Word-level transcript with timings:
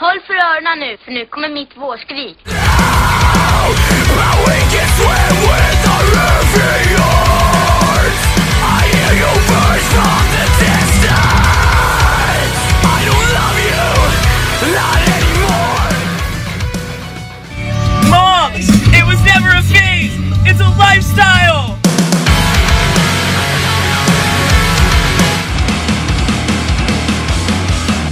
Håll 0.00 0.20
för 0.26 0.34
öronen 0.34 0.78
nu, 0.78 0.96
för 1.04 1.12
nu 1.12 1.26
kommer 1.26 1.48
mitt 1.48 1.76
vårskrik. 1.76 2.38
Moms! 18.10 18.68
It 18.94 19.04
was 19.04 19.20
never 19.24 19.50
a 19.50 19.62
phase! 19.62 20.14
It's 20.46 20.60
a 20.60 20.70
lifestyle! 20.78 21.74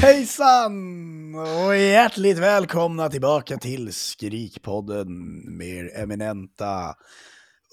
Hejsan 0.01 1.06
och 1.39 1.77
hjärtligt 1.77 2.39
välkomna 2.39 3.09
tillbaka 3.09 3.57
till 3.57 3.93
Skrikpodden 3.93 5.41
med 5.57 5.91
eminenta, 5.95 6.95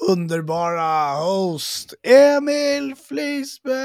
underbara 0.09 1.15
host 1.15 1.93
Emil 2.03 2.95
Flisberg. 3.07 3.83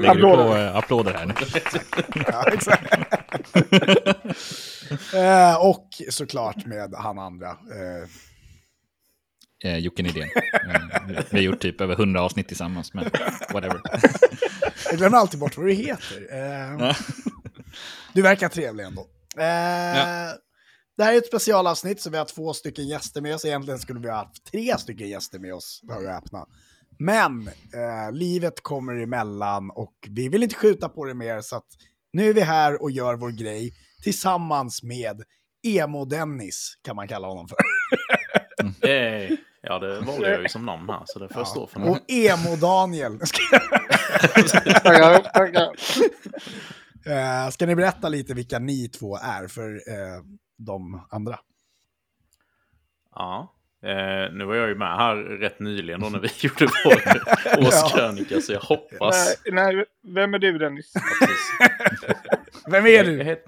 Lägger 0.00 0.14
du 0.14 0.22
på 0.22 0.56
eh, 0.56 0.76
applåder 0.76 1.14
här 1.14 1.26
nu? 1.26 1.34
ja, 2.32 2.44
exakt. 2.52 2.94
Eh, 5.14 5.66
och 5.66 5.88
såklart 6.10 6.66
med 6.66 6.94
han 6.94 7.18
andra. 7.18 7.48
eh, 7.48 8.08
Eh, 9.64 9.78
Jocke 9.78 10.02
Nydén. 10.02 10.28
Eh, 10.70 11.24
vi 11.30 11.36
har 11.38 11.44
gjort 11.44 11.60
typ 11.60 11.80
över 11.80 11.94
100 11.94 12.20
avsnitt 12.22 12.48
tillsammans, 12.48 12.94
men 12.94 13.04
whatever. 13.52 13.80
Jag 14.90 14.98
glömmer 14.98 15.16
alltid 15.18 15.40
bort 15.40 15.56
vad 15.56 15.66
du 15.66 15.72
heter. 15.72 16.16
Eh, 16.32 16.96
du 18.12 18.22
verkar 18.22 18.48
trevlig 18.48 18.84
ändå. 18.84 19.00
Eh, 19.36 20.32
Det 20.96 21.04
här 21.04 21.12
är 21.14 21.18
ett 21.18 21.26
specialavsnitt 21.26 22.00
så 22.00 22.10
vi 22.10 22.16
har 22.18 22.24
två 22.24 22.52
stycken 22.54 22.88
gäster 22.88 23.20
med 23.20 23.34
oss. 23.34 23.44
Egentligen 23.44 23.78
skulle 23.80 24.00
vi 24.00 24.08
ha 24.08 24.16
haft 24.16 24.44
tre 24.52 24.78
stycken 24.78 25.08
gäster 25.08 25.38
med 25.38 25.54
oss, 25.54 25.80
hör 25.88 26.04
och 26.06 26.10
häpna. 26.12 26.46
Men 26.98 27.48
eh, 27.48 28.12
livet 28.12 28.62
kommer 28.62 29.02
emellan 29.02 29.70
och 29.70 29.94
vi 30.08 30.28
vill 30.28 30.42
inte 30.42 30.54
skjuta 30.54 30.88
på 30.88 31.04
det 31.04 31.14
mer 31.14 31.40
så 31.40 31.56
att 31.56 31.66
nu 32.12 32.28
är 32.28 32.32
vi 32.32 32.40
här 32.40 32.82
och 32.82 32.90
gör 32.90 33.14
vår 33.16 33.30
grej 33.30 33.72
tillsammans 34.02 34.82
med 34.82 35.22
Emo-Dennis, 35.66 36.72
kan 36.84 36.96
man 36.96 37.08
kalla 37.08 37.26
honom 37.28 37.48
för. 37.48 37.56
Eh, 38.82 39.30
ja, 39.62 39.78
det 39.78 40.00
valde 40.00 40.30
jag 40.30 40.42
ju 40.42 40.48
som 40.48 40.66
namn 40.66 40.88
här, 40.90 41.02
så 41.06 41.18
det 41.18 41.28
får 41.28 41.40
jag 41.40 41.48
stå 41.48 41.66
för 41.66 41.80
nu. 41.80 41.86
Och 41.88 41.98
Emo-Daniel. 42.08 43.18
Tackar, 44.82 45.18
tackar. 45.34 45.70
Eh, 47.06 47.50
ska 47.50 47.66
ni 47.66 47.74
berätta 47.74 48.08
lite 48.08 48.34
vilka 48.34 48.58
ni 48.58 48.88
två 48.88 49.16
är 49.16 49.48
för 49.48 49.70
eh, 49.74 50.22
de 50.58 51.06
andra? 51.10 51.38
Ja. 53.14 53.52
Eh, 53.82 54.32
nu 54.32 54.44
var 54.44 54.54
jag 54.54 54.68
ju 54.68 54.74
med 54.74 54.96
här 54.96 55.16
rätt 55.16 55.60
nyligen 55.60 56.00
då 56.00 56.08
när 56.08 56.18
vi 56.18 56.28
gjorde 56.40 56.66
vår 56.84 57.66
årskrönika, 57.66 58.40
så 58.40 58.52
jag 58.52 58.60
hoppas... 58.60 59.38
Nej, 59.46 59.74
nej, 59.74 59.84
vem 60.14 60.34
är 60.34 60.38
du 60.38 60.58
Dennis? 60.58 60.92
Vem 62.70 62.84
är 62.86 62.90
Jag, 62.90 63.06
du? 63.06 63.22
het, 63.22 63.44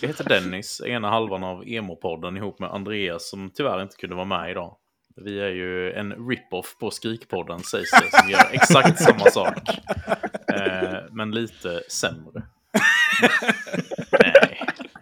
jag 0.00 0.08
heter 0.08 0.24
Dennis, 0.24 0.80
ena 0.86 1.10
halvan 1.10 1.44
av 1.44 1.64
Emo-podden 1.64 2.36
ihop 2.36 2.58
med 2.58 2.70
Andreas 2.70 3.28
som 3.30 3.50
tyvärr 3.54 3.82
inte 3.82 3.96
kunde 3.96 4.16
vara 4.16 4.24
med 4.26 4.50
idag. 4.50 4.76
Vi 5.16 5.40
är 5.40 5.48
ju 5.48 5.92
en 5.92 6.12
rip-off 6.12 6.76
på 6.80 6.90
Skrikpodden 6.90 7.60
sägs 7.60 7.90
det, 7.90 8.18
som 8.18 8.30
gör 8.30 8.48
exakt 8.52 9.02
samma 9.02 9.30
sak. 9.30 9.68
Eh, 10.54 10.98
men 11.10 11.30
lite 11.30 11.82
sämre. 11.88 12.42
Nej, 14.12 14.60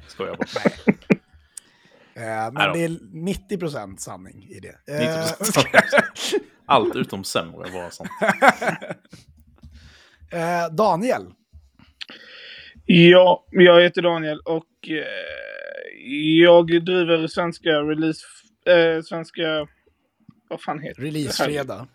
skojar 0.08 0.36
bara. 0.36 0.70
Eh, 2.14 2.50
Nej 2.52 2.52
men 2.52 2.72
det 2.72 2.84
är 2.84 2.88
90% 3.58 3.96
sanning 3.96 4.44
i 4.44 4.60
det. 4.60 4.92
Eh, 5.04 5.24
90%. 5.40 6.40
Allt 6.66 6.96
utom 6.96 7.24
sämre 7.24 7.70
var 7.70 7.90
sånt. 7.90 8.10
eh, 10.32 10.74
Daniel, 10.76 11.32
Ja, 12.88 13.44
jag 13.50 13.82
heter 13.82 14.02
Daniel 14.02 14.40
och 14.40 14.64
jag 16.42 16.66
driver 16.84 17.26
svenska 17.26 17.70
release... 17.70 18.20
Eh, 18.66 19.02
svenska... 19.02 19.68
Vad 20.48 20.60
fan 20.60 20.78
heter 20.80 21.02
det? 21.02 21.08
releasefredag. 21.08 21.86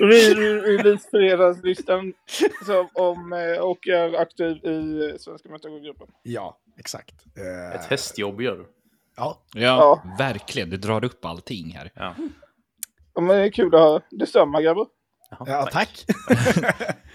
Re- 0.00 0.34
re- 0.34 0.60
Releasefredagslistan. 0.62 2.12
Om, 2.94 3.32
eh, 3.32 3.58
och 3.62 3.88
är 3.88 4.14
aktiv 4.20 4.56
i 4.64 5.08
eh, 5.10 5.16
Svenska 5.18 5.48
Metagogruppen. 5.48 6.06
Ja, 6.22 6.58
exakt. 6.78 7.14
Eh, 7.36 7.74
Ett 7.80 7.84
hästjobb 7.86 8.40
gör 8.40 8.56
du. 8.56 8.66
Ja, 9.16 9.42
Ja, 9.54 9.60
Ja. 9.62 10.02
verkligen. 10.18 10.70
Du 10.70 10.76
drar 10.76 11.04
upp 11.04 11.24
allting 11.24 11.70
här. 11.76 11.90
Ja. 11.94 12.14
Ja, 13.14 13.20
men 13.20 13.36
det 13.36 13.42
är 13.44 13.50
kul 13.50 13.74
att 13.74 13.80
höra. 13.80 14.00
Detsamma 14.10 14.62
grabbar. 14.62 14.86
Ja 15.46 15.68
tack. 15.72 16.04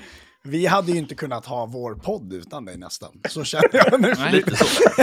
Vi 0.44 0.66
hade 0.66 0.92
ju 0.92 0.98
inte 0.98 1.16
kunnat 1.16 1.46
ha 1.46 1.66
vår 1.66 1.96
podd 1.96 2.34
utan 2.34 2.66
dig 2.66 2.78
nästan. 2.78 3.22
Så 3.30 3.44
känner 3.44 3.70
jag 3.74 4.02
nu. 4.02 4.14
Nej. 4.18 4.32
Lite 4.32 4.56
så. 4.56 4.66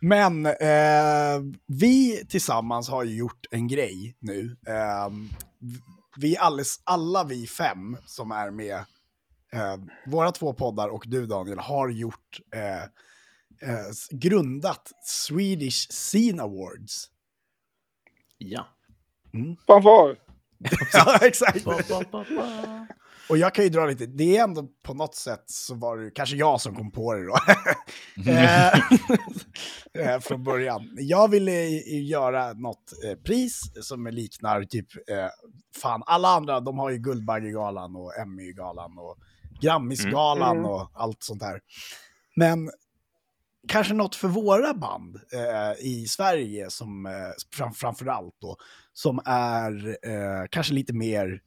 Men 0.00 0.46
eh, 0.46 1.40
vi 1.66 2.24
tillsammans 2.28 2.88
har 2.88 3.04
ju 3.04 3.16
gjort 3.16 3.46
en 3.50 3.68
grej 3.68 4.16
nu. 4.20 4.56
Eh, 4.66 5.08
vi 6.16 6.36
alles, 6.36 6.80
alla 6.84 7.24
vi 7.24 7.46
fem 7.46 7.96
som 8.06 8.30
är 8.30 8.50
med, 8.50 8.76
eh, 9.52 9.76
våra 10.06 10.32
två 10.32 10.52
poddar 10.52 10.88
och 10.88 11.04
du 11.06 11.26
Daniel, 11.26 11.58
har 11.58 11.88
gjort, 11.88 12.40
eh, 12.54 12.82
eh, 13.70 13.86
grundat 14.10 14.92
Swedish 15.04 15.88
Scene 15.90 16.42
Awards. 16.42 17.06
Ja. 18.38 18.66
Fanfar. 19.66 20.29
Ja, 20.92 21.18
exakt. 21.22 21.64
Ba, 21.64 21.80
ba, 21.88 22.02
ba, 22.12 22.24
ba. 22.36 22.86
Och 23.28 23.38
jag 23.38 23.54
kan 23.54 23.64
ju 23.64 23.70
dra 23.70 23.86
lite, 23.86 24.06
det 24.06 24.36
är 24.36 24.42
ändå 24.44 24.68
på 24.82 24.94
något 24.94 25.14
sätt 25.14 25.44
så 25.46 25.74
var 25.74 25.96
det 25.98 26.10
kanske 26.10 26.36
jag 26.36 26.60
som 26.60 26.74
kom 26.76 26.90
på 26.92 27.14
det 27.14 27.26
då. 27.26 27.36
Eh, 28.30 28.74
eh, 30.14 30.20
Från 30.20 30.44
början. 30.44 30.90
Jag 30.96 31.28
ville 31.30 31.52
ju 31.52 32.02
göra 32.02 32.52
något 32.52 32.92
eh, 33.04 33.14
pris 33.14 33.60
som 33.82 34.06
liknar 34.06 34.64
typ, 34.64 34.86
eh, 35.10 35.28
fan 35.82 36.02
alla 36.06 36.28
andra 36.28 36.60
de 36.60 36.78
har 36.78 36.90
ju 36.90 36.98
Guldbaggegalan 36.98 37.96
och 37.96 38.18
Emmy-galan 38.18 38.98
och 38.98 39.16
Grammisgalan 39.60 40.56
Mm. 40.58 40.70
och 40.70 40.90
allt 40.94 41.22
sånt 41.22 41.42
här. 41.42 41.60
Men 42.36 42.70
kanske 43.68 43.94
något 43.94 44.14
för 44.16 44.28
våra 44.28 44.74
band 44.74 45.16
eh, 45.32 45.86
i 45.86 46.06
Sverige 46.08 46.70
som 46.70 47.06
eh, 47.06 47.12
fram, 47.56 47.72
framför 47.74 48.06
allt 48.06 48.34
då, 48.40 48.56
som 48.92 49.20
är 49.24 49.88
eh, 49.88 50.46
kanske 50.50 50.74
lite 50.74 50.92
mer 50.92 51.42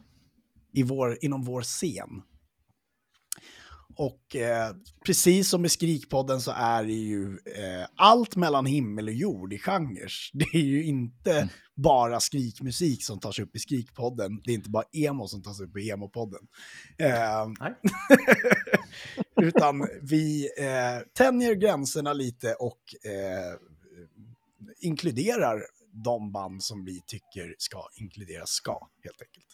i 0.74 0.84
vår, 0.84 1.18
inom 1.22 1.44
vår 1.44 1.62
scen. 1.62 2.22
Och 3.96 4.36
eh, 4.36 4.76
precis 5.06 5.50
som 5.50 5.66
i 5.66 5.70
Skrikpodden 5.70 6.42
så 6.42 6.52
är 6.52 6.84
det 6.84 6.94
ju 6.94 7.26
eh, 7.32 7.88
allt 7.96 8.36
mellan 8.36 8.66
himmel 8.66 9.08
och 9.08 9.14
jord 9.14 9.54
i 9.54 9.60
genrer. 9.60 10.12
Det 10.34 10.46
är 10.54 10.64
ju 10.64 10.84
inte 10.84 11.50
bara 11.76 12.20
skrikmusik 12.20 13.04
som 13.04 13.20
tas 13.20 13.40
upp 13.40 13.56
i 13.56 13.60
Skrikpodden. 13.60 14.42
Det 14.44 14.52
är 14.52 14.56
inte 14.56 14.70
bara 14.70 14.84
emo 14.92 15.28
som 15.28 15.44
tas 15.44 15.62
upp 15.62 15.78
i 15.78 15.90
Emopodden. 15.90 16.48
Eh, 16.98 17.48
utan 19.48 19.88
vi 20.02 20.50
eh, 20.58 21.08
tänjer 21.14 21.54
gränserna 21.54 22.14
lite 22.14 22.54
och 22.54 22.82
eh, 23.06 23.58
inkluderar 24.82 25.64
de 25.94 26.32
band 26.32 26.64
som 26.64 26.86
vi 26.86 27.02
tycker 27.08 27.56
ska 27.58 27.88
inkluderas 27.96 28.50
ska, 28.50 28.90
helt 29.04 29.22
enkelt. 29.22 29.48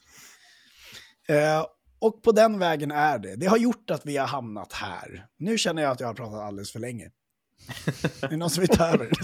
Eh, 1.28 1.66
och 2.00 2.24
på 2.24 2.32
den 2.32 2.60
vägen 2.60 2.92
är 2.92 3.20
det. 3.20 3.36
Det 3.36 3.46
har 3.46 3.58
gjort 3.58 3.90
att 3.90 4.06
vi 4.06 4.18
har 4.18 4.28
hamnat 4.28 4.74
här. 4.74 5.28
Nu 5.38 5.58
känner 5.58 5.81
jag 5.81 5.92
att 5.92 6.00
jag 6.00 6.08
har 6.08 6.13
pratat 6.13 6.40
alldeles 6.40 6.72
för 6.72 6.80
länge. 6.80 7.06
Är 8.22 8.28
det 8.28 8.38
någon 8.38 8.50
som 8.50 8.62
vill 8.62 8.78
ta 8.78 8.86
över? 8.86 9.10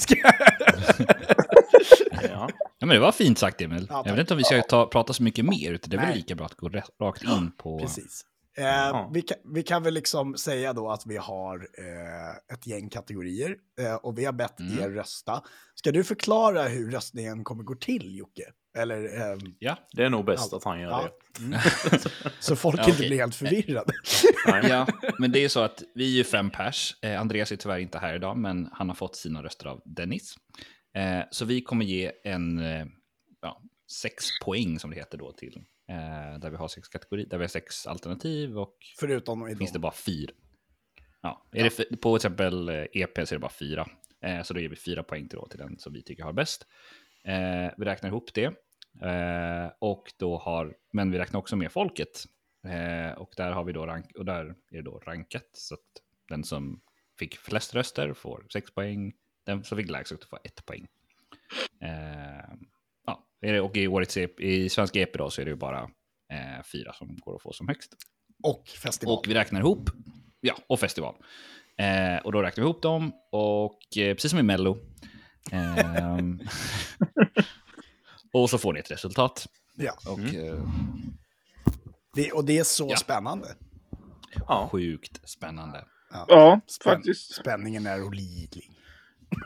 Ja. 2.29 2.49
Ja, 2.79 2.85
men 2.87 2.89
det 2.89 2.99
var 2.99 3.11
fint 3.11 3.37
sagt, 3.37 3.61
Emil. 3.61 3.87
Ja, 3.89 4.03
jag 4.05 4.11
vet 4.11 4.19
inte 4.19 4.33
om 4.33 4.37
vi 4.37 4.43
ska 4.43 4.61
ta, 4.61 4.87
prata 4.87 5.13
så 5.13 5.23
mycket 5.23 5.45
mer, 5.45 5.71
utan 5.71 5.89
det 5.89 5.97
är 5.97 6.07
väl 6.07 6.15
lika 6.15 6.35
bra 6.35 6.45
att 6.45 6.55
gå 6.55 6.69
rakt 6.99 7.23
in 7.23 7.51
på... 7.57 7.79
Precis. 7.79 8.25
Eh, 8.57 8.63
Ja. 8.65 9.11
vi, 9.13 9.21
kan, 9.21 9.37
vi 9.53 9.63
kan 9.63 9.83
väl 9.83 9.93
liksom 9.93 10.37
säga 10.37 10.73
då 10.73 10.89
att 10.91 11.05
vi 11.05 11.17
har 11.17 11.55
eh, 11.77 12.53
ett 12.55 12.67
gäng 12.67 12.89
kategorier 12.89 13.55
eh, 13.79 13.95
och 13.95 14.17
vi 14.17 14.25
har 14.25 14.33
bett 14.33 14.59
Mm. 14.59 14.79
er 14.83 14.89
rösta. 14.89 15.43
Ska 15.75 15.91
du 15.91 16.03
förklara 16.03 16.63
hur 16.63 16.91
röstningen 16.91 17.43
kommer 17.43 17.63
gå 17.63 17.75
till, 17.75 18.15
Jocke? 18.17 18.43
Eller, 18.77 19.21
ehm, 19.21 19.39
Ja. 19.59 19.77
Det 19.91 20.03
är 20.03 20.09
nog 20.09 20.25
bäst 20.25 20.53
att 20.53 20.63
han 20.63 20.79
gör 20.81 20.89
ja. 20.89 21.09
det. 21.37 21.43
Mm. 21.45 21.59
Så 22.39 22.55
folk 22.55 22.79
Ja, 22.79 22.83
inte 22.83 22.95
okej. 22.95 23.07
blir 23.09 23.17
helt 23.19 23.35
förvirrade. 23.35 23.93
Ja, 24.69 24.87
men 25.19 25.31
det 25.31 25.39
är 25.43 25.49
så 25.49 25.59
att 25.59 25.83
vi 25.95 26.05
är 26.13 26.17
ju 26.17 26.23
fem 26.23 26.49
pers. 26.49 26.95
Eh, 27.01 27.21
Andreas 27.21 27.51
är 27.51 27.55
tyvärr 27.55 27.77
inte 27.79 27.99
här 27.99 28.13
idag, 28.15 28.37
men 28.37 28.69
han 28.71 28.89
har 28.89 28.95
fått 28.95 29.15
sina 29.15 29.43
röster 29.43 29.65
av 29.67 29.81
Dennis. 29.85 30.35
Eh, 30.95 31.25
så 31.31 31.45
vi 31.45 31.61
kommer 31.61 31.85
ge 31.85 32.11
en, 32.23 32.59
eh, 32.59 32.85
ja, 33.41 33.61
sex 34.01 34.25
poäng 34.45 34.79
som 34.79 34.89
det 34.89 34.95
heter 34.95 35.17
då 35.17 35.31
till 35.31 35.61
Eh, 35.87 36.39
där 36.39 36.49
vi 36.49 36.57
har 36.57 36.67
sex 36.67 36.87
kategorier, 36.87 37.27
där 37.27 37.37
vi 37.37 37.43
har 37.43 37.49
sex 37.49 37.87
alternativ 37.87 38.57
och 38.59 38.77
Förutom 38.99 39.47
i 39.47 39.55
finns 39.55 39.71
det 39.71 39.79
bara 39.79 39.91
fyra. 39.91 40.33
Ja, 41.21 41.45
är 41.51 41.63
Det 41.63 41.69
för, 41.69 41.83
på 41.95 42.17
till 42.17 42.27
exempel 42.27 42.69
eh, 42.69 42.85
EP 42.93 43.15
så 43.15 43.21
är 43.21 43.37
det 43.37 43.39
bara 43.39 43.51
fyra. 43.51 43.87
Eh, 44.21 44.41
så 44.43 44.53
då 44.53 44.59
ger 44.59 44.69
vi 44.69 44.75
fyra 44.75 45.03
poäng 45.03 45.29
till, 45.29 45.39
då, 45.39 45.47
till 45.47 45.59
den 45.59 45.79
som 45.79 45.93
vi 45.93 46.01
tycker 46.03 46.23
har 46.23 46.33
bäst. 46.33 46.67
Eh, 47.23 47.71
vi 47.77 47.85
räknar 47.85 48.09
ihop 48.09 48.33
det. 48.33 48.45
Eh, 49.01 49.71
och 49.79 50.13
då 50.17 50.37
har, 50.37 50.75
men 50.93 51.11
vi 51.11 51.17
räknar 51.17 51.39
också 51.39 51.55
med 51.55 51.71
folket. 51.71 52.23
Eh, 52.67 53.17
och 53.17 53.33
där 53.37 53.51
har 53.51 53.63
vi 53.63 53.73
då 53.73 53.85
rank, 53.85 54.15
och 54.15 54.25
där 54.25 54.45
är 54.45 54.55
det 54.69 54.81
då 54.81 54.99
rankat. 54.99 55.49
Så 55.53 55.73
att 55.73 55.81
den 56.29 56.43
som 56.43 56.81
fick 57.19 57.37
flest 57.37 57.75
röster 57.75 58.13
får 58.13 58.45
sex 58.53 58.73
poäng. 58.73 59.13
Den 59.43 59.63
som 59.63 59.77
fick 59.77 59.89
lägst 59.89 60.11
röster 60.11 60.27
får 60.27 60.39
ett 60.43 60.65
poäng. 60.65 60.87
Eh, 61.81 61.89
ja, 63.05 63.13
är 63.13 63.13
det- 63.15 63.24
och 63.63 63.77
i 63.77 63.87
årets 63.87 64.17
EP, 64.17 64.39
i 64.39 64.69
svenska 64.69 64.99
EP 64.99 65.13
då 65.17 65.29
så 65.29 65.41
är 65.41 65.45
det 65.45 65.51
ju 65.51 65.57
bara 65.57 65.81
eh, 66.33 66.63
fyra 66.71 66.93
som 66.93 67.17
går 67.17 67.35
att 67.35 67.41
få 67.41 67.53
som 67.53 67.67
högst. 67.67 67.93
Och 68.43 68.67
festival. 68.67 69.17
Och 69.17 69.27
vi 69.27 69.33
räknar 69.33 69.59
ihop, 69.59 69.89
ja, 70.41 70.55
och 70.67 70.79
festival. 70.79 71.15
Eh, 71.77 72.25
och 72.25 72.31
då 72.31 72.41
räknar 72.41 72.63
vi 72.63 72.69
ihop 72.69 72.81
dem 72.81 73.11
och 73.31 73.97
eh, 73.97 74.13
precis 74.13 74.31
som 74.31 74.39
i 74.39 74.43
Mello. 74.43 74.77
ehm, 75.51 76.39
och 78.33 78.49
så 78.49 78.57
får 78.57 78.73
ni 78.73 78.79
ett 78.79 78.91
resultat. 78.91 79.47
Ja. 79.75 79.93
Och 80.07 80.19
eh, 80.19 80.63
Det, 82.15 82.31
och 82.31 82.45
det 82.45 82.57
är 82.57 82.63
så 82.63 82.87
Ja. 82.89 82.95
spännande. 82.97 83.47
Ja. 84.47 84.69
sjukt 84.71 85.29
spännande. 85.29 85.85
Ja, 86.27 86.59
Spän- 86.67 86.83
faktiskt. 86.83 87.35
Spänningen 87.35 87.85
är 87.85 88.03
olidlig. 88.03 88.71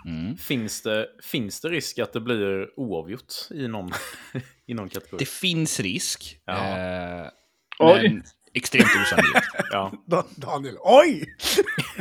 Mm. 0.05 0.37
Finns, 0.37 0.81
det, 0.81 1.07
finns 1.23 1.61
det 1.61 1.69
risk 1.69 1.99
att 1.99 2.13
det 2.13 2.19
blir 2.19 2.67
oavgjort 2.79 3.33
i 3.51 3.67
någon, 3.67 3.91
i 4.67 4.73
någon 4.73 4.89
kategori? 4.89 5.17
Det 5.19 5.29
finns 5.29 5.79
risk, 5.79 6.39
Ja. 6.45 6.77
eh, 6.77 7.27
Oj. 7.79 8.09
men 8.09 8.23
extremt 8.53 8.89
osannolikt. 9.03 9.47
Ja. 9.71 9.91
Da- 10.07 10.25
Daniel, 10.35 10.75
oj! 10.79 11.35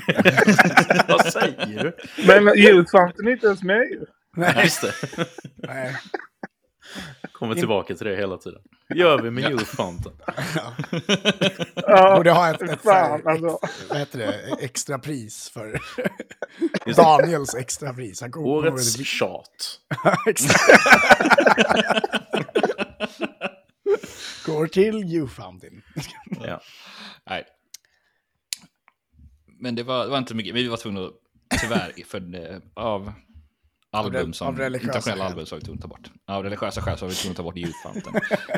Vad 1.08 1.32
säger 1.32 1.82
du? 1.84 1.96
Men 2.26 2.58
julfanten 2.58 3.26
är 3.26 3.30
inte 3.32 3.46
ens 3.46 3.62
med 3.62 3.80
ju. 3.90 4.04
Ja, 4.36 4.62
Just 4.62 4.82
det. 4.82 4.94
Nej. 5.56 5.96
Kommer 7.32 7.54
tillbaka 7.54 7.94
till 7.94 8.06
det 8.06 8.16
hela 8.16 8.36
tiden. 8.36 8.60
gör 8.94 9.22
vi 9.22 9.30
med 9.30 9.50
Youth 9.50 9.64
Fountain? 9.76 10.16
Ja, 11.74 12.16
Borde 12.16 12.30
ha 12.30 12.50
ett, 12.54 12.62
ett, 12.62 12.80
fan 12.82 13.20
ett, 13.20 13.26
alltså. 13.26 13.58
vad 13.88 13.98
heter 13.98 14.18
det, 14.18 14.56
extra 14.60 14.98
pris 14.98 15.50
för 15.50 15.66
Just 16.86 16.96
det. 16.98 17.02
Daniels 17.02 17.54
extra 17.54 17.94
pris. 17.94 18.20
Han 18.20 18.34
Årets 18.34 18.94
kommer- 18.96 19.04
tjat. 19.04 19.80
Går 24.46 24.66
till 24.66 24.94
You 25.04 25.28
Fountain. 25.28 25.82
Ja. 26.46 26.60
Nej. 27.26 27.44
Men 29.60 29.74
det 29.74 29.82
var, 29.82 30.04
det 30.04 30.10
var 30.10 30.18
inte 30.18 30.34
mycket. 30.34 30.54
Vi 30.54 30.68
var 30.68 30.76
tvungna 30.76 31.00
att, 31.00 31.12
tyvärr, 31.60 31.92
för 32.06 32.20
det, 32.20 32.60
av 32.74 33.12
album 33.92 34.32
som, 34.32 34.48
av 34.48 34.58
religiösa 34.58 34.86
internationella 34.86 35.24
skäl. 35.24 35.32
album 35.32 35.46
så 35.46 35.54
var 35.54 35.60
vi 35.60 35.64
tvungna 35.66 35.78
att 35.78 35.82
ta 35.82 35.88
bort. 35.88 36.10
Av 36.26 36.42
religiösa 36.42 36.82
skäl 36.82 36.98
så 36.98 37.04
var 37.04 37.10
vi 37.10 37.16
tvungna 37.16 37.32
att 37.32 37.36
ta 37.36 37.42
bort. 37.42 37.56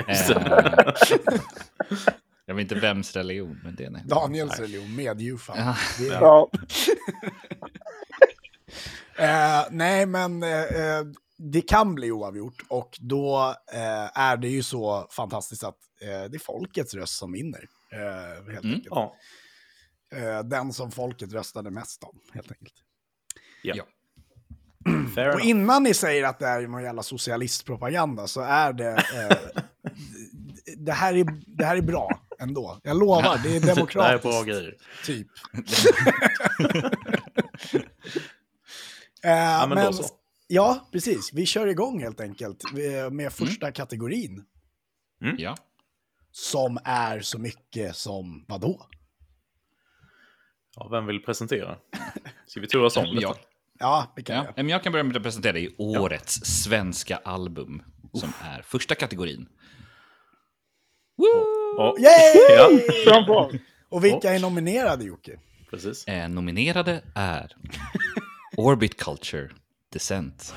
Just 0.08 0.30
Eh, 2.50 2.52
jag 2.52 2.54
vet 2.54 2.62
inte 2.62 2.74
vems 2.74 3.16
religion, 3.16 3.60
men 3.64 3.74
det 3.76 3.84
är 3.84 3.90
nej. 3.90 4.02
Daniels 4.06 4.58
Nej. 4.58 4.66
religion 4.68 4.96
med 4.96 5.40
Fountain. 5.40 5.66
Ja. 5.66 5.76
Det 5.98 6.08
är- 6.08 6.12
Ja, 6.20 6.50
Eh, 9.18 9.64
nej, 9.70 10.06
men 10.06 10.42
eh, 10.42 10.62
eh, 10.62 11.04
det 11.36 11.62
kan 11.62 11.94
bli 11.94 12.12
oavgjort 12.12 12.62
och 12.68 12.98
då 13.00 13.54
eh, 13.72 14.18
är 14.18 14.36
det 14.36 14.48
ju 14.48 14.62
så 14.62 15.06
fantastiskt 15.10 15.64
att 15.64 15.76
eh, 16.02 16.06
det 16.08 16.34
är 16.36 16.38
folkets 16.38 16.94
röst 16.94 17.16
som 17.18 17.32
vinner. 17.32 17.68
Helt 18.52 18.64
Mm. 18.64 18.74
enkelt. 18.74 18.86
ja. 18.90 19.16
Den 20.44 20.72
som 20.72 20.90
folket 20.90 21.32
röstade 21.32 21.70
mest 21.70 22.04
om, 22.04 22.20
helt 22.34 22.50
enkelt. 22.52 22.74
Ja. 23.62 23.74
Ja. 23.76 23.84
Fair 25.14 25.34
Och 25.34 25.40
innan 25.40 25.82
ni 25.82 25.94
säger 25.94 26.24
att 26.24 26.38
det 26.38 26.46
är 26.46 26.60
någon 26.60 26.82
jävla 26.82 27.02
socialistpropaganda 27.02 28.26
så 28.26 28.40
är 28.40 28.72
det... 28.72 28.90
Eh, 28.90 29.62
det, 30.76 30.92
här 30.92 31.14
är 31.16 31.26
det 31.46 31.64
här 31.64 31.76
är 31.76 31.82
bra 31.82 32.20
ändå. 32.38 32.80
Jag 32.82 32.96
lovar, 32.96 33.40
det 33.42 33.56
är 33.56 33.60
Det 33.60 33.66
här 33.66 33.72
är 33.72 33.76
demokratiskt. 33.76 34.22
bra 34.22 34.42
grejer. 34.42 34.74
Typ. 35.04 35.28
Eh, 39.22 39.68
men 39.68 39.86
då 39.86 39.92
så. 39.92 40.04
Ja, 40.46 40.88
precis. 40.92 41.32
Vi 41.32 41.46
kör 41.46 41.66
igång 41.66 42.02
helt 42.02 42.20
enkelt 42.20 42.64
eh, 42.64 43.10
med 43.10 43.32
första 43.32 43.72
kategorin. 43.72 44.44
Ja. 45.38 45.56
Som 46.32 46.78
är 46.84 47.20
så 47.20 47.38
mycket 47.38 47.96
som 47.96 48.44
vadå? 48.48 48.86
Ja, 50.76 50.88
vem 50.88 51.06
vill 51.06 51.22
presentera? 51.22 51.76
Ska 52.46 52.60
vi 52.60 52.66
turas 52.66 52.96
om 52.96 53.04
lite? 53.04 53.22
Jag, 53.22 53.36
Ja, 53.80 54.12
vi 54.16 54.22
kan 54.22 54.36
ja. 54.36 54.42
göra. 54.42 54.52
Men 54.56 54.68
jag 54.68 54.82
kan 54.82 54.92
börja 54.92 55.04
med 55.04 55.16
att 55.16 55.22
presentera 55.22 55.52
dig 55.52 55.74
årets 55.78 56.34
svenska 56.44 57.16
album, 57.16 57.82
som 58.12 58.32
är 58.42 58.62
första 58.62 58.94
kategorin. 58.94 59.48
Ja, 61.16 61.94
Yay! 61.98 62.10
Ja. 62.56 62.68
framför. 63.04 63.58
Och 63.88 64.04
vilka 64.04 64.30
är 64.34 64.40
nominerade, 64.40 65.04
Jocke? 65.04 65.38
precis. 65.70 66.04
Eh, 66.08 66.28
nominerade 66.28 67.02
är 67.14 67.56
Orbit 68.56 68.96
Culture, 69.02 69.50
Descent. 69.92 70.54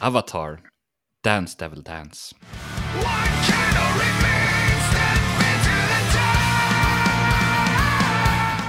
Avatar, 0.00 0.60
Dance 1.22 1.56
Devil 1.58 1.82
Dance. 1.82 2.34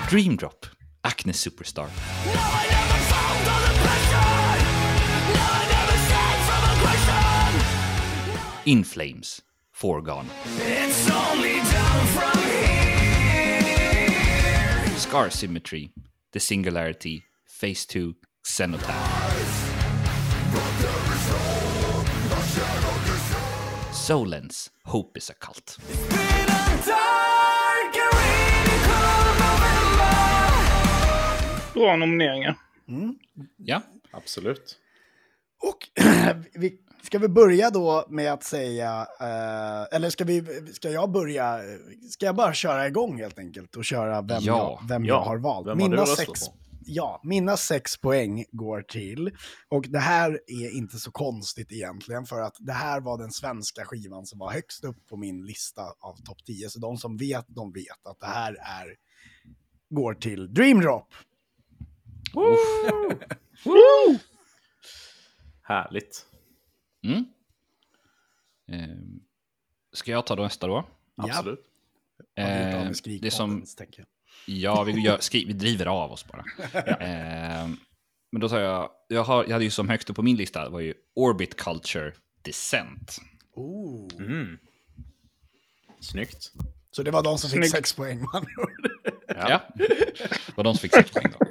Dream 0.08 0.36
Drop, 0.36 0.68
Acne 1.04 1.34
Superstar. 1.34 1.90
In 8.68 8.84
Flames, 8.84 9.42
Foregone. 9.72 10.30
Scar 14.96 15.32
Symmetry, 15.32 15.92
The 16.32 16.40
Singularity, 16.40 17.24
Phase 17.46 17.88
2, 17.88 18.16
Xenotaph. 18.44 19.26
Solens, 23.92 24.70
Hope 24.86 25.18
is 25.18 25.32
a 25.32 25.34
Cult. 25.34 25.80
Bra 31.76 31.96
nomineringar. 31.96 32.56
Ja, 33.58 33.82
Absolut. 34.12 34.78
Och 35.64 36.04
vi, 36.54 36.78
ska 37.04 37.20
vi 37.20 37.28
börja 37.28 37.70
då 37.70 38.06
med 38.10 38.34
att 38.34 38.44
säga, 38.44 39.08
eh, 39.20 39.96
eller 39.96 40.10
ska, 40.10 40.24
vi, 40.24 40.44
ska 40.74 40.90
jag 40.90 41.12
börja, 41.12 41.60
ska 42.12 42.26
jag 42.26 42.36
bara 42.36 42.54
köra 42.54 42.88
igång 42.88 43.20
helt 43.20 43.40
enkelt 43.40 43.76
och 43.76 43.86
köra 43.86 44.22
vem, 44.22 44.42
Ja. 44.44 44.80
jag, 44.82 44.88
vem 44.90 45.06
Ja. 45.06 45.14
jag 45.14 45.22
har 45.22 45.38
valt? 45.38 45.68
Vem 45.68 45.80
har 45.82 45.90
mina, 45.90 46.06
sex, 46.06 46.48
på? 46.48 46.54
ja, 46.86 47.22
mina 47.24 47.58
sex 47.58 47.98
poäng 47.98 48.46
går 48.52 48.82
till, 48.82 49.32
och 49.70 49.86
det 49.90 50.00
här 50.00 50.40
är 50.48 50.78
inte 50.78 50.98
så 50.98 51.12
konstigt 51.12 51.72
egentligen, 51.72 52.26
för 52.26 52.42
att 52.42 52.56
det 52.60 52.74
här 52.74 53.02
var 53.02 53.18
den 53.18 53.32
svenska 53.32 53.86
skivan 53.86 54.26
som 54.26 54.40
var 54.40 54.52
högst 54.52 54.84
upp 54.84 55.08
på 55.10 55.18
min 55.18 55.46
lista 55.46 55.82
av 55.82 56.16
topp 56.26 56.38
10, 56.46 56.70
så 56.70 56.80
de 56.80 56.98
som 56.98 57.18
vet, 57.18 57.46
de 57.48 57.72
vet 57.72 58.06
att 58.10 58.20
det 58.20 58.26
här 58.28 58.54
är, 58.54 58.96
går 59.90 60.14
till 60.14 60.54
Dream 60.54 60.80
Drop. 60.82 61.14
Härligt. 65.64 66.26
mm. 67.04 67.26
Ehm, 68.68 69.20
ska 69.94 70.12
jag 70.12 70.26
ta 70.26 70.36
då 70.36 70.44
nästa 70.44 70.68
då? 70.68 70.88
Absolut. 71.16 71.60
Ehm, 72.36 72.94
med 73.06 73.22
det 73.22 73.32
som, 73.32 73.66
tänker 73.78 74.06
ja, 74.46 74.84
vi, 74.84 74.92
gör, 74.92 75.20
skri, 75.20 75.46
vi 75.46 75.54
driver 75.54 75.86
av 75.86 76.12
oss 76.12 76.26
bara. 76.28 76.44
Ehm, 77.00 77.78
men 78.32 78.42
då 78.42 78.50
tar 78.50 78.60
jag, 78.60 78.90
jag, 79.08 79.24
har, 79.24 79.44
jag 79.44 79.52
hade 79.52 79.64
ju 79.66 79.72
som 79.72 79.90
högst 79.90 80.10
upp 80.10 80.16
på 80.16 80.22
min 80.22 80.38
lista 80.38 80.70
var 80.70 80.80
ju 80.80 80.94
Orbit 81.14 81.56
Culture 81.56 82.14
Descent. 82.42 83.18
Ooh. 83.56 84.08
Mm. 84.20 84.58
Snyggt. 86.00 86.52
Så 86.92 87.04
det 87.04 87.12
var 87.12 87.24
de 87.24 87.38
som 87.38 87.50
fick 87.50 87.60
Snyggt. 87.60 87.72
sex 87.72 87.94
poäng. 87.94 88.22
man. 88.34 88.46
Ja. 89.28 89.62
Det 89.76 90.58
var 90.58 90.64
de 90.64 90.74
som 90.76 90.82
fick 90.82 90.94
sex 90.94 91.12
poäng 91.12 91.34
då. 91.40 91.46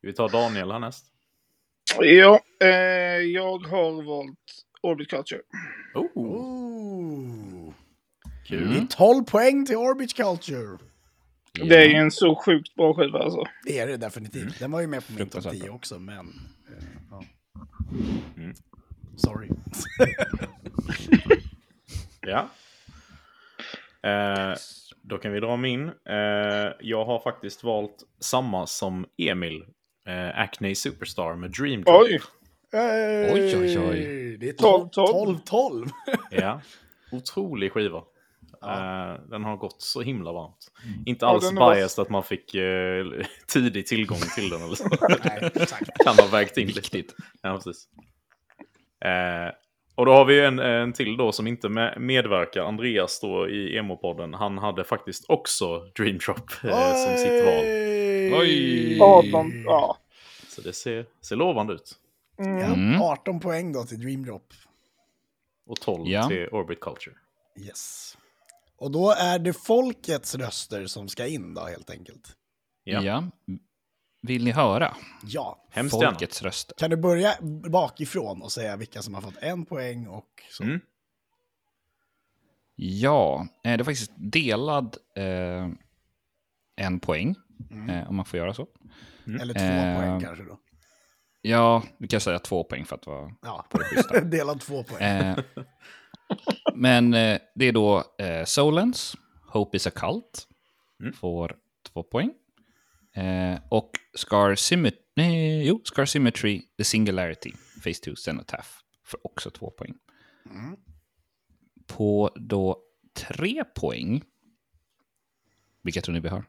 Vi 0.00 0.12
tar 0.12 0.28
Daniel 0.28 0.70
härnäst. 0.70 1.04
Ja, 2.00 2.40
eh, 2.60 2.68
jag 3.18 3.58
har 3.66 4.02
valt 4.02 4.38
Orbit 4.82 5.10
Culture. 5.10 5.40
Oh, 5.94 6.06
Ooh. 6.14 7.72
kul. 8.48 8.72
Mm. 8.72 8.88
12 8.88 9.24
poäng 9.24 9.66
till 9.66 9.76
Orbit 9.76 10.16
Culture. 10.16 10.78
Det 11.52 11.76
är 11.76 11.88
ju 11.88 11.94
en 11.94 12.10
så 12.10 12.36
sjukt 12.36 12.74
bra 12.74 12.94
skiva 12.94 13.18
alltså. 13.18 13.44
Det 13.64 13.78
är 13.78 13.86
det 13.86 13.96
definitivt. 13.96 14.58
Den 14.58 14.70
var 14.70 14.80
ju 14.80 14.86
med 14.86 15.06
på 15.06 15.12
min 15.12 15.18
topp 15.18 15.32
Fruktansvärt 15.32 15.52
10 15.52 15.62
bra. 15.64 15.74
också, 15.74 15.98
men... 15.98 16.18
eh, 16.68 16.84
ja. 17.10 17.24
Mm. 18.36 18.54
Sorry. 19.16 19.48
Ja. 22.20 22.48
Eh, 24.10 24.56
då 25.08 25.18
kan 25.18 25.32
vi 25.32 25.40
dra 25.40 25.56
min. 25.56 25.88
Eh, 25.88 26.72
jag 26.80 27.04
har 27.04 27.18
faktiskt 27.20 27.64
valt 27.64 27.96
samma 28.20 28.66
som 28.66 29.06
Emil. 29.18 29.64
Eh, 30.06 30.38
Acne 30.40 30.74
Superstar 30.74 31.34
med 31.34 31.50
Dream 31.50 31.82
Drop. 31.82 32.02
Oj! 32.02 32.20
Oj, 33.32 33.56
oj, 33.56 33.78
oj. 33.78 34.36
Det 34.40 34.48
är 34.48 34.52
12, 34.52 34.88
12, 34.88 35.38
12. 35.44 35.86
Ja. 36.30 36.60
Otrolig 37.12 37.72
skiva. 37.72 37.98
Eh, 38.62 39.20
den 39.30 39.44
har 39.44 39.56
gått 39.56 39.82
så 39.82 40.00
himla 40.02 40.32
varmt. 40.32 40.72
Inte 41.06 41.24
Ja, 41.26 41.30
alls 41.30 41.52
var- 41.52 41.74
biased 41.74 42.02
att 42.02 42.10
man 42.10 42.22
fick 42.22 42.54
eh, 42.54 43.06
tidig 43.46 43.86
tillgång 43.86 44.18
till 44.34 44.50
den. 44.50 44.62
Eller 44.62 44.74
så. 44.74 44.84
Nej, 45.24 45.50
kan 46.04 46.16
ha 46.16 46.26
vägt 46.32 46.56
in 46.58 46.66
lite. 46.66 46.80
Viktigt. 46.80 47.14
Ja, 47.42 47.54
precis. 47.54 47.88
Och 49.98 50.06
då 50.06 50.12
har 50.12 50.24
vi 50.24 50.40
en, 50.44 50.58
en 50.58 50.92
till 50.92 51.16
då 51.16 51.32
som 51.32 51.46
inte 51.46 51.68
med, 51.68 52.00
medverkar. 52.00 52.62
Andreas 52.62 53.20
då 53.20 53.48
i 53.48 53.76
Emo-podden. 53.78 54.34
Han 54.34 54.58
hade 54.58 54.84
faktiskt 54.84 55.24
också 55.28 55.78
Dream 55.96 56.18
Drop 56.18 56.50
eh, 56.64 56.94
som 56.94 57.16
sitt 57.16 57.44
val. 57.44 57.64
Oj. 58.40 58.98
18, 59.00 59.62
ja. 59.64 59.98
Så 60.48 60.60
det 60.60 60.72
ser, 60.72 61.06
ser 61.20 61.36
lovande 61.36 61.72
ut. 61.72 61.92
Mm. 62.38 62.58
Ja, 62.58 62.66
Mm. 62.66 63.02
18 63.02 63.40
poäng 63.40 63.72
då 63.72 63.84
till 63.84 64.00
Dream 64.00 64.24
Drop. 64.24 64.52
Och 65.66 65.80
12 65.80 66.08
Ja. 66.08 66.28
till 66.28 66.48
Orbit 66.52 66.80
Culture. 66.80 67.16
Yes. 67.66 68.16
Och 68.78 68.90
då 68.90 69.10
är 69.18 69.38
det 69.38 69.52
folkets 69.52 70.34
röster 70.34 70.86
som 70.86 71.08
ska 71.08 71.26
in 71.26 71.54
då, 71.54 71.60
helt 71.60 71.90
enkelt. 71.90 72.28
Ja. 72.84 73.02
Ja. 73.02 73.24
Vill 74.20 74.44
ni 74.44 74.50
höra? 74.50 74.96
Ja. 75.22 75.66
Hemskt. 75.70 75.94
Folkets 75.94 76.42
röster. 76.42 76.74
Kan 76.78 76.90
du 76.90 76.96
börja 76.96 77.34
bakifrån 77.70 78.42
och 78.42 78.52
säga 78.52 78.76
vilka 78.76 79.02
som 79.02 79.14
har 79.14 79.20
fått 79.22 79.36
en 79.40 79.64
poäng 79.66 80.06
och 80.06 80.42
så? 80.50 80.62
Mm. 80.62 80.80
Ja, 82.76 83.46
eh, 83.64 83.76
det 83.76 83.82
är 83.82 83.84
faktiskt 83.84 84.12
delad 84.16 84.96
eh, 85.16 85.68
en 86.76 87.00
poäng, 87.00 87.34
eh, 87.90 88.08
om 88.08 88.16
man 88.16 88.24
får 88.24 88.38
göra 88.38 88.54
så. 88.54 88.66
Eller 89.40 89.54
två 89.54 89.60
Eh, 89.64 89.96
poäng 90.00 90.20
kanske 90.20 90.44
då. 90.44 90.58
Ja, 91.42 91.82
vi 91.98 92.08
kan 92.08 92.20
säga 92.20 92.38
två 92.38 92.64
poäng 92.64 92.84
för 92.84 92.96
att 92.96 93.06
vara 93.06 93.32
Ja, 93.42 93.66
på 93.70 93.78
det 93.78 93.84
schyssta. 93.84 94.20
delad 94.24 94.60
två 94.60 94.82
poäng. 94.82 95.02
Eh, 95.02 95.38
men 96.74 97.14
eh, 97.14 97.38
det 97.54 97.64
är 97.68 97.72
då 97.72 98.04
eh, 98.18 98.44
Solens, 98.44 99.14
Hope 99.52 99.76
is 99.76 99.86
a 99.86 99.90
Cult, 99.90 100.44
Mm. 101.00 101.12
får 101.12 101.56
två 101.92 102.02
poäng. 102.02 102.30
Eh, 103.18 103.58
och 103.68 103.90
Scar, 104.14 104.54
Symmet- 104.54 104.98
nej, 105.16 105.66
jo, 105.66 105.80
Scar 105.84 106.04
Symmetry, 106.04 106.62
The 106.78 106.84
Singularity, 106.84 107.52
Phase 107.84 108.00
2, 108.04 108.16
Cenotaph, 108.16 108.68
får 109.04 109.26
också 109.26 109.50
två 109.50 109.70
poäng. 109.70 109.94
Mm. 110.50 110.76
På 111.86 112.30
då 112.36 112.82
tre 113.14 113.64
poäng, 113.64 114.22
vilka 115.82 116.00
tror 116.00 116.12
ni 116.12 116.20
vi 116.20 116.28
har? 116.28 116.44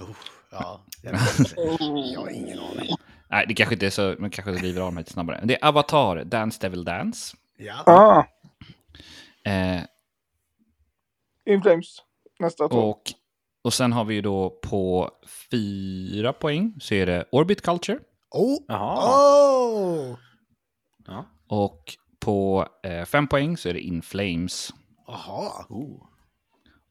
Oh, 0.00 0.16
ja, 0.50 0.84
jag, 1.02 1.14
jag 1.56 2.20
har 2.20 2.30
ingen 2.30 2.58
aning. 2.58 2.94
Nej, 3.30 3.44
det 3.48 3.54
kanske 3.54 3.74
inte 3.74 3.86
är 3.86 3.90
så, 3.90 4.14
men 4.18 4.30
kanske 4.30 4.52
driver 4.52 4.80
av 4.82 4.92
mig 4.94 5.00
lite 5.00 5.12
snabbare. 5.12 5.40
Det 5.44 5.62
är 5.62 5.68
Avatar, 5.68 6.24
Dance 6.24 6.58
Devil 6.60 6.84
Dance. 6.84 7.36
Ja. 7.56 7.82
Ah, 7.86 8.24
Eh, 9.50 9.82
In 11.46 11.62
Flames. 11.62 12.02
Nästa 12.38 12.68
två. 12.68 12.76
och, 12.76 13.02
och 13.64 13.74
sen 13.74 13.92
har 13.92 14.04
vi 14.04 14.14
ju 14.14 14.22
då 14.22 14.50
på 14.62 15.10
fyra 15.50 16.32
poäng 16.32 16.74
så 16.80 16.94
är 16.94 17.06
det 17.06 17.24
Orbit 17.32 17.62
Culture. 17.62 17.98
Oh! 18.30 18.58
Jaha. 18.68 19.20
Oh! 19.70 20.16
Ja. 21.06 21.26
Och 21.48 21.94
på 22.20 22.66
eh, 22.82 23.04
fem 23.04 23.26
poäng 23.26 23.56
så 23.56 23.68
är 23.68 23.74
det 23.74 23.80
In 23.80 24.02
Flames. 24.02 24.70
Aha. 25.08 25.66
Oh. 25.68 26.02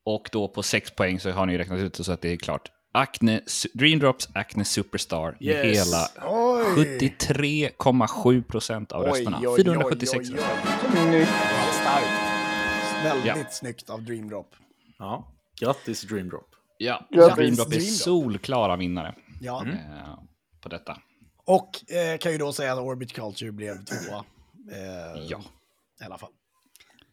Och 0.05 0.29
då 0.31 0.47
på 0.47 0.63
sex 0.63 0.91
poäng 0.95 1.19
så 1.19 1.31
har 1.31 1.45
ni 1.45 1.57
räknat 1.57 1.79
ut 1.79 1.95
så 1.95 2.11
att 2.11 2.21
det 2.21 2.29
är 2.33 2.37
klart. 2.37 2.71
Acne, 2.91 3.39
Su- 3.39 3.67
Dream 3.73 3.99
Drops 3.99 4.29
Acne 4.33 4.65
Superstar 4.65 5.37
med 5.39 5.65
Yes. 5.65 5.77
hela 5.87 6.07
Oj! 6.31 6.97
73,7 6.99 8.43
procent 8.43 8.91
av 8.91 9.03
rösterna. 9.03 9.37
Oj, 9.41 9.47
oj, 9.47 9.53
oj, 9.57 9.63
476 9.63 10.29
oj, 10.29 10.35
röster. 10.35 10.47
Snyggt. 10.91 11.29
Väldigt 13.05 13.25
Ja. 13.25 13.35
snyggt 13.51 13.89
av 13.89 14.03
Dream 14.03 14.29
Drop. 14.29 14.55
Ja. 14.97 15.31
Grattis 15.59 16.01
Dream 16.01 16.29
Drop. 16.29 16.55
Ja, 16.81 17.07
Grattis, 17.11 17.35
Dream 17.35 17.55
Drop 17.55 17.73
är 17.73 17.79
solklara 17.79 18.75
vinnare 18.75 19.15
Ja. 19.41 19.65
eh, 19.67 20.19
på 20.61 20.69
detta. 20.69 20.97
Och 21.45 21.91
eh, 21.91 22.17
kan 22.17 22.31
ju 22.31 22.37
då 22.37 22.53
säga 22.53 22.73
att 22.73 22.79
Orbit 22.79 23.13
Culture 23.13 23.51
blev 23.51 23.85
tvåa. 23.85 24.23
Eh, 24.71 25.21
Ja. 25.29 25.41
I 26.01 26.03
alla 26.03 26.17
fall. 26.17 26.29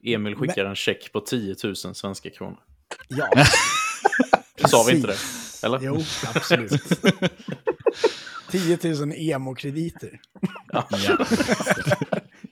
Emil 0.04 0.34
skickar 0.36 0.64
en 0.64 0.74
check 0.76 1.12
på 1.12 1.20
10 1.20 1.56
000 1.64 1.76
svenska 1.76 2.30
kronor. 2.30 2.58
Ja, 3.08 3.28
Sa 4.68 4.84
vi 4.88 4.96
inte 4.96 5.06
det? 5.08 5.16
Eller? 5.66 5.80
jo, 5.82 6.02
absolut. 6.34 6.82
10 8.50 8.78
000 8.94 9.12
emo-krediter. 9.16 10.20
Ja. 10.72 10.88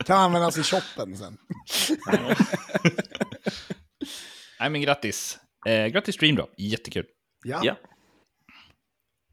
Kan 0.07 0.19
användas 0.21 0.59
i 0.59 0.63
shoppen 0.63 1.17
sen. 1.17 1.37
Nej, 4.61 4.71
men 4.71 4.81
grattis. 4.81 5.39
Eh, 5.67 5.87
grattis 5.87 6.17
Dream 6.17 6.37
Drop, 6.37 6.51
jättekul. 6.57 7.07
Ja. 7.45 7.61
Ja. 7.63 7.77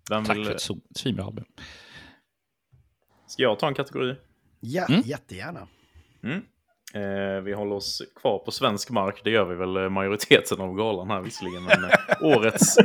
Vem 0.10 0.26
Tack 0.26 0.38
vill... 0.38 0.46
för 0.46 0.56
ett 0.56 0.62
svinbra 0.96 1.26
album. 1.26 1.46
Ska 3.28 3.44
jag 3.44 3.60
ta 3.60 3.68
en 3.68 3.74
kategori? 3.74 4.16
Ja, 4.60 4.86
Mm. 4.90 5.02
jättegärna. 5.06 5.68
Mm. 6.24 6.42
Eh, 6.94 7.42
vi 7.44 7.54
håller 7.54 7.76
oss 7.76 8.02
kvar 8.16 8.40
på 8.40 8.52
svensk 8.52 8.90
mark. 8.90 9.22
Det 9.24 9.30
gör 9.30 9.46
vi 9.46 9.56
väl 9.56 9.78
eh, 9.78 9.90
majoriteten 9.90 10.62
av 10.62 10.76
galan 10.76 11.10
här 11.10 11.22
visserligen. 11.22 11.64
Men 11.64 11.84
eh, 11.84 11.92
årets, 12.38 12.76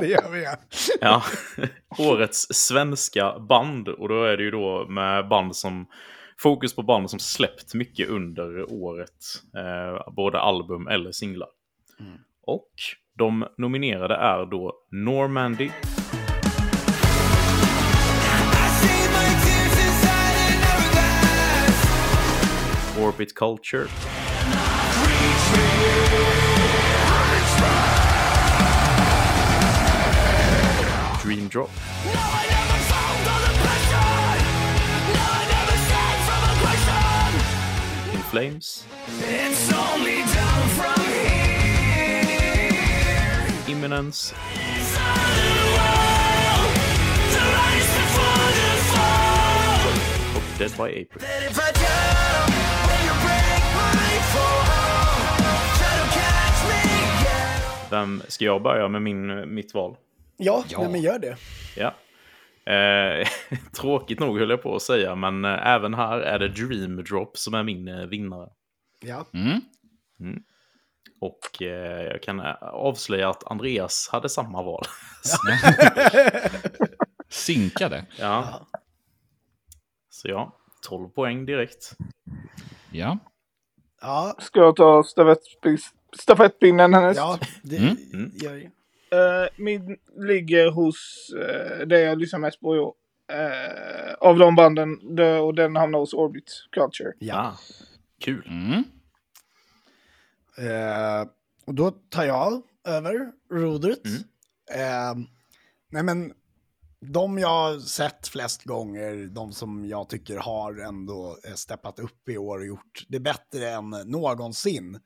Det 0.00 0.06
gör 0.06 0.30
vi. 0.30 0.42
Ja. 0.42 0.56
ja, 1.00 1.22
årets 1.98 2.46
svenska 2.50 3.38
band. 3.38 3.88
Och 3.88 4.08
då 4.08 4.24
är 4.24 4.36
det 4.36 4.42
ju 4.42 4.50
då 4.50 4.86
med 4.88 5.28
band 5.28 5.56
som 5.56 5.86
fokus 6.38 6.74
på 6.76 6.82
band 6.82 7.10
som 7.10 7.18
släppt 7.18 7.74
mycket 7.74 8.08
under 8.08 8.72
året. 8.72 9.18
Eh, 9.56 10.12
både 10.12 10.40
album 10.40 10.88
eller 10.88 11.12
singlar. 11.12 11.48
Och 12.46 12.68
de 13.18 13.46
nominerade 13.58 14.14
är 14.14 14.46
då 14.50 14.72
Normandy, 14.90 15.70
Orbit 22.98 23.34
Culture, 23.34 23.86
Dream 31.24 31.48
Drop, 31.48 31.70
In 38.12 38.22
Flames, 38.30 38.84
Imminence 43.74 44.34
och 50.36 50.58
Dead 50.58 50.70
by 50.70 51.02
April. 51.02 51.22
Vem 57.90 58.22
ska 58.28 58.44
jag 58.44 58.62
börja 58.62 58.88
med 58.88 59.02
min, 59.02 59.54
mitt 59.54 59.74
val? 59.74 59.96
Ja, 60.36 60.64
Ja. 60.68 60.78
Nej, 60.80 60.92
men 60.92 61.02
gör 61.02 61.18
det. 61.18 61.36
Ja. 61.76 61.94
Eh, 62.72 63.28
tråkigt 63.80 64.20
nog 64.20 64.38
höll 64.38 64.50
jag 64.50 64.62
på 64.62 64.76
att 64.76 64.82
säga, 64.82 65.14
men 65.14 65.44
eh, 65.44 65.66
även 65.66 65.94
här 65.94 66.20
är 66.20 66.38
det 66.38 66.48
Dream 66.48 66.96
Drop 67.04 67.36
som 67.38 67.54
är 67.54 67.62
min 67.62 67.88
eh, 67.88 68.06
vinnare. 68.06 68.48
Ja. 69.00 69.24
Mm. 69.32 69.60
Och 71.20 71.62
eh, 71.62 72.02
jag 72.02 72.22
kan 72.22 72.40
eh, 72.40 72.54
avslöja 72.62 73.28
att 73.30 73.50
Andreas 73.50 74.08
hade 74.12 74.28
samma 74.28 74.62
val. 74.62 74.84
Synkade. 77.28 78.06
ja. 78.18 78.66
Så 80.10 80.28
ja, 80.28 80.56
12 80.88 81.08
poäng 81.08 81.46
direkt. 81.46 81.96
Ja. 82.92 83.18
Ja, 84.00 84.36
Ska 84.38 84.60
jag 84.60 84.76
ta 84.76 85.02
stafettpin- 85.02 85.92
stafettpinnen 86.20 86.94
härnäst? 86.94 87.18
ja 87.18 87.38
det 87.62 87.76
Mm. 87.78 87.96
Mm. 88.12 88.30
gör 88.34 88.52
vi. 88.52 88.64
Eh, 89.10 89.48
min 89.56 89.96
ligger 90.28 90.70
hos 90.70 91.30
uh, 91.36 91.86
det 91.86 92.00
jag 92.00 92.18
lyssnar 92.18 92.38
mest 92.40 92.60
på 92.60 92.76
i 92.76 92.78
år. 92.78 92.94
Eh, 93.32 94.14
av 94.20 94.38
de 94.38 94.54
banden. 94.54 95.18
Och 95.42 95.54
den 95.54 95.76
hamnar 95.76 95.98
hos 95.98 96.14
Orbit 96.14 96.50
Culture. 96.70 97.12
Ja. 97.18 97.36
Ah, 97.36 97.58
kul. 98.20 98.46
Mm. 98.46 98.84
Eh, 100.58 101.28
och 101.66 101.74
då 101.74 101.90
tar 101.90 102.24
jag 102.24 102.62
över 102.84 103.32
rodret. 103.50 104.02
Mm. 104.06 104.22
Eh, 104.70 105.26
nej 105.90 106.02
men, 106.02 106.32
de 107.00 107.38
jag 107.38 107.48
har 107.48 107.78
sett 107.78 108.28
flest 108.28 108.64
gånger, 108.64 109.26
de 109.34 109.52
som 109.52 109.86
jag 109.86 110.08
tycker 110.08 110.36
har 110.36 110.78
ändå 110.78 111.38
eh, 111.44 111.54
steppat 111.54 111.98
upp 111.98 112.28
i 112.28 112.38
år 112.38 112.58
och 112.58 112.66
gjort 112.66 113.06
det 113.08 113.20
bättre 113.20 113.70
än 113.70 113.90
någonsin. 113.90 115.00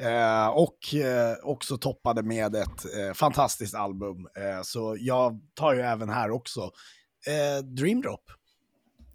Eh, 0.00 0.48
och 0.48 0.94
eh, 0.94 1.36
också 1.42 1.78
toppade 1.78 2.22
med 2.22 2.56
ett 2.56 2.96
eh, 2.96 3.12
fantastiskt 3.14 3.74
album. 3.74 4.28
Eh, 4.36 4.62
så 4.62 4.96
jag 4.98 5.40
tar 5.54 5.74
ju 5.74 5.80
även 5.80 6.08
här 6.08 6.30
också 6.30 6.70
eh, 7.26 7.64
Dream 7.64 8.00
Drop. 8.00 8.30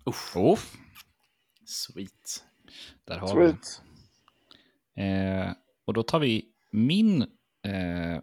Oh, 0.05 0.59
Sweet. 1.65 2.43
där 3.05 3.17
har 3.17 3.39
vi. 3.39 3.47
Sweet. 3.47 3.81
Eh, 4.97 5.51
och 5.87 5.93
då 5.93 6.03
tar 6.03 6.19
vi 6.19 6.45
min, 6.71 7.21
eh, 7.65 8.19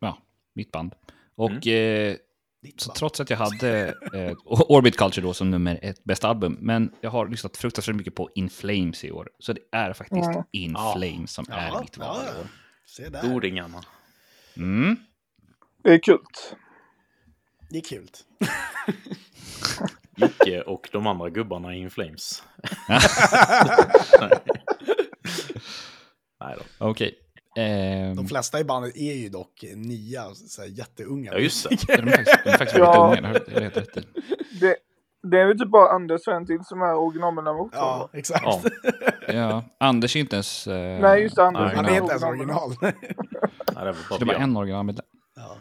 ja, 0.00 0.18
mitt 0.54 0.72
band. 0.72 0.94
Och 1.34 1.66
eh, 1.66 2.16
Ditt 2.62 2.80
så 2.80 2.88
band. 2.88 2.96
trots 2.96 3.20
att 3.20 3.30
jag 3.30 3.36
hade 3.36 3.94
eh, 4.14 4.36
Orbit 4.44 4.96
Culture 4.96 5.26
då 5.26 5.34
som 5.34 5.50
nummer 5.50 5.78
ett 5.82 6.04
bästa 6.04 6.28
album, 6.28 6.56
men 6.60 6.92
jag 7.00 7.10
har 7.10 7.28
lyssnat 7.28 7.56
fruktansvärt 7.56 7.96
mycket 7.96 8.14
på 8.14 8.30
In 8.34 8.50
Flames 8.50 9.04
i 9.04 9.10
år. 9.10 9.30
Så 9.38 9.52
det 9.52 9.60
är 9.72 9.92
faktiskt 9.92 10.26
Mm. 10.28 10.42
In 10.50 10.72
Ja. 10.72 10.94
Flames 10.96 11.32
som 11.32 11.44
är 11.50 11.68
Ja, 11.68 11.80
mitt 11.80 11.98
val 11.98 12.16
ja, 12.26 12.36
i 12.36 12.40
år. 12.40 12.46
Se 12.86 13.08
där. 13.08 13.28
Godingarna. 13.32 13.82
Mm. 14.56 14.96
Det 15.82 15.90
är 15.94 15.98
kul. 15.98 16.18
Det 17.70 17.78
är 17.78 17.82
kul. 17.82 18.08
Jocke 20.16 20.62
och 20.62 20.88
de 20.92 21.06
andra 21.06 21.30
gubbarna 21.30 21.74
i 21.74 21.78
In 21.78 21.90
Flames. 21.90 22.42
Nej 26.40 26.56
då. 26.58 26.86
Okej. 26.86 27.14
Ehm, 27.56 28.16
De 28.16 28.28
flesta 28.28 28.60
i 28.60 28.64
bandet 28.64 28.96
är 28.96 29.14
ju 29.14 29.28
dock 29.28 29.64
nya, 29.74 30.34
så 30.34 30.62
här, 30.62 30.68
jätteunga. 30.68 31.32
Ja, 31.32 31.38
just 31.38 31.68
det. 31.70 31.76
de 31.96 32.02
är 32.08 32.10
faktiskt, 32.16 32.44
de 32.44 32.50
är 32.50 32.56
faktiskt 32.58 32.78
väldigt 32.78 32.94
Ja. 32.94 33.16
unga, 33.18 33.32
det 33.32 33.54
har 33.54 33.60
helt 33.60 33.76
rätt 33.76 33.96
i. 33.96 34.00
Det, 34.60 34.76
det 35.30 35.40
är 35.40 35.46
väl 35.46 35.58
typ 35.58 35.68
bara 35.70 35.90
Anders 35.90 36.26
och 36.26 36.34
en 36.34 36.46
till 36.46 36.64
som 36.64 36.82
är 36.82 36.94
originalmedlemmar 36.94 37.60
också. 37.60 37.78
Ja, 37.78 38.10
exakt. 38.12 38.44
Ja. 38.44 38.62
Ja, 39.32 39.64
Anders 39.78 40.16
är 40.16 40.20
inte 40.20 40.36
ens... 40.36 40.66
Eh, 40.66 41.00
Nej, 41.00 41.22
just 41.22 41.36
det, 41.36 41.44
Anders. 41.44 41.62
Nej, 41.66 41.76
Han 41.76 41.84
är 41.86 41.96
inte 41.96 42.10
ens 42.10 42.22
original. 42.22 42.68
original. 42.70 42.76
Nej, 42.82 42.94
det 43.66 43.74
var 43.74 43.96
bara 44.10 44.18
det 44.18 44.24
var 44.24 44.34
en 44.34 44.56
originalmedlem. 44.56 45.06
ja. 45.36 45.56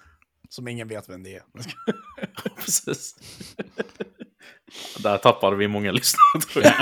Som 0.50 0.68
ingen 0.68 0.88
vet 0.88 1.10
vem 1.10 1.24
det 1.24 1.36
är. 1.36 1.44
Precis. 2.56 3.16
Där 5.04 5.18
tappade 5.18 5.56
vi 5.56 5.68
många 5.68 5.92
lyssnare 5.92 6.42
tror 6.54 6.66
jag. 6.66 6.74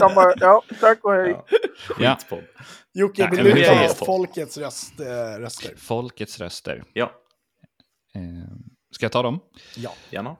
De 0.00 0.14
bara, 0.14 0.34
ja, 0.40 0.62
tack 0.80 1.04
och 1.04 1.12
hej. 1.12 1.36
Ja. 1.98 2.18
Jocke, 2.92 3.28
vill 3.30 3.44
du 3.44 3.52
det 3.52 3.88
ta 3.88 4.04
folkets 4.04 4.58
röst, 4.58 5.00
eh, 5.00 5.40
röster? 5.40 5.74
Folkets 5.76 6.38
röster. 6.40 6.84
Ja, 6.92 7.12
Eh, 8.14 8.22
ska 8.90 9.04
jag 9.04 9.12
ta 9.12 9.22
dem? 9.22 9.40
Ja. 9.76 9.92
gärna. 10.10 10.36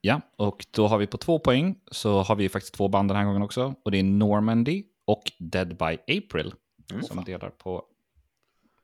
Ja, 0.00 0.20
och 0.36 0.66
då 0.70 0.86
har 0.86 0.98
vi 0.98 1.06
på 1.06 1.18
två 1.18 1.38
poäng 1.38 1.76
så 1.90 2.22
har 2.22 2.36
vi 2.36 2.48
faktiskt 2.48 2.74
två 2.74 2.88
band 2.88 3.10
den 3.10 3.16
här 3.16 3.24
gången 3.24 3.42
också. 3.42 3.74
Och 3.84 3.90
det 3.90 3.98
är 3.98 4.02
Normandy 4.02 4.84
och 5.04 5.22
Dead 5.38 5.68
by 5.76 6.16
April 6.18 6.54
Mm. 6.90 7.02
som 7.02 7.24
delar 7.24 7.50
på 7.50 7.84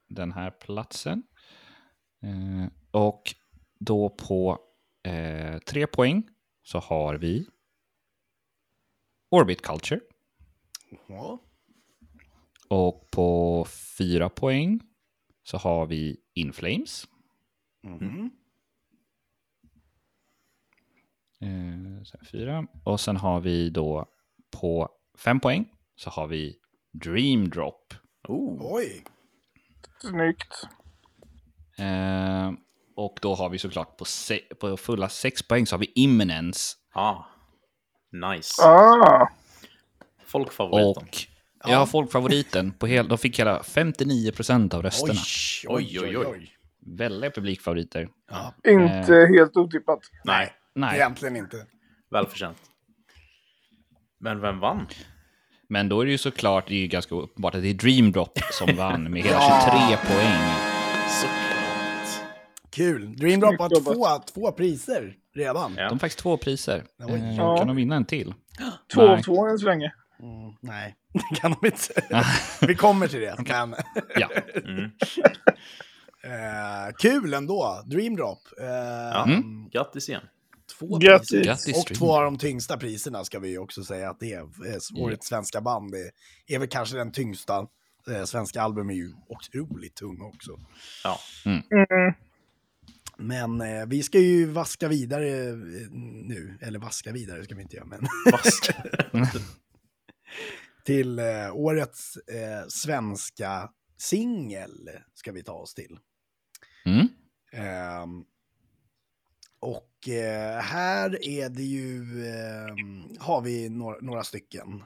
den 0.09 0.33
här 0.33 0.51
platsen. 0.51 1.23
Eh, 2.23 3.01
och 3.01 3.35
då 3.81 4.09
på 4.11 4.59
eh, 5.07 5.59
tre 5.59 5.87
poäng 5.87 6.23
så 6.65 6.79
har 6.79 7.15
vi 7.15 7.47
Orbit 9.31 9.63
Culture. 9.63 10.01
ja. 11.09 11.41
Och 12.69 13.11
på 13.11 13.65
fyra 13.99 14.29
poäng 14.29 14.81
så 15.43 15.57
har 15.57 15.87
vi 15.87 16.17
In 16.35 16.53
Flames. 16.53 17.09
Mhm. 17.83 18.31
Eh, 21.41 22.03
så 22.05 22.17
här, 22.19 22.25
fyra. 22.31 22.67
Och 22.85 23.01
sen 23.01 23.17
har 23.17 23.41
vi 23.41 23.71
då 23.71 24.07
på 24.51 24.89
fem 25.19 25.41
poäng 25.41 25.73
så 25.97 26.11
har 26.11 26.27
vi 26.27 26.59
Dream 26.93 27.51
Drop. 27.51 27.95
Oh. 28.29 28.75
Oj. 28.75 29.05
Snyggt. 30.01 30.69
Eh, 31.79 32.53
och 32.97 33.19
då 33.23 33.35
har 33.35 33.49
vi 33.49 33.59
såklart 33.59 33.97
på, 33.97 34.05
se- 34.05 34.55
på 34.61 34.77
fulla 34.77 35.09
sex 35.09 35.43
poäng 35.43 35.67
så 35.67 35.75
har 35.75 35.81
vi 35.81 35.93
Imminence. 35.95 36.77
Ah. 36.95 37.17
Nice. 38.33 38.63
Ah, 38.63 39.29
Folkfavoriten. 40.27 41.03
Och 41.65 41.71
jag 41.71 41.79
har 41.79 41.87
folkfavoriten. 41.87 42.73
På 42.73 42.87
hel, 42.87 43.09
de 43.09 43.19
fick 43.19 43.39
hela 43.39 43.63
59% 43.63 44.75
av 44.75 44.83
rösterna. 44.83 45.21
Oj, 45.69 45.99
Oj, 46.01 46.17
oj, 46.19 46.27
oj. 46.27 46.51
Väldiga 46.99 47.31
publikfavoriter. 47.31 48.09
Ja. 48.31 48.55
inte 48.71 49.17
Eh. 49.17 49.29
helt 49.29 49.57
otippat. 49.57 50.01
Nej, 50.25 50.53
Nej, 50.75 50.97
Egentligen 50.97 51.37
inte. 51.37 51.67
välförtjänt. 52.11 52.59
Men 54.21 54.41
vem 54.41 54.61
vann? 54.61 54.87
men 55.69 55.89
då 55.89 56.01
är 56.01 56.05
det 56.05 56.11
ju 56.13 56.19
såklart, 56.19 56.69
det 56.69 56.75
är 56.75 56.79
ju 56.79 56.87
ganska 56.87 57.15
uppenbart 57.15 57.55
att 57.55 57.63
det 57.63 57.69
är 57.69 57.75
Dream 57.75 58.13
Drop 58.13 58.39
som 58.53 58.77
vann 58.77 59.11
med 59.11 59.23
hela 59.23 59.37
Ja. 59.37 59.97
23 59.97 60.15
poäng. 60.15 60.41
Såklart. 61.09 61.44
Kul. 62.75 63.17
Dream 63.17 63.41
Drop 63.41 63.59
har 63.59 63.69
två, 63.95 64.25
två 64.35 64.53
priser 64.53 65.15
redan. 65.35 65.75
Ja. 65.77 65.83
De 65.83 65.89
har 65.93 65.99
faktiskt 65.99 66.19
två 66.19 66.37
priser. 66.37 66.85
Eh, 67.09 67.35
Ja. 67.37 67.57
Kan 67.59 67.67
de 67.67 67.77
vinna 67.77 67.97
en 67.97 68.05
till? 68.05 68.35
Två 68.95 69.03
av 69.03 69.23
två 69.23 69.47
än 69.47 69.59
så 69.59 69.67
länge. 69.67 69.93
Mm, 70.23 70.55
nej, 70.61 70.95
det 71.13 71.37
kan 71.41 71.55
de 71.61 71.67
inte. 71.67 72.25
Vi 72.67 72.75
kommer 72.75 73.09
till 73.09 73.21
det. 73.21 73.37
Men, 73.49 73.75
Ja. 74.17 74.29
Mm. 74.65 74.85
eh, 76.25 76.95
kul 76.99 77.35
ändå. 77.35 77.83
Dream 77.87 78.17
Drop. 78.17 78.39
Eh, 78.61 78.67
Ja. 78.67 79.25
Mm. 79.25 79.69
Grattis 79.71 80.09
igen. 80.09 80.23
Två 80.79 80.99
Grattis. 80.99 81.31
priser. 81.31 81.45
Grattis, 81.45 81.77
Och 81.91 81.95
två 81.99 82.17
av 82.17 82.23
de 82.25 82.39
tyngsta 82.39 82.77
priserna 82.77 83.25
ska 83.25 83.39
vi 83.39 83.59
också 83.59 83.85
säga 83.85 84.11
att 84.11 84.21
det 84.21 84.33
är. 84.33 84.41
Eh, 84.41 85.03
Årets 85.03 85.27
svenska 85.27 85.61
band 85.61 85.93
det 85.93 86.55
är 86.55 86.59
väl 86.59 86.69
kanske 86.69 86.97
den 86.97 87.13
tyngsta. 87.13 87.67
Eh, 88.11 88.25
svenska 88.25 88.63
album 88.63 88.91
är 88.91 88.95
ju 88.95 89.13
otroligt 89.29 89.95
tung 89.95 90.21
också. 90.23 90.51
Ja. 91.05 91.19
Mm. 91.47 91.63
Men 93.19 93.61
eh, 93.61 93.87
vi 93.87 94.03
ska 94.03 94.19
ju 94.19 94.47
vaska 94.47 94.89
vidare 94.89 95.49
eh, 95.49 95.57
nu. 96.29 96.59
Eller 96.61 96.79
vaska 96.79 97.13
vidare 97.13 97.45
ska 97.45 97.55
vi 97.55 97.63
inte 97.63 97.77
göra, 97.77 97.87
men 97.87 98.07
till 100.85 101.19
eh, 101.19 101.55
årets 101.55 102.17
eh, 102.17 102.69
svenska 102.69 103.71
singel 103.99 104.91
ska 105.15 105.33
vi 105.33 105.43
ta 105.43 105.53
oss 105.53 105.75
till. 105.75 105.99
Mm. 106.85 107.09
Ehm, 107.53 108.25
och 109.61 110.09
eh, 110.09 110.61
här 110.61 111.25
är 111.25 111.49
det 111.49 111.63
ju, 111.63 112.27
ehm, 112.27 113.17
har 113.19 113.41
vi 113.41 113.69
några, 113.69 113.97
några 114.01 114.25
stycken. 114.25 114.83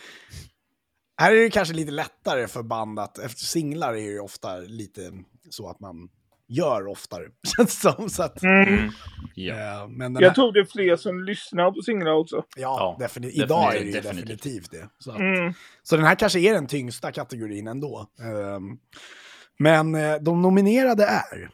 här 1.20 1.32
är 1.32 1.40
det 1.40 1.50
kanske 1.50 1.74
lite 1.74 1.92
lättare 1.92 2.48
för 2.48 2.62
band 2.62 2.98
att, 2.98 3.18
efter 3.18 3.44
singlar 3.44 3.88
är 3.88 3.94
det 3.94 4.00
ju 4.00 4.20
ofta 4.20 4.56
lite 4.56 5.12
så 5.50 5.68
att 5.68 5.80
man 5.80 6.08
gör 6.48 6.86
oftare. 6.86 7.22
känns 7.56 7.80
det 7.82 7.92
som. 7.92 8.10
Så 8.10 8.22
att, 8.22 8.42
Mm. 8.42 8.90
Ja. 9.34 9.54
eh, 9.82 9.88
men 9.88 10.16
här, 10.16 10.22
Jag 10.22 10.34
tror 10.34 10.52
det 10.52 10.60
är 10.60 10.64
fler 10.64 10.96
som 10.96 11.24
lyssnar 11.24 11.72
på 11.72 11.82
singlar 11.82 12.12
också. 12.12 12.36
ja, 12.56 12.96
Ja, 12.98 13.06
defini- 13.06 13.30
idag 13.44 13.74
är 13.76 13.80
det 13.80 13.84
ju 13.86 13.92
definitivt. 13.92 14.26
definitivt, 14.42 14.70
det. 14.70 14.88
Så, 14.98 15.10
att, 15.10 15.18
Mm. 15.18 15.52
så 15.82 15.96
den 15.96 16.04
här 16.04 16.14
kanske 16.14 16.40
är 16.40 16.54
den 16.54 16.66
tyngsta 16.66 17.12
kategorin 17.12 17.66
ändå. 17.66 18.06
Ehm, 18.20 18.78
men 19.58 19.94
eh, 19.94 20.14
de 20.20 20.42
nominerade 20.42 21.04
är 21.04 21.50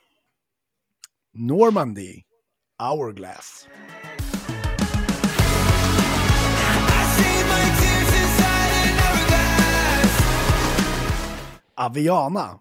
Normandy, 1.35 2.23
Hourglass. 2.79 3.69
Aviana, 11.75 12.59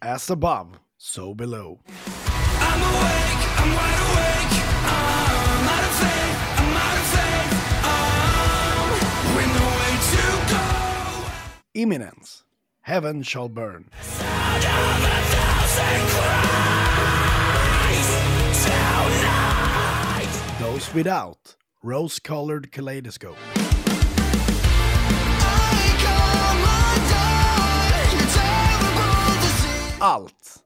As 0.00 0.30
above, 0.30 0.70
So 1.06 1.34
Below. 1.34 1.80
I'm 1.86 2.80
awake, 2.80 3.42
I'm 3.60 3.70
wide 3.74 4.00
awake, 4.08 4.54
I'm 4.88 5.68
out 5.68 5.84
of 5.84 5.94
faith, 6.00 6.38
I'm 6.56 6.76
out 6.80 6.96
of 6.96 7.06
faith, 7.14 7.52
um, 7.92 8.88
I'm 9.28 9.52
way 9.76 9.92
to 10.10 10.24
go. 10.50 10.64
Imminence, 11.74 12.44
Heaven 12.80 13.22
Shall 13.22 13.50
Burn. 13.50 13.90
Those 20.58 20.94
Without, 20.94 21.56
Rose 21.82 22.18
Colored 22.18 22.72
Kaleidoscope. 22.72 23.36
I 30.00 30.63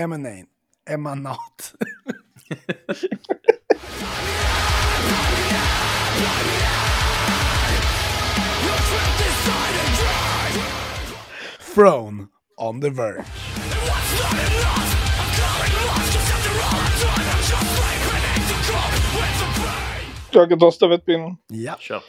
Emanate. 0.00 0.46
Emanat. 0.86 1.74
Throne 11.74 12.28
on 12.56 12.80
the 12.80 12.90
verge. 12.90 13.24
Jag 20.32 20.48
kan 20.48 20.58
ta 20.58 20.70
stafettpinnen. 20.70 21.36
Ja. 21.48 21.76
Kör. 21.78 22.02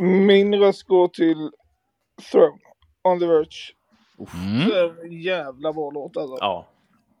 Min 0.00 0.54
röst 0.54 0.82
går 0.82 1.08
till 1.08 1.50
Throne. 2.30 2.58
On 3.02 3.18
the 3.20 3.26
Verge. 3.26 3.74
Mm. 4.34 4.70
En 5.04 5.22
jävla 5.22 5.72
bra 5.72 5.90
låt 5.90 6.16
alltså. 6.16 6.36
Ja. 6.40 6.66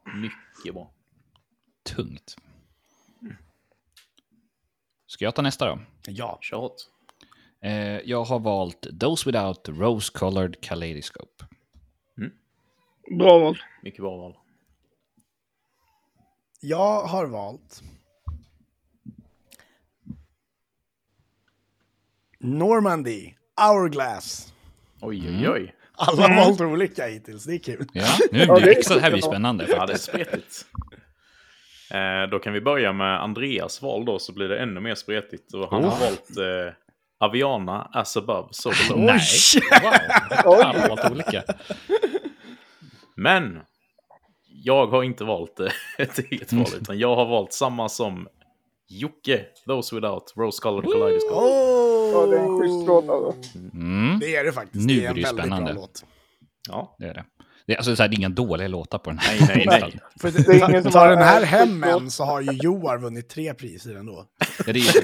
Mycket 0.04 0.74
bra. 0.74 0.90
Tungt. 1.82 2.36
Ska 5.06 5.24
jag 5.24 5.34
ta 5.34 5.42
nästa 5.42 5.66
då? 5.66 5.78
Ja. 6.06 6.38
Kör 6.42 6.56
hårt. 6.56 6.74
Eh, 7.60 7.72
jag 8.00 8.24
har 8.24 8.38
valt 8.40 8.86
Those 9.00 9.28
Without 9.30 9.68
Rose 9.68 10.12
Colored 10.18 10.60
Kaleidoscope. 10.60 11.44
Bra 13.18 13.38
val. 13.38 13.58
Mycket 13.82 14.00
bra 14.00 14.16
val. 14.16 14.36
Jag 16.60 17.02
har 17.06 17.26
valt... 17.26 17.82
Normandy, 22.38 23.34
Hourglass. 23.56 24.54
Oj, 25.00 25.28
Mm. 25.28 25.40
oj, 25.40 25.48
oj. 25.48 25.74
Alla 26.00 26.28
har 26.28 26.36
valt 26.36 26.60
olika 26.60 27.06
hittills, 27.06 27.44
det 27.44 27.54
är 27.54 27.58
kul. 27.58 27.86
Ja, 27.92 28.06
nu 28.32 28.46
blir 28.46 28.60
det 28.60 28.70
extra, 28.72 28.94
det 28.94 29.00
här 29.00 29.10
blir 29.10 29.22
spännande 29.22 29.66
Ja, 29.68 29.86
det 29.86 29.92
är 29.92 29.96
spretigt. 29.96 30.66
Eh, 31.90 32.30
då 32.30 32.38
kan 32.38 32.52
vi 32.52 32.60
börja 32.60 32.92
med 32.92 33.22
Andreas 33.22 33.82
val 33.82 34.04
då, 34.04 34.18
så 34.18 34.32
blir 34.32 34.48
det 34.48 34.58
ännu 34.58 34.80
mer 34.80 34.94
spretigt. 34.94 35.54
Och 35.54 35.70
han 35.70 35.84
har 35.84 36.00
valt 36.00 36.36
eh, 36.38 36.74
Aviana, 37.20 37.90
As 37.92 38.16
Above, 38.16 38.48
So 38.50 38.70
Below. 38.88 39.04
Nej. 39.04 39.20
Wow. 40.44 40.54
Alla 40.54 40.80
har 40.80 40.88
valt 40.88 41.10
olika. 41.10 41.42
Men 43.16 43.60
jag 44.64 44.86
har 44.86 45.02
inte 45.02 45.24
valt 45.24 45.60
eh, 45.60 45.66
ett 45.98 46.18
eget 46.18 46.52
val, 46.52 46.66
utan 46.80 46.98
jag 46.98 47.16
har 47.16 47.26
valt 47.26 47.52
samma 47.52 47.88
som 47.88 48.28
Jocke, 48.88 49.44
Those 49.66 49.94
Without 49.94 50.32
Rose 50.36 50.62
Colored 50.62 50.92
Kaleidoscope. 50.92 51.34
Oh! 51.34 51.89
Ja, 52.12 52.26
det 52.26 52.36
är 52.36 52.40
en 52.44 52.60
schysst 52.60 52.86
låt 52.86 53.08
alltså. 53.08 53.58
Mm, 53.74 54.18
Det 54.20 54.36
är 54.36 54.44
det 54.44 54.52
faktiskt. 54.52 54.86
Nu 54.86 54.94
det 54.94 55.00
är 55.00 55.04
är 55.04 55.08
en 55.08 55.14
det 55.14 55.20
ju 55.20 55.24
väldigt 55.26 55.44
spännande. 55.44 55.72
bra 55.72 55.80
låt. 55.82 56.04
Ja, 56.68 56.96
det 56.98 57.04
är 57.06 57.14
det. 57.14 57.24
Det 57.66 57.72
är, 57.72 57.76
alltså, 57.76 57.96
så 57.96 58.02
här, 58.02 58.08
det 58.08 58.14
är 58.14 58.18
inga 58.18 58.28
dåliga 58.28 58.68
låtar 58.68 58.98
på 58.98 59.10
den 59.10 59.18
här. 59.18 59.46
nej, 59.46 59.64
nej, 59.66 59.80
nej. 59.80 60.00
För 60.20 60.30
Det 60.30 60.48
är 60.62 60.70
ingen 60.70 60.82
som 60.82 60.92
tar 60.92 61.00
har- 61.08 61.08
den 61.16 61.24
här 61.24 61.40
är 61.40 61.46
hem 61.46 61.84
än 61.84 62.10
så 62.10 62.24
har 62.24 62.40
ju 62.40 62.52
Joar 62.52 62.98
vunnit 62.98 63.28
tre 63.28 63.54
priser 63.54 63.94
ändå. 63.94 64.26
Ja, 64.58 64.64
det 64.64 64.70
är 64.70 64.74
ju 64.74 64.82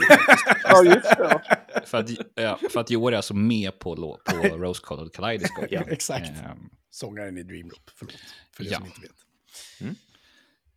Ja, 0.65 0.85
just 0.85 1.03
det. 1.03 1.17
Ja. 1.19 1.41
för 1.87 1.99
att, 1.99 2.11
ja, 2.35 2.59
för 2.73 2.81
att 2.81 2.91
Joar 2.91 3.13
är 3.13 3.17
alltså 3.17 3.35
med 3.35 3.79
på, 3.79 3.97
på 4.25 4.49
Rose 4.57 4.81
Colored 4.85 5.13
Kaleidoscope. 5.13 5.69
Ja. 5.71 5.83
Exakt. 5.89 6.29
Ehm, 6.29 6.59
Sångaren 6.91 7.39
i 7.39 7.43
Dreamloop, 7.43 7.91
förlåt. 7.95 8.15
För 8.57 8.65
det 8.65 8.71
Ja. 8.71 8.77
som 8.77 8.87
inte 8.87 9.01
vet. 9.01 9.11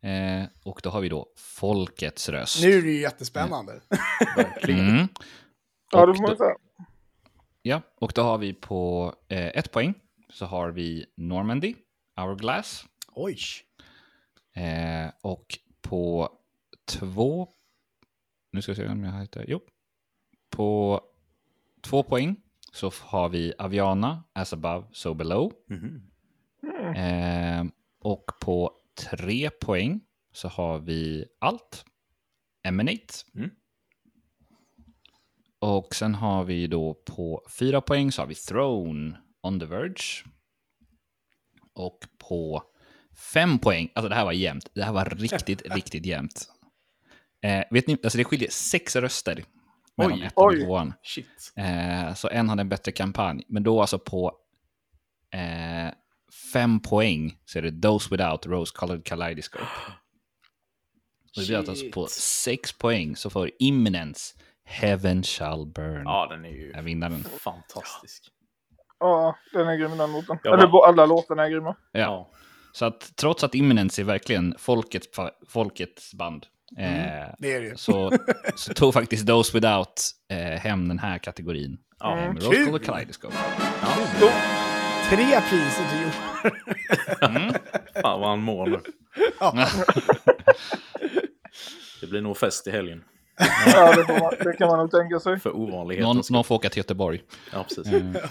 eh, 0.02 0.48
och 0.64 0.80
då 0.82 0.90
har 0.90 1.00
vi 1.00 1.08
då 1.08 1.26
Folkets 1.36 2.28
röst. 2.28 2.62
Nu 2.62 2.78
är 2.78 2.82
det 2.82 2.90
ju 2.90 3.00
jättespännande. 3.00 3.80
Mm. 4.62 5.08
Ja, 5.92 6.00
Och 6.00 6.06
det 6.06 6.14
får 6.14 6.22
man 6.22 6.30
då- 6.30 6.36
säga. 6.36 6.56
Ja, 7.62 7.82
och 7.94 8.12
då 8.14 8.22
har 8.22 8.38
vi 8.38 8.52
på 8.54 9.14
eh, 9.28 9.46
ett 9.48 9.72
poäng 9.72 9.94
så 10.28 10.46
har 10.46 10.70
vi 10.70 11.06
Normandy, 11.16 11.74
Hourglass. 12.16 12.86
Oj. 13.12 13.38
Eh, 14.54 15.10
och 15.22 15.58
på 15.82 16.28
två... 16.84 17.48
Nu 18.52 18.62
ska 18.62 18.72
vi 18.72 18.76
se 18.76 18.88
om 18.88 19.04
jag 19.04 19.20
hittar... 19.20 19.44
Jo. 19.48 19.60
På 20.50 21.00
två 21.80 22.02
poäng 22.02 22.36
så 22.72 22.90
har 23.02 23.28
vi 23.28 23.52
Aviana, 23.58 24.24
As 24.32 24.52
above, 24.52 24.86
so 24.92 25.14
below. 25.14 25.52
Mhm. 25.66 26.10
Eh, 26.96 27.64
och 27.98 28.30
på 28.40 28.72
tre 29.10 29.50
poäng 29.50 30.00
så 30.32 30.48
har 30.48 30.78
vi 30.78 31.24
Allt, 31.38 31.84
Emanate. 32.62 33.14
Mm. 33.34 33.50
Och 35.60 35.94
sen 35.94 36.14
har 36.14 36.44
vi 36.44 36.66
då 36.66 36.94
på 36.94 37.42
fyra 37.58 37.80
poäng 37.80 38.12
så 38.12 38.22
har 38.22 38.26
vi 38.26 38.34
Throne, 38.34 39.16
On 39.42 39.60
the 39.60 39.66
Verge. 39.66 40.24
Och 41.74 41.98
på 42.28 42.62
fem 43.32 43.58
poäng, 43.58 43.90
alltså 43.94 44.08
det 44.08 44.14
här 44.14 44.24
var 44.24 44.32
jämnt. 44.32 44.70
Det 44.74 44.82
här 44.82 44.92
var 44.92 45.04
riktigt, 45.04 45.62
riktigt 45.74 46.06
jämnt. 46.06 46.48
Eh, 47.42 47.64
vet 47.70 47.86
ni, 47.86 47.98
alltså 48.02 48.18
det 48.18 48.24
skiljer 48.24 48.50
sex 48.50 48.96
röster 48.96 49.44
mellan 49.96 50.18
Oj, 50.18 50.24
ettan 50.26 50.44
och 50.44 50.52
tvåan. 50.52 50.92
Shit. 51.02 51.52
Eh, 51.56 52.14
så 52.14 52.28
en 52.28 52.48
hade 52.48 52.60
en 52.60 52.68
bättre 52.68 52.92
kampanj. 52.92 53.44
Men 53.48 53.62
då 53.62 53.80
alltså 53.80 53.98
på 53.98 54.32
eh, 55.34 55.94
fem 56.52 56.80
poäng 56.80 57.38
så 57.44 57.58
är 57.58 57.62
det 57.62 57.82
Those 57.82 58.08
Without 58.10 58.46
Rose 58.46 58.72
Colored 58.76 59.04
Kaleidoscope. 59.04 59.64
Och 61.36 61.42
det 61.42 61.46
blir 61.46 61.56
alltså 61.56 61.90
på 61.92 62.06
sex 62.10 62.72
poäng 62.72 63.16
så 63.16 63.30
får 63.30 63.50
Imminence 63.58 64.34
Heaven 64.70 65.22
Shall 65.22 65.66
Burn. 65.66 66.02
Ja, 66.04 66.26
den 66.30 66.44
är 66.44 66.48
ju 66.48 66.72
Är 66.72 66.82
vinnaren. 66.82 67.24
fantastisk. 67.40 68.22
Ja, 69.00 69.36
den 69.52 69.68
är 69.68 69.76
grym 69.76 69.98
den 69.98 70.12
låten. 70.12 70.38
Ja, 70.42 70.54
Eller 70.54 70.86
alla 70.88 71.06
låtarna 71.06 71.44
är 71.46 71.50
grymma. 71.50 71.76
Ja. 71.92 72.00
Ja. 72.00 72.30
Så 72.72 72.84
att 72.84 73.16
trots 73.16 73.44
att 73.44 73.54
Imminence 73.54 74.02
är 74.02 74.04
verkligen 74.04 74.54
folkets, 74.58 75.06
folkets 75.48 76.14
band 76.14 76.46
eh, 76.78 76.84
Det 77.38 77.52
är 77.52 77.60
det 77.60 77.78
så, 77.80 78.10
så 78.54 78.74
tog 78.74 78.94
faktiskt 78.94 79.26
Those 79.26 79.52
Without 79.58 80.02
eh, 80.32 80.36
hem 80.60 80.88
den 80.88 80.98
här 80.98 81.18
kategorin. 81.18 81.78
Ja. 81.98 82.16
Eh, 82.18 82.22
Mm. 82.24 82.34
med 82.34 82.42
Kul. 82.42 82.78
Kaleidoscope. 82.78 83.36
Tre 85.08 85.40
priser 85.40 85.84
till 85.90 86.00
Joar. 86.02 86.12
Fan 88.02 88.20
vad 88.20 88.28
han 88.28 88.40
mår 88.42 88.66
nu. 88.66 88.80
Ja. 89.40 89.54
Det 92.00 92.06
blir 92.06 92.20
nog 92.20 92.36
fest 92.36 92.66
i 92.66 92.70
helgen. 92.70 93.04
Ja, 93.66 93.96
det, 93.96 94.20
man, 94.20 94.34
det 94.44 94.52
kan 94.58 94.68
man 94.68 94.78
nog 94.78 94.90
tänka 94.90 95.20
sig. 95.20 95.40
För 95.40 95.56
ovanlighetens 95.56 96.30
Någon, 96.30 96.36
någon 96.36 96.44
får 96.44 96.54
åka 96.54 96.68
till 96.70 96.78
Göteborg. 96.78 97.22
Ja, 97.52 97.64
precis. 97.64 97.86
Eh. 97.92 98.24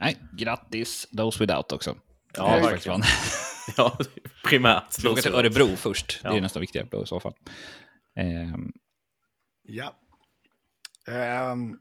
Nej, 0.00 0.16
grattis 0.32 1.06
Those 1.16 1.38
Without 1.40 1.72
också. 1.72 1.96
Ja, 2.36 2.56
Eh, 2.56 2.62
verkligen. 2.64 3.02
Ja, 3.76 3.98
primärt. 4.44 5.04
Åka 5.04 5.22
till 5.22 5.34
Örebro 5.34 5.66
först. 5.76 6.22
Det 6.22 6.28
Ja. 6.28 6.36
är 6.36 6.40
nästan 6.40 6.60
viktigare 6.60 7.02
i 7.02 7.06
så 7.06 7.20
fall. 7.20 7.32
Ehm, 8.16 8.72
Ja. 9.62 9.94
Ehm, 11.08 11.78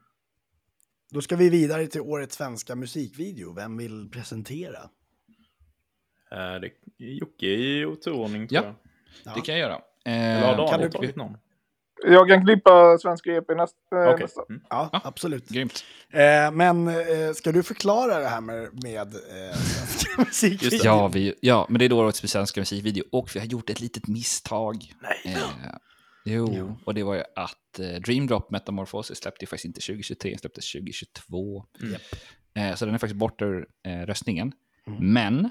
då 1.11 1.21
ska 1.21 1.35
vi 1.35 1.49
vidare 1.49 1.87
till 1.87 2.01
årets 2.01 2.35
svenska 2.35 2.75
musikvideo. 2.75 3.53
Vem 3.53 3.77
vill 3.77 4.09
presentera? 4.11 4.79
Eh, 6.31 6.55
det, 6.61 6.69
Jocke 6.97 7.45
i 7.45 7.85
oturordning, 7.85 8.47
Ja. 8.49 8.61
tror 8.61 8.73
jag. 8.73 8.75
Ja. 9.23 9.31
Det 9.35 9.41
kan 9.41 9.57
jag 9.57 9.69
göra. 9.69 9.81
Eller 10.05 10.41
har 10.47 10.55
Daniel 10.57 10.69
kan 10.71 10.81
du- 10.81 10.89
tagit 10.89 11.15
någon? 11.15 11.37
Jag 12.07 12.27
kan 12.27 12.45
klippa 12.45 12.97
svenska 12.97 13.31
EP 13.35 13.55
nästa. 13.55 13.77
eh, 14.03 14.09
Okej. 14.09 14.21
nästa. 14.23 14.41
Mm. 14.49 14.61
Ja, 14.69 14.89
Ja. 14.93 15.01
absolut. 15.03 15.49
Grymt. 15.49 15.83
Eh, 16.09 16.51
men 16.51 16.87
eh, 16.87 17.33
ska 17.35 17.51
du 17.51 17.63
förklara 17.63 18.19
det 18.19 18.27
här 18.27 18.41
med, 18.41 18.83
med 18.83 19.15
eh, 19.15 19.55
svenska 19.57 20.09
musikvideo? 20.21 20.79
Ja, 20.83 21.07
vi, 21.07 21.33
ja, 21.41 21.65
men 21.69 21.79
det 21.79 21.85
är 21.85 21.89
då 21.89 21.99
årets 21.99 22.19
svenska 22.31 22.61
musikvideo 22.61 23.03
och 23.11 23.29
vi 23.35 23.39
har 23.39 23.47
gjort 23.47 23.69
ett 23.69 23.81
litet 23.81 24.07
misstag. 24.07 24.75
Nej. 25.01 25.35
Eh, 25.35 25.71
jo, 26.25 26.75
och 26.85 26.93
det 26.93 27.03
var 27.03 27.15
ju 27.15 27.23
att 27.35 27.79
eh, 27.79 28.01
Dream 28.01 28.27
Drop 28.27 28.51
Metamorphosis 28.51 29.17
släppte 29.17 29.43
ju 29.45 29.47
faktiskt 29.47 29.65
inte 29.65 29.81
2023, 29.81 30.29
den 30.29 30.39
släpptes 30.39 30.71
2022. 30.71 31.63
Mm. 31.81 31.95
Eh, 32.55 32.75
så 32.75 32.85
den 32.85 32.93
är 32.93 32.99
faktiskt 32.99 33.19
borta 33.19 33.45
ur 33.45 33.67
eh, 33.87 34.05
röstningen. 34.05 34.51
Mm. 34.87 35.13
Men 35.13 35.45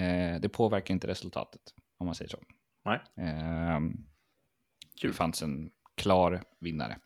eh, 0.00 0.40
det 0.40 0.48
påverkar 0.48 0.94
inte 0.94 1.06
resultatet, 1.06 1.60
om 1.98 2.06
man 2.06 2.14
säger 2.14 2.28
så. 2.30 2.38
Nej. 2.86 3.00
Eh. 3.28 3.80
Det 5.02 5.12
fanns 5.12 5.42
en 5.42 5.70
klar 5.96 6.42
vinnare. 6.60 6.98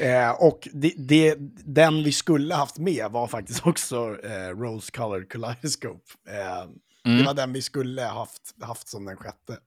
Eh, 0.00 0.30
och 0.30 0.68
det, 0.72 0.92
det, 0.98 1.36
den 1.64 2.02
vi 2.04 2.12
skulle 2.12 2.54
haft 2.54 2.78
med 2.78 3.10
var 3.10 3.26
faktiskt 3.26 3.66
också 3.66 3.96
eh, 4.24 4.48
Rose 4.48 4.92
Colored 4.92 5.28
Kaleidoscope. 5.30 6.04
Eh, 6.28 6.70
Det 7.04 7.10
Mm. 7.10 7.24
var 7.24 7.34
den 7.34 7.52
vi 7.52 7.62
skulle 7.62 8.02
haft, 8.02 8.54
haft 8.62 8.88
som 8.88 9.04
den 9.04 9.16
sjätte. 9.16 9.58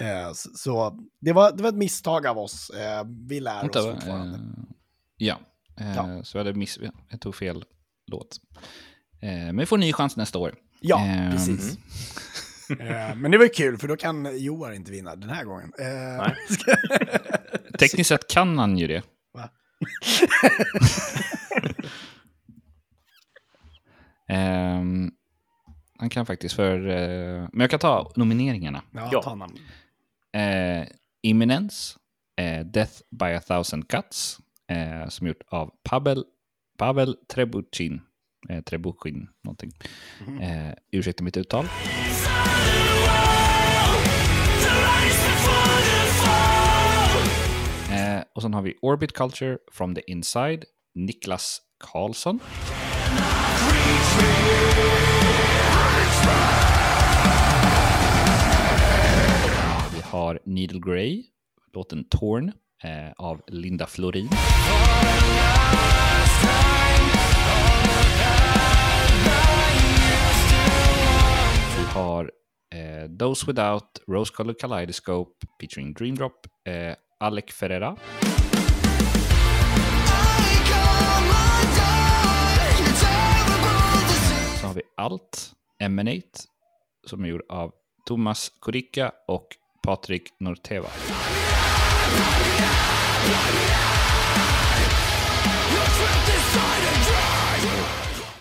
Eh, 0.00 0.32
så 0.32 0.50
så 0.54 0.98
det, 1.20 1.32
var, 1.32 1.52
det 1.52 1.62
var 1.62 1.68
ett 1.70 1.74
misstag 1.76 2.26
av 2.26 2.38
oss. 2.38 2.70
Eh, 2.70 3.04
vi 3.28 3.40
lär 3.40 3.60
Vänta, 3.62 3.78
oss 3.78 3.94
fortfarande. 3.94 4.34
Eh, 4.38 4.42
ja, 5.16 5.38
eh, 5.80 5.96
Ja. 5.96 6.24
så 6.24 6.38
jag, 6.38 6.44
hade 6.44 6.58
miss, 6.58 6.78
jag 7.10 7.20
tog 7.20 7.34
fel 7.34 7.64
låt. 8.06 8.40
Eh, 9.20 9.28
men 9.30 9.56
vi 9.56 9.66
får 9.66 9.76
en 9.76 9.80
ny 9.80 9.92
chans 9.92 10.16
nästa 10.16 10.38
år. 10.38 10.54
Ja, 10.80 11.04
Ehm, 11.06 11.30
precis. 11.30 11.78
Eh, 12.70 13.16
men 13.16 13.30
det 13.30 13.38
var 13.38 13.44
ju 13.44 13.50
kul, 13.50 13.76
för 13.78 13.88
då 13.88 13.96
kan 13.96 14.38
Joar 14.38 14.72
inte 14.72 14.90
vinna 14.92 15.16
den 15.16 15.30
här 15.30 15.44
gången. 15.44 15.72
Eh. 15.78 16.32
Tekniskt 17.78 18.08
sett 18.08 18.28
kan 18.30 18.58
han 18.58 18.78
ju 18.78 18.86
det. 18.86 19.02
Va? 19.34 19.48
Ehm, 24.28 25.10
han 25.98 26.10
kan 26.10 26.26
faktiskt 26.26 26.54
för... 26.54 26.88
eh, 26.88 27.48
men 27.52 27.60
jag 27.60 27.70
kan 27.70 27.78
ta 27.78 28.12
nomineringarna. 28.16 28.82
ja, 28.92 29.08
Ja. 29.12 29.22
ta 29.22 29.34
namn. 29.34 29.58
Eh, 30.32 30.86
Imminence, 31.22 31.98
eh, 32.36 32.66
Death 32.66 32.92
by 33.10 33.24
a 33.34 33.40
thousand 33.40 33.88
cuts, 33.88 34.38
som 35.08 35.26
gjort 35.26 35.42
av 35.46 35.70
Pavel, 35.84 36.24
Pavel 36.78 37.16
Trebuchin 37.28 38.00
eh, 38.48 38.60
Trebuchin 38.60 39.28
någonting. 39.44 39.72
Mm. 40.26 40.38
Eh, 40.68 40.74
ursäkta 40.90 41.24
mitt 41.24 41.36
uttal. 41.36 41.64
Eh, 47.90 48.22
och 48.34 48.42
sen 48.42 48.54
har 48.54 48.62
vi 48.62 48.74
Orbit 48.82 49.12
Culture 49.12 49.58
from 49.72 49.94
the 49.94 50.00
Inside, 50.06 50.64
Niklas 50.94 51.60
Karlsson. 51.78 52.40
Vi 59.94 60.00
har 60.04 60.38
Needle 60.44 60.80
Grey, 60.80 61.24
låten 61.74 62.04
Torn 62.04 62.52
eh, 62.82 63.12
av 63.16 63.42
Linda 63.46 63.86
Florin. 63.86 64.28
Har 71.94 72.30
eh, 72.74 73.10
Those 73.18 73.46
Without, 73.46 73.98
Rose 74.08 74.32
Colored 74.36 74.58
Kaleidoscope 74.60 75.46
featuring 75.60 75.94
Dream 75.94 76.14
Drop, 76.14 76.46
eh, 76.68 76.94
Alec 77.20 77.52
Ferreira. 77.52 77.96
Så 84.60 84.66
har 84.66 84.74
vi 84.74 84.82
Allt, 84.96 85.52
Emanate, 85.80 86.38
som 87.06 87.24
är 87.24 87.28
gjord 87.28 87.42
av 87.48 87.72
Thomas 88.06 88.48
Korika 88.60 89.12
och 89.28 89.46
Patrik 89.82 90.22
Norteva. 90.40 90.88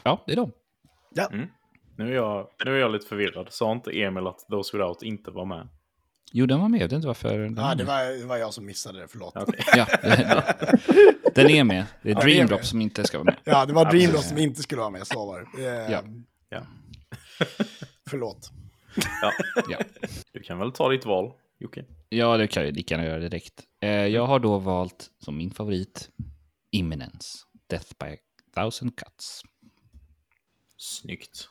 Ja, 0.04 0.24
det 0.28 0.32
är 0.32 0.36
de. 0.36 0.52
Ja. 1.14 1.30
Nu 1.98 2.10
är, 2.12 2.16
jag, 2.16 2.48
nu 2.66 2.76
är 2.76 2.80
jag 2.80 2.92
lite 2.92 3.08
förvirrad. 3.08 3.48
Sa 3.50 3.72
inte 3.72 3.92
Emil 4.02 4.28
att 4.28 4.40
Those 4.50 4.78
Without 4.78 5.04
inte 5.04 5.32
var 5.32 5.46
med? 5.46 5.68
Jo, 6.32 6.46
den 6.46 6.60
var 6.60 6.70
med. 6.70 6.80
Jag 6.82 6.86
vet 6.86 6.92
inte 6.94 7.08
varför. 7.08 7.38
Den, 7.40 7.56
Ja, 7.56 7.76
det 7.76 7.84
var, 7.84 8.20
det 8.20 8.26
var 8.26 8.38
jag 8.38 8.54
som 8.54 8.66
missade 8.66 9.00
det, 9.00 9.08
förlåt. 9.08 9.34
Okej. 9.36 9.66
ja, 9.76 9.88
den 11.36 11.50
är 11.50 11.64
med. 11.64 11.86
Det 12.02 12.12
är 12.12 12.16
är 12.18 12.22
Dream. 12.22 12.48
Drop 12.48 12.66
som 12.66 12.82
inte 12.82 13.04
ska 13.04 13.18
vara 13.18 13.26
med. 13.26 13.36
Ja, 13.44 13.66
det 13.66 13.74
var 13.74 13.86
Dreamlot 13.92 14.24
som 14.26 14.38
inte 14.38 14.64
skulle 14.64 14.82
vara 14.82 14.90
med, 14.90 15.08
så 15.08 15.26
var 15.26 15.48
det. 15.58 15.68
Eh, 15.68 15.92
Ja. 15.92 16.04
Ja. 16.50 16.62
Förlåt. 18.10 18.52
Ja. 19.22 19.32
Ja. 19.70 19.78
Du 20.34 20.40
kan 20.44 20.60
väl 20.60 20.72
ta 20.72 20.90
ditt 20.90 21.06
val, 21.06 21.32
Jocke? 21.60 21.86
Ja, 22.10 22.38
det 22.38 22.48
kan 22.48 22.66
jag 22.66 22.76
lika 22.76 22.96
gärna 22.96 23.08
göra 23.08 23.20
direkt. 23.20 23.54
Eh, 23.82 23.90
jag 23.90 24.26
har 24.26 24.40
då 24.40 24.58
valt 24.58 25.10
som 25.20 25.38
min 25.38 25.52
favorit 25.52 26.10
Imminence, 26.72 27.38
Death 27.70 27.88
by 28.00 28.06
a 28.06 28.18
thousand 28.56 28.96
cuts. 28.98 29.42
Snyggt. 30.78 31.50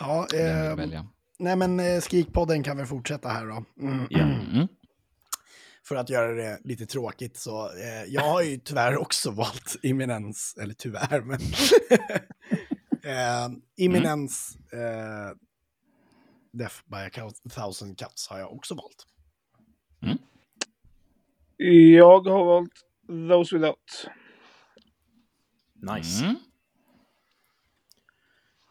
Ja, 0.00 0.26
eh, 0.34 0.76
välja. 0.76 1.06
nej 1.38 1.56
men 1.56 1.80
eh, 1.80 2.00
Skrikpodden 2.00 2.62
kan 2.62 2.76
väl 2.76 2.86
fortsätta 2.86 3.28
här 3.28 3.46
då. 3.46 3.64
Mm. 3.86 4.06
Ja. 4.10 4.20
Mm. 4.20 4.68
För 5.88 5.96
att 5.96 6.10
göra 6.10 6.34
det 6.34 6.60
lite 6.64 6.86
tråkigt 6.86 7.36
så, 7.36 7.66
eh, 7.66 8.04
jag 8.08 8.22
har 8.22 8.42
ju 8.42 8.58
tyvärr 8.58 8.96
också 8.96 9.30
valt 9.36 9.76
Imminens, 9.82 10.56
eller 10.60 10.74
tyvärr, 10.74 11.20
men 11.20 11.40
eh, 13.12 13.58
Imminens 13.76 14.56
eh, 14.72 15.36
Death 16.52 16.76
by 16.86 17.20
a 17.20 17.30
thousand 17.54 17.98
cuts 17.98 18.28
har 18.28 18.38
jag 18.38 18.52
också 18.52 18.74
valt. 18.74 19.06
Jag 21.92 22.26
har 22.26 22.44
valt 22.44 22.72
Those 23.08 23.56
Without. 23.58 24.08
Nice. 25.74 26.24
Mm. 26.24 26.36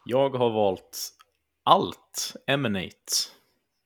Jag 0.04 0.30
har 0.30 0.50
valt 0.50 1.19
Allt 1.62 2.36
Emanate. 2.46 3.12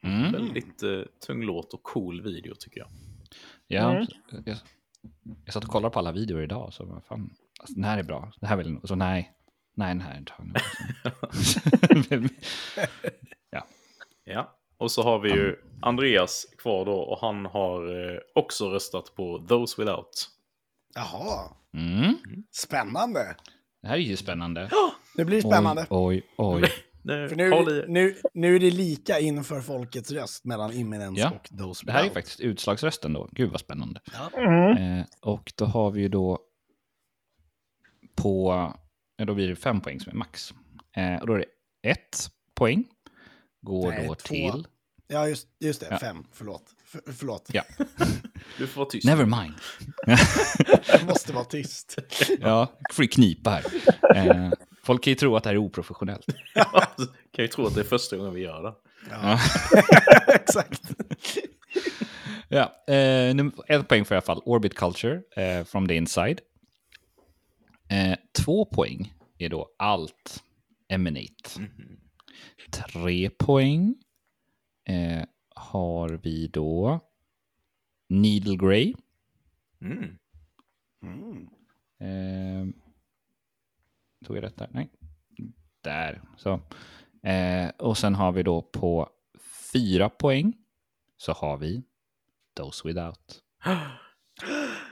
Mm. 0.02 0.32
Väldigt 0.32 0.82
eh, 0.82 1.00
tung 1.26 1.42
låt 1.42 1.74
och 1.74 1.82
cool 1.82 2.22
video 2.22 2.54
tycker 2.54 2.80
jag. 2.80 2.88
Ja, 3.66 3.90
Mm. 3.90 4.06
jag, 4.44 4.56
jag 5.44 5.54
satt 5.54 5.64
och 5.64 5.70
kollade 5.70 5.92
på 5.92 5.98
alla 5.98 6.12
videor 6.12 6.42
idag, 6.42 6.72
så 6.72 6.84
vad 6.84 7.04
fan, 7.04 7.34
alltså, 7.60 7.74
den 7.74 7.84
här 7.84 7.98
är 7.98 8.02
bra. 8.02 8.32
Den 8.40 8.48
här 8.48 8.56
vill, 8.56 8.76
och 8.76 8.88
så 8.88 8.94
nej, 8.94 9.32
nej, 9.74 9.88
den 9.88 10.00
här 10.00 10.14
är 10.14 10.18
inte 10.18 10.32
Ja. 14.24 14.56
Och 14.76 14.90
så 14.90 15.02
har 15.02 15.18
vi 15.18 15.30
ju 15.30 15.56
Andreas 15.82 16.46
kvar 16.58 16.84
då 16.84 16.92
och 16.96 17.18
han 17.20 17.46
har 17.46 18.10
eh, 18.12 18.18
också 18.34 18.70
röstat 18.70 19.14
på 19.14 19.38
Those 19.48 19.82
Without. 19.82 20.28
Jaha, 20.94 21.56
mm. 21.72 22.14
spännande. 22.50 23.36
Det 23.82 23.88
här 23.88 23.94
är 23.94 24.00
ju 24.00 24.16
spännande. 24.16 24.70
Det 25.16 25.24
blir 25.24 25.40
spännande. 25.40 25.86
Oj, 25.90 26.22
oj, 26.36 26.62
oj. 26.62 26.70
Nu, 27.04 27.28
För 27.28 27.36
nu, 27.36 27.84
nu, 27.88 28.16
nu 28.34 28.56
är 28.56 28.60
det 28.60 28.70
lika 28.70 29.18
inför 29.18 29.60
folkets 29.60 30.10
röst 30.10 30.44
mellan 30.44 30.72
Imminens 30.72 31.18
Ja, 31.18 31.30
och 31.30 31.58
Those 31.58 31.86
Det 31.86 31.92
här 31.92 32.04
är 32.04 32.10
faktiskt 32.10 32.40
utslagsrösten 32.40 33.12
då. 33.12 33.28
Gud 33.32 33.50
vad 33.50 33.60
spännande. 33.60 34.00
Mm. 34.36 34.98
Eh, 34.98 35.06
och 35.20 35.52
då 35.56 35.64
har 35.64 35.90
vi 35.90 36.00
ju 36.00 36.08
då 36.08 36.38
på, 38.16 38.52
ja, 39.16 39.24
då 39.24 39.34
blir 39.34 39.48
det 39.48 39.56
fem 39.56 39.80
poäng 39.80 40.00
som 40.00 40.12
är 40.12 40.16
max. 40.16 40.54
Eh, 40.96 41.20
och 41.20 41.26
då 41.26 41.34
är 41.34 41.38
det 41.38 41.90
ett 41.90 42.30
poäng. 42.54 42.84
Går 43.60 43.90
Nej, 43.90 44.06
då 44.06 44.14
två. 44.14 44.24
till, 44.34 44.66
Ja, 45.06 45.28
just, 45.28 45.48
just 45.60 45.80
det. 45.80 45.86
Ja. 45.90 45.98
Fem. 45.98 46.24
Förlåt. 46.32 46.62
F 46.94 47.00
förlåt. 47.18 47.50
ja, 47.52 47.62
Du 48.58 48.66
får 48.66 48.80
vara 48.80 48.90
tyst. 48.90 49.06
never 49.06 49.24
mind. 49.26 49.54
Jag 50.86 51.04
måste 51.06 51.32
vara 51.32 51.44
tyst. 51.44 51.98
Ja, 52.40 52.72
får 52.92 53.04
knipa 53.04 53.50
här. 53.50 53.64
Eh, 54.16 54.50
folk 54.84 55.04
kan 55.04 55.10
ju 55.10 55.14
tro 55.14 55.36
att 55.36 55.42
det 55.42 55.48
här 55.50 55.54
är 55.54 55.58
oprofessionellt. 55.58 56.26
kan 57.32 57.44
ju 57.44 57.48
tro 57.48 57.66
att 57.66 57.74
det 57.74 57.80
är 57.80 57.84
första 57.84 58.16
gången 58.16 58.34
vi 58.34 58.40
gör 58.40 58.62
det. 58.62 58.74
Ja. 59.10 59.38
Exakt. 60.34 60.82
Ja, 62.48 62.84
eh, 62.94 63.36
ett 63.68 63.88
poäng 63.88 64.04
för 64.04 64.14
i 64.14 64.16
alla 64.16 64.22
fall. 64.22 64.42
Orbit 64.44 64.74
Culture 64.74 65.22
eh, 65.36 65.64
from 65.64 65.88
the 65.88 65.94
inside. 65.94 66.40
Eh, 67.88 68.18
två 68.44 68.64
poäng 68.64 69.14
är 69.38 69.48
då 69.48 69.68
allt 69.78 70.42
Emanate. 70.88 71.68
Tre 72.70 73.30
poäng 73.30 73.94
eh, 74.88 75.24
har 75.54 76.08
vi 76.08 76.46
då 76.46 77.00
Needle 78.08 78.56
Grey. 78.56 78.94
Mm. 79.82 80.18
Mm. 82.00 82.72
Tog 84.24 84.36
jag 84.36 84.44
rätt 84.44 84.56
där? 84.58 84.68
Nej. 84.72 84.90
Där. 85.82 86.20
Så. 86.36 86.60
Eh, 87.28 87.68
och 87.78 87.98
sen 87.98 88.14
har 88.14 88.32
vi 88.32 88.42
då 88.42 88.62
på 88.62 89.08
fyra 89.72 90.08
poäng 90.08 90.52
så 91.16 91.32
har 91.32 91.56
vi 91.56 91.82
Those 92.56 92.88
Without. 92.88 93.40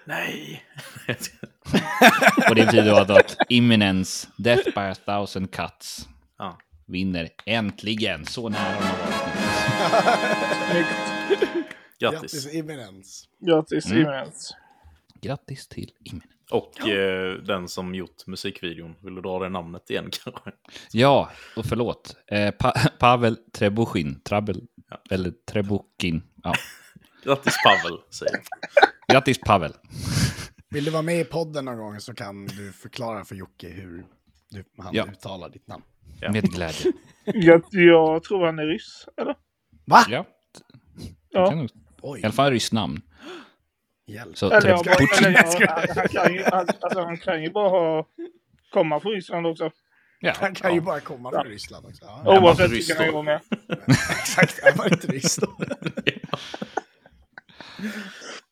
Nej. 0.05 0.65
Och 2.49 2.55
det 2.55 2.65
betyder 2.65 3.05
då 3.07 3.15
att, 3.15 3.37
Imminence, 3.49 4.29
Death 4.37 4.65
by 4.65 4.81
a 4.81 4.95
thousand 5.07 5.51
cuts, 5.53 6.09
ja. 6.39 6.59
vinner 6.87 7.29
äntligen. 7.47 8.25
Så 8.25 8.49
nära 8.49 8.79
de 8.81 8.85
har 8.87 8.99
varit. 10.75 10.87
Grattis. 11.99 12.33
Grattis 12.33 12.55
Imminens. 12.55 13.29
Grattis, 13.47 13.87
Mm. 13.87 13.99
Imminence. 14.03 14.55
Grattis 15.23 15.69
till 15.69 15.91
Imminence. 16.05 16.29
Och 16.51 16.89
eh, 16.89 17.35
den 17.37 17.69
som 17.69 17.95
gjort 17.95 18.27
musikvideon. 18.27 18.95
Vill 19.01 19.15
du 19.15 19.21
dra 19.21 19.39
det 19.39 19.49
namnet 19.49 19.91
igen 19.91 20.11
kanske? 20.25 20.53
Ja, 20.93 21.31
och 21.57 21.67
förlåt. 21.67 22.17
Eh, 22.27 22.51
pa 22.51 22.73
Pavel 22.99 23.37
Trebuchin. 23.53 24.21
Trabel, 24.21 24.63
Eller 25.11 25.31
Trebuchin. 25.31 26.23
Ja. 26.43 26.55
Grattis 27.25 27.55
Pavel, 27.67 27.99
säger 28.11 28.33
jag. 28.33 28.43
Grattis 29.15 29.41
Pavel. 29.41 29.73
Vill 30.71 30.85
du 30.85 30.91
vara 30.91 31.03
med 31.03 31.21
i 31.21 31.25
podden 31.25 31.65
någon 31.65 31.79
gång 31.79 32.01
så 32.01 32.15
kan 32.15 32.47
du 32.47 32.73
förklara 32.73 33.25
för 33.25 33.35
Jocke 33.35 33.69
hur 33.69 34.05
du, 34.51 34.65
han 34.79 34.95
Ja. 34.95 35.07
uttalar 35.13 35.49
ditt 35.49 35.69
namn. 35.69 35.83
Ja. 36.21 36.33
Med 36.33 36.43
glädje. 36.53 36.93
Jag, 37.25 37.63
jag 37.71 38.23
tror 38.25 38.47
han 38.47 38.59
är 38.59 38.67
ryss, 38.67 39.09
eller? 39.17 39.35
Va? 39.85 40.05
Ja. 40.09 40.27
Ja. 41.31 41.67
Oj, 42.03 42.21
I 42.21 42.25
alla 42.25 42.33
fall 42.33 42.51
ryss 42.51 42.73
namn. 42.73 43.01
Hjälp. 44.07 44.39
Så 44.39 44.51
Eller, 44.51 44.69
jag 44.69 44.87
eller 44.87 45.31
ja, 45.31 45.85
han, 45.95 46.09
kan 46.09 46.35
ju, 46.35 46.45
alltså, 46.45 47.01
han 47.01 47.17
kan 47.17 47.43
ju 47.43 47.51
bara 47.51 47.69
ha, 47.69 48.07
komma 48.73 49.01
från 49.01 49.13
Ryssland 49.13 49.47
också. 49.47 49.71
Ja, 50.21 50.33
Han 50.37 50.55
kan 50.55 50.71
ju 50.71 50.77
ja. 50.77 50.83
bara 50.83 51.01
komma 51.01 51.31
från 51.31 51.45
Ryssland 51.45 51.87
också. 51.87 52.05
Ja, 52.05 52.41
Oavsett 52.41 52.71
vilken 52.71 52.97
han 52.97 53.07
är 53.07 53.23
med. 53.23 53.41
exakt, 54.11 54.61
han 54.65 54.73
var 54.77 54.93
inte 54.93 55.07
ryss 55.07 55.37
då. 55.37 55.57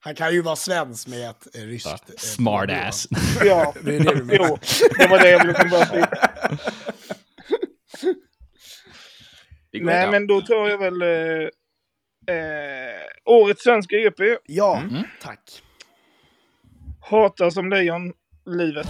Han 0.02 0.14
kan 0.14 0.32
ju 0.32 0.42
vara 0.42 0.56
svensk 0.56 1.08
med 1.08 1.30
ett 1.30 1.56
eh, 1.56 1.60
ryskt... 1.60 1.86
Ja, 1.86 1.92
eh, 1.92 2.14
Smart 2.18 2.70
ass. 2.70 3.08
Ja, 3.44 3.74
Det 3.82 3.96
är 3.96 4.00
det 4.00 4.14
du 4.14 4.24
menar. 4.24 4.46
jo, 4.48 4.58
det 4.98 5.06
var 5.06 5.18
det 5.18 5.30
jag 5.30 5.46
ville 5.46 5.54
komma 5.54 5.86
till. 5.86 6.04
Går 9.72 9.84
Nej, 9.86 10.10
men 10.10 10.26
då 10.26 10.40
tar 10.40 10.68
jag 10.68 10.78
väl 10.78 11.02
eh, 11.02 11.48
eh, 12.26 13.06
årets 13.24 13.62
svenska 13.62 13.96
EP. 13.96 14.38
Ja, 14.46 14.82
Mm. 14.90 15.02
tack. 15.22 15.62
Hatar 17.00 17.50
som 17.50 17.70
lejon, 17.70 18.12
livet. 18.46 18.86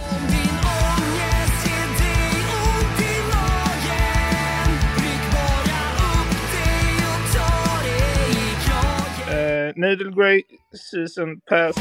Eh, 9.27 9.67
eh, 9.67 9.73
Needle 9.75 10.11
Grey 10.11 10.43
Season 10.73 11.39
Pass. 11.49 11.75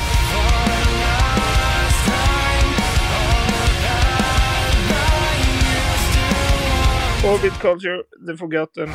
Orbit 7.25 7.53
Culture, 7.61 8.03
The 8.27 8.37
Forgotten. 8.37 8.89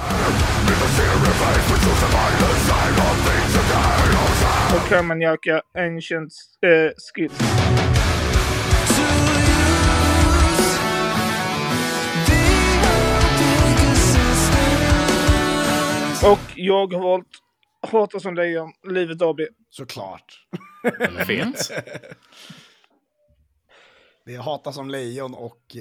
Och 4.76 4.90
Karmanjaka 4.90 5.62
Ancient 5.78 6.34
eh, 6.62 6.92
Skills. 6.98 7.40
Och 16.24 16.40
jag 16.56 16.94
har 16.94 17.02
valt 17.02 17.28
Hata 17.92 18.20
som 18.20 18.36
lejon, 18.36 18.74
Livet 18.84 19.22
AB. 19.22 19.40
Såklart. 19.70 20.48
Fet. 21.28 21.72
Det 24.26 24.36
är 24.36 24.40
Hata 24.40 24.72
som 24.72 24.90
lejon 24.90 25.34
och... 25.34 25.76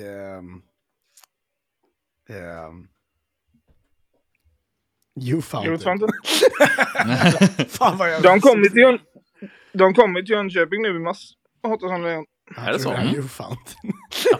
ehm, 2.29 2.89
you 5.21 5.43
found 5.43 5.67
Jag 5.67 5.75
it. 5.75 5.87
vet 5.87 5.93
inte. 5.93 7.67
Fan 7.69 7.99
vad 7.99 8.13
jag... 8.13 8.23
De 8.23 8.41
kommer 8.41 8.69
till, 8.69 8.79
Jön... 8.81 8.99
De 9.73 9.95
kommer 9.95 10.23
till 10.23 10.31
Jönköping 10.31 10.83
nu 10.83 10.89
i 10.97 10.99
mars. 10.99 11.33
Hata 11.63 11.89
som 11.89 12.03
lejon. 12.03 12.27
Är 12.57 12.73
det 12.73 12.79
så? 12.79 12.93
Mm. 12.93 13.15
You 13.15 13.29
found. 13.29 13.59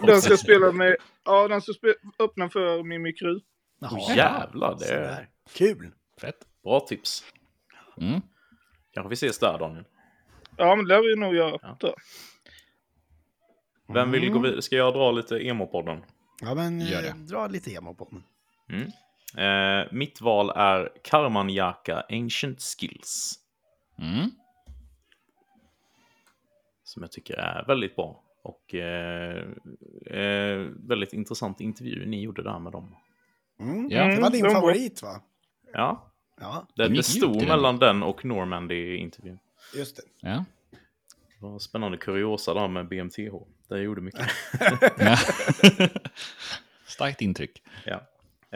De 0.07 0.21
ska 0.23 0.37
spela 0.37 0.73
med... 0.73 0.97
Ja, 1.25 1.49
de 1.49 1.61
ska 1.61 1.75
öppna 2.19 2.49
för 2.49 2.83
Mimikry. 2.83 3.41
Jaha. 3.81 4.15
Jävlar, 4.17 4.77
det 4.79 4.87
är. 4.95 5.29
Kul. 5.53 5.91
Fett. 6.21 6.37
bra 6.65 6.81
tips. 6.81 7.25
Mm. 8.01 8.21
Kanske 8.93 9.09
vi 9.09 9.15
ses 9.15 9.39
där 9.39 9.59
Daniel. 9.59 9.85
Ja, 10.57 10.77
men 10.77 10.85
det 10.85 10.95
lär 10.95 11.03
vi 11.09 11.17
nog 11.21 11.35
göra. 11.35 11.77
Ja. 11.81 11.95
Vem 13.95 14.11
vill 14.11 14.23
Mm. 14.23 14.35
gå 14.35 14.41
vidare? 14.41 14.63
Ska 14.63 14.77
jag 14.77 14.95
dra 14.95 15.13
lite 15.13 15.39
emo-podden? 15.39 16.03
Ja, 16.41 16.55
men 16.55 16.81
Gör 16.81 17.05
eh, 17.05 17.15
det. 17.15 17.27
dra 17.27 17.47
lite 17.47 17.71
emo 17.73 17.95
på 17.95 18.09
den. 18.11 18.23
Eh, 19.37 19.87
mitt 19.93 20.21
val 20.21 20.51
är 20.51 20.89
Karmanjaka 21.05 22.05
Ancient 22.11 22.61
Skills. 22.63 23.35
Mm. 23.99 24.31
Som 26.85 27.03
jag 27.03 27.13
tycker 27.13 27.35
är 27.35 27.65
väldigt 27.67 27.97
bra. 27.97 28.23
Och 28.43 28.75
eh, 28.75 29.45
eh, 30.07 30.59
väldigt 30.89 31.13
intressant 31.13 31.61
intervju 31.61 32.07
ni 32.07 32.23
gjorde 32.23 32.43
där 32.43 32.59
med 32.59 32.73
dem. 32.73 32.97
Mm. 33.61 33.89
Ja. 33.91 34.05
Det 34.07 34.21
var 34.21 34.31
din 34.31 34.41
Mm, 34.45 34.55
favorit 34.55 35.03
va? 35.03 35.21
Ja, 35.73 36.11
Ja, 36.41 36.67
det, 36.77 36.89
De 36.89 36.95
det 36.95 37.03
stod 37.03 37.37
mellan 37.49 37.79
den 37.79 38.03
och 38.03 38.25
Normandy 38.25 38.75
i 38.75 38.97
intervjun. 38.97 39.39
just 39.77 39.97
det. 39.97 40.03
Ja. 40.21 40.45
Det 41.41 41.47
var 41.47 41.59
spännande 41.59 41.99
kuriosa 41.99 42.55
där 42.55 42.69
med 42.69 42.89
BMTH. 42.89 43.35
Det 43.69 43.79
gjorde 43.81 44.01
mycket. 44.01 44.21
Starkt 46.87 47.21
intryck. 47.21 47.63
ja. 47.85 48.01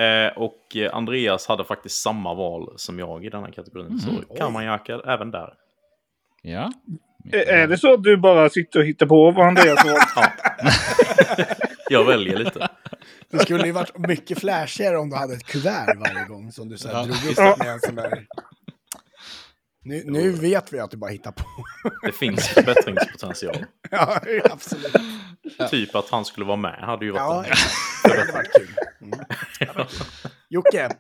eh, 0.05 0.33
och 0.37 0.77
eh, 0.77 0.95
Andreas 0.97 1.47
hade 1.47 1.65
faktiskt 1.65 2.03
samma 2.03 2.35
val 2.35 2.73
som 2.77 2.99
jag 2.99 3.25
i 3.25 3.29
den 3.29 3.45
här 3.45 3.51
kategorin. 3.53 3.99
Så 4.01 4.35
Karmanjaka 4.37 5.01
även 5.07 5.31
där. 5.31 5.55
Ja. 6.43 6.73
Ä- 7.33 7.45
Är 7.63 7.67
det 7.69 7.79
så 7.79 7.95
att 7.95 8.03
du 8.03 8.17
bara 8.17 8.51
sitter 8.51 8.79
och 8.81 8.85
hittar 8.87 9.07
på 9.07 9.31
vad 9.31 9.47
Andreas 9.47 9.79
har 9.79 9.91
valt? 9.91 10.09
Ja. 11.37 11.45
jag 11.91 12.05
väljer 12.05 12.37
lite. 12.39 12.69
Det 13.31 13.39
skulle 13.39 13.67
ju 13.67 13.73
varit 13.73 13.99
mycket 13.99 14.39
flashigare 14.41 14.99
om 14.99 15.11
du 15.11 15.17
hade 15.17 15.35
ett 15.35 15.45
kuvert 15.47 15.97
varje 15.97 16.25
gång 16.29 16.53
som 16.53 16.69
du 16.69 16.79
så 16.79 16.89
här 16.89 16.95
Ja. 16.95 17.03
drog 17.05 17.51
upp 17.51 17.59
med 17.59 17.69
en 17.69 17.81
sån 17.81 17.95
där... 17.95 18.27
Nu, 19.85 20.03
nu 20.07 20.31
vet 20.33 20.73
vi 20.73 20.79
att 20.79 20.91
du 20.91 20.97
bara 20.97 21.11
hittar 21.11 21.33
på. 21.33 21.45
Det 22.03 22.13
finns 22.13 22.49
förbättringspotential. 22.55 23.65
ja, 23.91 24.21
absolut. 24.51 24.93
Typ 25.71 25.95
att 25.95 26.09
han 26.09 26.25
skulle 26.25 26.47
vara 26.47 26.57
med 26.57 26.81
hade 26.81 27.05
ju 27.05 27.11
varit 27.11 27.21
Ja, 27.21 27.45
en... 27.45 28.13
det 28.13 28.19
hade 28.19 28.33
varit 28.33 28.53
kul. 28.53 28.77
Mm. 29.01 29.19
Kul. 29.59 29.87
Jocke, 30.49 30.97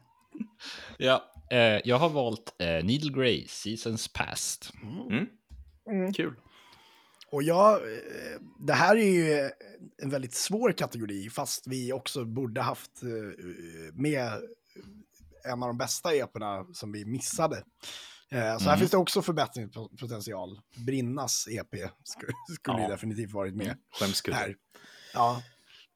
Ja. 0.99 1.25
Eh, 1.51 1.81
jag 1.85 1.99
har 1.99 2.09
valt 2.09 2.55
eh, 2.59 2.67
Needle 2.67 3.13
Grey, 3.13 3.47
Seasons 3.49 4.09
Past. 4.13 4.73
Mm. 5.91 6.13
Kul. 6.13 6.35
och 7.33 7.43
jag, 7.43 7.75
eh, 7.75 8.41
det 8.59 8.73
här 8.73 8.97
är 8.97 9.11
ju 9.11 9.51
en 10.03 10.11
väldigt 10.11 10.35
svår 10.35 10.73
kategori, 10.73 11.31
fast 11.31 11.67
vi 11.67 11.93
också 11.93 12.25
borde 12.25 12.61
haft 12.61 13.03
eh, 13.03 13.09
med 13.95 14.31
en 15.45 15.63
av 15.63 15.69
de 15.69 15.79
bästa 15.79 16.15
eporna 16.15 16.67
som 16.73 16.93
vi 16.93 17.05
missade. 17.05 17.63
Eh, 18.31 18.39
Så 18.39 18.65
här 18.65 18.67
Mm. 18.67 18.79
finns 18.79 18.91
det 18.91 18.97
också 18.97 19.23
förbättringspotential. 19.23 20.61
Brinnas 20.87 21.49
EP 21.51 21.75
skulle, 22.05 22.83
Ja. 22.83 22.89
definitivt 22.89 23.33
varit 23.33 23.55
med. 23.55 23.77
Skämskudde. 24.01 24.37
här. 24.37 24.57
Ja, 25.15 25.43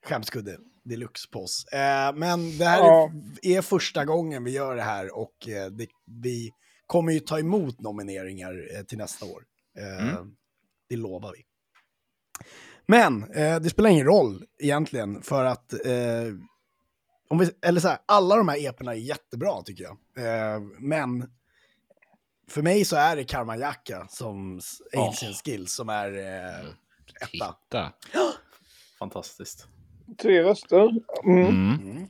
skämskudde 0.06 0.58
deluxe 0.84 1.28
på 1.30 1.42
oss. 1.44 1.64
Eh, 1.64 2.14
men 2.14 2.58
det 2.58 2.64
här 2.64 2.78
Ja. 2.78 3.12
är, 3.42 3.62
första 3.62 4.04
gången 4.04 4.44
vi 4.44 4.50
gör 4.50 4.76
det 4.76 4.82
här 4.82 5.16
och 5.16 5.48
eh, 5.48 5.66
det, 5.70 5.86
vi 6.06 6.50
kommer 6.86 7.12
ju 7.12 7.20
ta 7.20 7.38
emot 7.38 7.80
nomineringar 7.80 8.84
till 8.84 8.98
nästa 8.98 9.26
år. 9.26 9.44
Mm. 9.78 10.36
Det 10.88 10.96
lovar 10.96 11.32
vi. 11.32 11.42
Men 12.86 13.20
det 13.62 13.70
spelar 13.70 13.90
ingen 13.90 14.06
roll 14.06 14.44
egentligen 14.58 15.22
för 15.22 15.44
att 15.44 15.74
om 17.28 17.38
vi, 17.38 17.50
eller 17.62 17.80
så 17.80 17.88
här, 17.88 17.98
alla 18.06 18.36
de 18.36 18.48
här 18.48 18.66
eporna 18.66 18.92
är 18.94 18.98
jättebra 18.98 19.62
tycker 19.62 19.84
jag. 19.84 19.98
Men 20.80 21.30
för 22.52 22.62
mig 22.62 22.84
så 22.84 22.96
är 22.96 23.16
det 23.16 23.24
Karmanjaka 23.24 24.06
som 24.08 24.60
Ancient 24.96 25.42
Skills 25.44 25.72
som 25.72 25.88
är 25.88 26.18
eh, 26.18 26.66
etta. 27.20 27.56
Titta. 27.62 27.92
Fantastiskt. 28.98 29.66
Tre 30.22 30.42
röster. 30.42 30.90
Mm. 31.24 31.46
Mm. 31.46 31.90
Mm. 31.90 32.06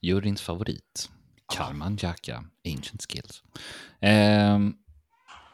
Juryns 0.00 0.42
favorit. 0.42 1.10
Karman 1.54 1.98
Jaka, 2.00 2.44
Ancient 2.64 3.02
Skills. 3.10 3.42
Ehm, 4.00 4.74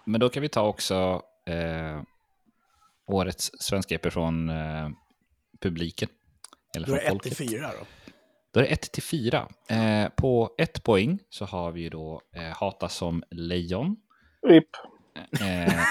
men 0.05 0.21
då 0.21 0.29
kan 0.29 0.43
vi 0.43 0.49
ta 0.49 0.63
också 0.63 1.23
eh, 1.47 2.03
årets 3.07 3.51
svenska 3.59 3.95
EP 3.95 4.13
från 4.13 4.49
eh, 4.49 4.91
publiken. 5.61 6.09
Eller 6.77 6.87
Då 6.87 6.95
är 6.95 7.09
från 7.09 7.19
det 7.19 7.29
1 7.29 7.37
till 7.37 7.37
folket. 7.37 7.51
4 7.51 7.71
då. 7.79 7.87
Då 8.53 8.61
är 8.61 8.65
det 8.65 8.71
1 8.71 8.93
till 8.93 9.03
4. 9.03 9.49
Eh, 9.69 10.09
på 10.09 10.55
ett 10.59 10.83
poäng 10.83 11.19
så 11.29 11.45
har 11.45 11.73
vi 11.73 11.81
ju 11.81 11.89
då 11.89 12.23
eh, 12.37 12.57
Hata 12.57 12.89
som 12.89 13.23
lejon. 13.31 13.97
RIP. 14.47 14.69
Eh, 15.41 15.85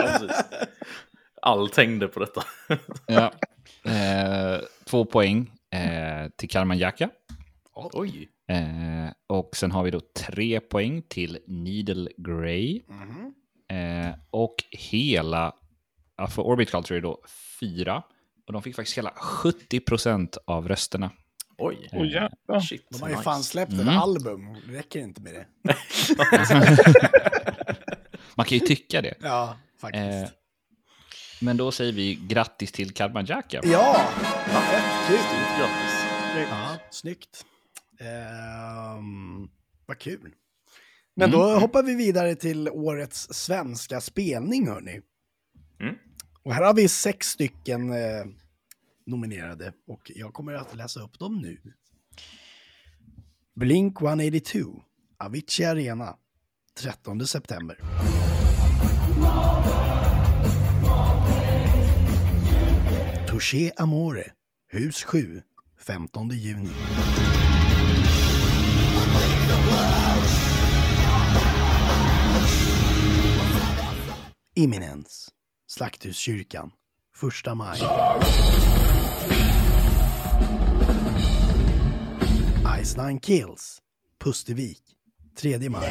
Precis. 0.00 0.44
Allt 1.42 1.76
hängde 1.76 2.08
på 2.08 2.20
detta. 2.20 2.42
ja. 3.06 3.32
eh, 3.90 4.60
två 4.84 5.04
poäng 5.04 5.50
eh, 5.70 6.28
till 6.36 6.48
Karman 6.48 6.78
Jaka. 6.78 7.10
Oj. 7.74 8.28
Eh, 8.48 9.12
och 9.26 9.56
sen 9.56 9.70
har 9.70 9.82
vi 9.84 9.90
då 9.90 10.00
tre 10.00 10.60
poäng 10.60 11.02
till 11.08 11.38
Needle 11.46 12.10
Grey. 12.16 12.82
Mhm. 12.88 13.34
Eh, 13.68 14.14
och 14.30 14.54
hela, 14.70 15.52
för 16.30 16.42
Orbit 16.42 16.70
Culture 16.70 16.98
är 16.98 17.02
då 17.02 17.22
fyra. 17.60 18.02
Och 18.46 18.52
de 18.52 18.62
fick 18.62 18.76
faktiskt 18.76 18.98
hela 18.98 19.10
70% 19.10 20.36
av 20.46 20.68
rösterna. 20.68 21.10
Oj. 21.64 21.88
Åh 21.92 22.06
jävlar. 22.06 22.60
Shit. 22.60 22.86
De 22.90 23.00
har 23.02 23.08
ju 23.08 23.14
nice. 23.14 23.24
fan 23.24 23.42
släppt 23.42 23.72
ett 23.72 23.80
Mm. 23.80 23.98
album, 23.98 24.54
det 24.66 24.78
räcker 24.78 25.00
inte 25.00 25.20
med 25.22 25.34
det. 25.34 25.46
Man 28.34 28.46
kan 28.46 28.58
ju 28.58 28.66
tycka 28.66 29.02
det. 29.02 29.14
Ja, 29.22 29.56
faktiskt. 29.80 30.04
Eh, 30.04 30.28
men 31.40 31.56
då 31.56 31.72
säger 31.72 31.92
vi 31.92 32.14
grattis 32.14 32.72
till 32.72 32.90
Karman 32.94 33.24
Jaka. 33.26 33.60
Ja, 33.64 33.96
vad 34.54 34.62
fett, 34.62 34.84
kul. 35.08 35.16
Grattis. 35.58 36.04
Ja, 36.50 36.76
snyggt. 36.90 37.44
Ehm, 38.00 39.48
vad 39.86 39.98
kul. 39.98 40.32
Men 41.16 41.28
Mm. 41.28 41.40
då 41.40 41.58
hoppar 41.58 41.82
vi 41.82 41.94
vidare 41.94 42.34
till 42.34 42.68
årets 42.68 43.28
svenska 43.32 44.00
spelning, 44.00 44.68
hörni. 44.68 45.00
Mm. 45.80 45.94
Och 46.42 46.54
här 46.54 46.62
har 46.64 46.74
vi 46.74 46.88
sex 46.88 47.26
stycken 47.28 47.92
eh, 47.92 48.24
nominerade 49.06 49.72
och 49.86 50.12
jag 50.14 50.34
kommer 50.34 50.52
att 50.52 50.76
läsa 50.76 51.00
upp 51.00 51.18
dem 51.18 51.38
nu. 51.38 51.60
Blink 53.54 54.02
182, 54.02 54.82
Avicii 55.18 55.64
Arena, 55.64 56.16
13 56.74 57.26
september. 57.26 57.78
Touché 63.28 63.72
Amore, 63.76 64.32
Hus 64.68 65.04
7, 65.04 65.42
15 65.78 66.28
juni. 66.28 66.70
Imminens, 74.54 75.28
Slakthuskyrkan, 75.66 76.70
1 77.46 77.54
maj. 77.56 77.78
Nice 82.82 82.96
Nine 82.96 83.20
Kills, 83.20 83.80
Pustervik, 84.18 84.80
3 85.36 85.68
maj. 85.68 85.84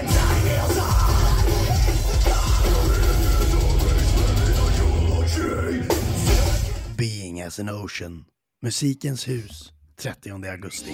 Being 6.97 7.39
as 7.39 7.59
an 7.59 7.69
ocean, 7.69 8.25
Musikens 8.61 9.23
hus, 9.23 9.71
30 9.95 10.31
augusti. 10.31 10.91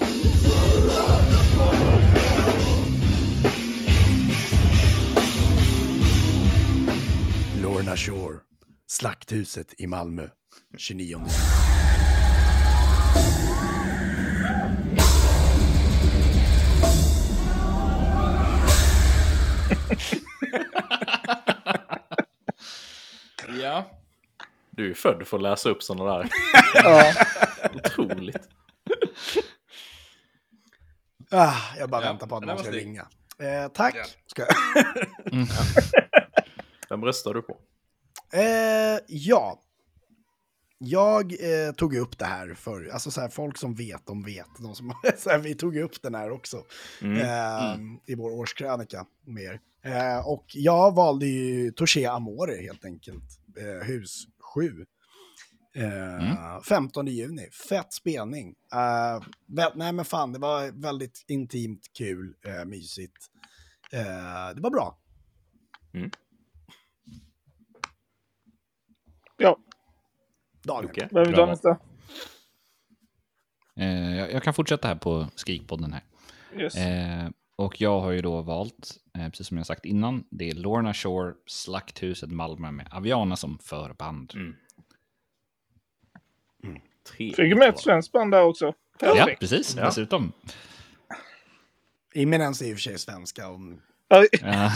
Lorna 7.60 7.96
Shore, 7.96 8.44
Slakthuset 8.86 9.74
i 9.78 9.86
Malmö, 9.86 10.30
29 10.76 11.14
augusti. 11.14 11.77
Ja. 23.62 23.90
Du 24.70 24.90
är 24.90 24.94
född 24.94 25.26
för 25.26 25.36
att 25.36 25.42
läsa 25.42 25.68
upp 25.70 25.82
sådana 25.82 26.18
där. 26.18 26.28
Ja. 26.74 27.12
Otroligt. 27.74 28.48
Ah, 31.30 31.54
jag 31.78 31.90
bara 31.90 32.04
Ja, 32.04 32.08
väntar 32.12 32.26
på 32.26 32.36
att 32.36 32.44
någon 32.44 32.58
ska 32.58 32.70
ringa. 32.70 33.08
Eh, 33.38 33.68
tack. 33.68 33.94
Ja. 33.96 34.04
Ska 34.26 34.44
Vem 36.88 37.04
röstar 37.04 37.34
du 37.34 37.42
på? 37.42 37.56
Eh, 38.32 38.98
ja. 39.06 39.62
Jag 40.78 41.32
eh, 41.32 41.72
tog 41.76 41.96
upp 41.96 42.18
det 42.18 42.24
här 42.24 42.54
för, 42.54 42.88
alltså 42.92 43.10
så 43.10 43.20
här, 43.20 43.28
folk 43.28 43.58
som 43.58 43.74
vet, 43.74 44.06
de 44.06 44.22
vet. 44.24 44.46
De 44.58 44.74
som, 44.74 44.92
så 45.18 45.30
här, 45.30 45.38
vi 45.38 45.54
tog 45.54 45.76
upp 45.76 46.02
den 46.02 46.14
här 46.14 46.30
också 46.30 46.64
Mm. 47.02 47.20
eh, 47.20 47.76
i 48.06 48.14
vår 48.14 48.30
årskrönika 48.30 49.06
med 49.26 49.42
er. 49.42 49.60
Eh, 49.82 50.28
och 50.28 50.44
jag 50.48 50.94
valde 50.94 51.26
ju 51.26 51.70
Touché 51.72 52.06
Amore 52.06 52.62
helt 52.62 52.84
enkelt, 52.84 53.37
eh, 53.56 53.86
hus 53.88 54.26
7. 54.54 54.86
Eh, 55.74 56.60
15 56.68 57.06
juni, 57.06 57.50
fett 57.68 57.92
spelning. 57.92 58.54
Eh, 58.72 59.20
vä- 59.46 59.72
nej 59.74 59.92
men 59.92 60.04
fan, 60.04 60.32
det 60.32 60.38
var 60.38 60.80
väldigt 60.82 61.24
intimt, 61.28 61.80
kul, 61.98 62.34
eh, 62.46 62.64
mysigt. 62.64 63.16
Eh, 63.92 64.54
det 64.54 64.60
var 64.60 64.70
bra. 64.70 64.98
ja, 69.36 69.58
Daniel. 70.62 71.08
Vem 71.10 71.24
vill 71.24 71.34
ta 71.34 71.46
nästa? 71.46 71.78
Eh, 73.76 74.16
jag, 74.16 74.32
jag 74.32 74.42
kan 74.42 74.54
fortsätta 74.54 74.88
här 74.88 74.94
på 74.94 75.28
Skrikpodden 75.34 75.92
här. 75.92 76.02
Yes. 76.56 76.76
Eh, 76.76 77.30
och 77.58 77.80
jag 77.80 78.00
har 78.00 78.10
ju 78.10 78.20
då 78.22 78.42
valt, 78.42 78.96
eh, 79.18 79.28
precis 79.28 79.46
som 79.46 79.56
jag 79.56 79.66
sagt 79.66 79.84
innan, 79.84 80.24
det 80.30 80.50
är 80.50 80.54
Lorna 80.54 80.94
Shore, 80.94 81.34
Slakthuset 81.46 82.30
Malmö 82.30 82.70
med 82.70 82.88
Aviana 82.90 83.36
som 83.36 83.58
förband. 83.58 84.32
Mm. 84.34 84.54
Tre. 87.16 87.32
Fick 87.34 87.56
med 87.56 87.68
ett 87.68 87.80
svenskt 87.80 88.12
band 88.12 88.32
där 88.32 88.42
också. 88.42 88.74
Ja, 89.00 89.14
Perfekt. 89.14 89.40
precis. 89.40 89.76
Ja. 89.76 89.84
Dessutom. 89.84 90.32
Imminens 92.14 92.62
är 92.62 92.66
i 92.66 92.72
och 92.72 92.76
för 92.76 92.82
sig 92.82 92.98
svenska. 92.98 93.42
Ja, 94.08 94.24
Ja. 94.42 94.72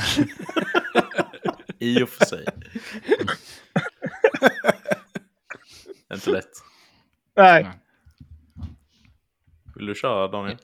I 1.79 2.03
och 2.03 2.09
för 2.09 2.25
sig. 2.25 2.47
Inte 6.15 6.31
lätt. 6.31 6.51
Nej. 7.37 7.69
Vill 9.77 9.87
du 9.87 9.95
köra 9.95 10.29
Daniel? 10.29 10.59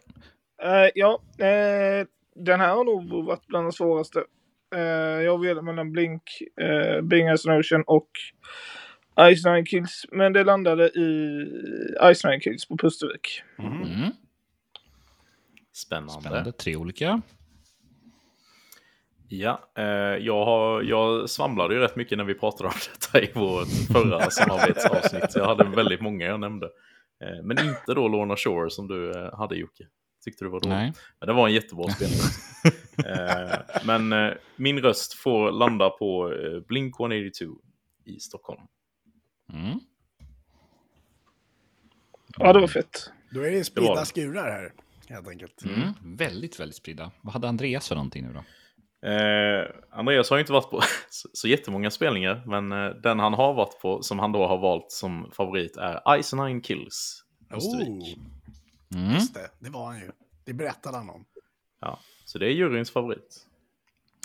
Eh, 0.62 0.90
ja, 0.94 1.22
eh, 1.38 2.06
den 2.34 2.60
här 2.60 2.74
har 2.74 2.84
nog 2.84 3.26
varit 3.26 3.46
bland 3.46 3.66
de 3.66 3.72
svåraste. 3.72 4.24
Uh, 4.74 5.22
jag 5.22 5.40
ville 5.40 5.62
mellan 5.62 5.92
Blink, 5.92 6.22
uh, 6.62 7.00
Bing 7.02 7.28
an 7.28 7.36
Ocean 7.36 7.84
och 7.86 8.08
Ice 9.34 9.44
Nine 9.44 9.66
Kills. 9.66 10.04
Men 10.12 10.32
det 10.32 10.44
landade 10.44 10.88
i 10.88 11.40
Ice 12.14 12.24
Nine 12.24 12.40
Kills 12.40 12.68
på 12.68 12.76
Pustervik. 12.76 13.42
Mm. 13.58 14.10
Spännande. 15.72 16.20
Spännande. 16.20 16.52
Tre 16.52 16.76
olika. 16.76 17.22
Ja, 19.28 19.60
eh, 19.78 19.84
jag, 20.26 20.44
har, 20.44 20.82
jag 20.82 21.30
svamlade 21.30 21.74
ju 21.74 21.80
rätt 21.80 21.96
mycket 21.96 22.18
när 22.18 22.24
vi 22.24 22.34
pratade 22.34 22.68
om 22.68 22.74
detta 22.92 23.20
i 23.20 23.32
vårt 23.34 23.68
förra 23.92 24.20
samarbetsavsnitt. 24.30 25.36
Jag 25.36 25.44
hade 25.44 25.64
väldigt 25.64 26.00
många 26.00 26.26
jag 26.26 26.40
nämnde. 26.40 26.66
Eh, 27.24 27.44
men 27.44 27.58
inte 27.58 27.94
då 27.94 28.08
Lorna 28.08 28.36
Shore 28.36 28.70
som 28.70 28.88
du 28.88 29.10
eh, 29.10 29.38
hade 29.38 29.56
Jocke. 29.56 29.84
Tyckte 30.28 30.44
du 30.44 30.48
var 30.50 30.60
dåligt. 30.60 30.76
Nej. 30.78 30.92
Men 31.20 31.26
det 31.26 31.32
var 31.32 31.48
en 31.48 31.54
jättebra 31.54 31.90
spelning. 31.90 32.18
eh, 33.06 33.58
men 33.84 34.12
eh, 34.12 34.32
min 34.56 34.78
röst 34.80 35.14
får 35.14 35.52
landa 35.52 35.90
på 35.90 36.32
eh, 36.32 36.60
Blink 36.68 37.00
182 37.00 37.44
i 38.04 38.20
Stockholm. 38.20 38.60
Mm. 39.52 39.80
Ja, 42.38 42.52
det 42.52 42.60
var 42.60 42.66
fett. 42.68 43.10
Då 43.30 43.40
är 43.40 43.50
det 43.50 43.58
Det 43.58 43.64
spridda 43.64 43.94
det. 43.94 44.06
skurar 44.06 44.50
här, 44.50 44.72
helt 45.08 45.28
enkelt. 45.28 45.64
Mm. 45.64 45.92
Väldigt, 46.16 46.60
väldigt 46.60 46.76
spridda. 46.76 47.10
Vad 47.20 47.32
hade 47.32 47.48
Andreas 47.48 47.88
för 47.88 47.94
någonting 47.94 48.24
nu 48.26 48.32
då? 48.32 48.44
Eh, 49.08 49.66
Andreas 49.90 50.30
har 50.30 50.36
ju 50.36 50.40
inte 50.40 50.52
varit 50.52 50.70
på 50.70 50.80
så, 51.10 51.28
så 51.32 51.48
jättemånga 51.48 51.90
spelningar, 51.90 52.42
men 52.46 52.72
eh, 52.72 52.88
den 53.02 53.18
han 53.18 53.34
har 53.34 53.54
varit 53.54 53.80
på, 53.82 54.02
som 54.02 54.18
han 54.18 54.32
då 54.32 54.46
har 54.46 54.58
valt 54.58 54.92
som 54.92 55.30
favorit, 55.32 55.76
är 55.76 56.22
Ice 56.22 56.32
Nine 56.32 56.60
Kills. 56.60 57.24
Östervik. 57.50 58.16
Oh, 58.18 58.22
Mm. 58.94 59.14
just 59.14 59.34
det, 59.34 59.50
det 59.58 59.70
var 59.70 59.86
han 59.86 59.98
ju. 60.00 60.10
Det 60.44 60.52
berättade 60.52 60.96
han 60.96 61.10
om. 61.10 61.24
Ja, 61.80 61.98
så 62.24 62.38
det 62.38 62.46
är 62.46 62.50
juryns 62.50 62.90
favorit. 62.90 63.46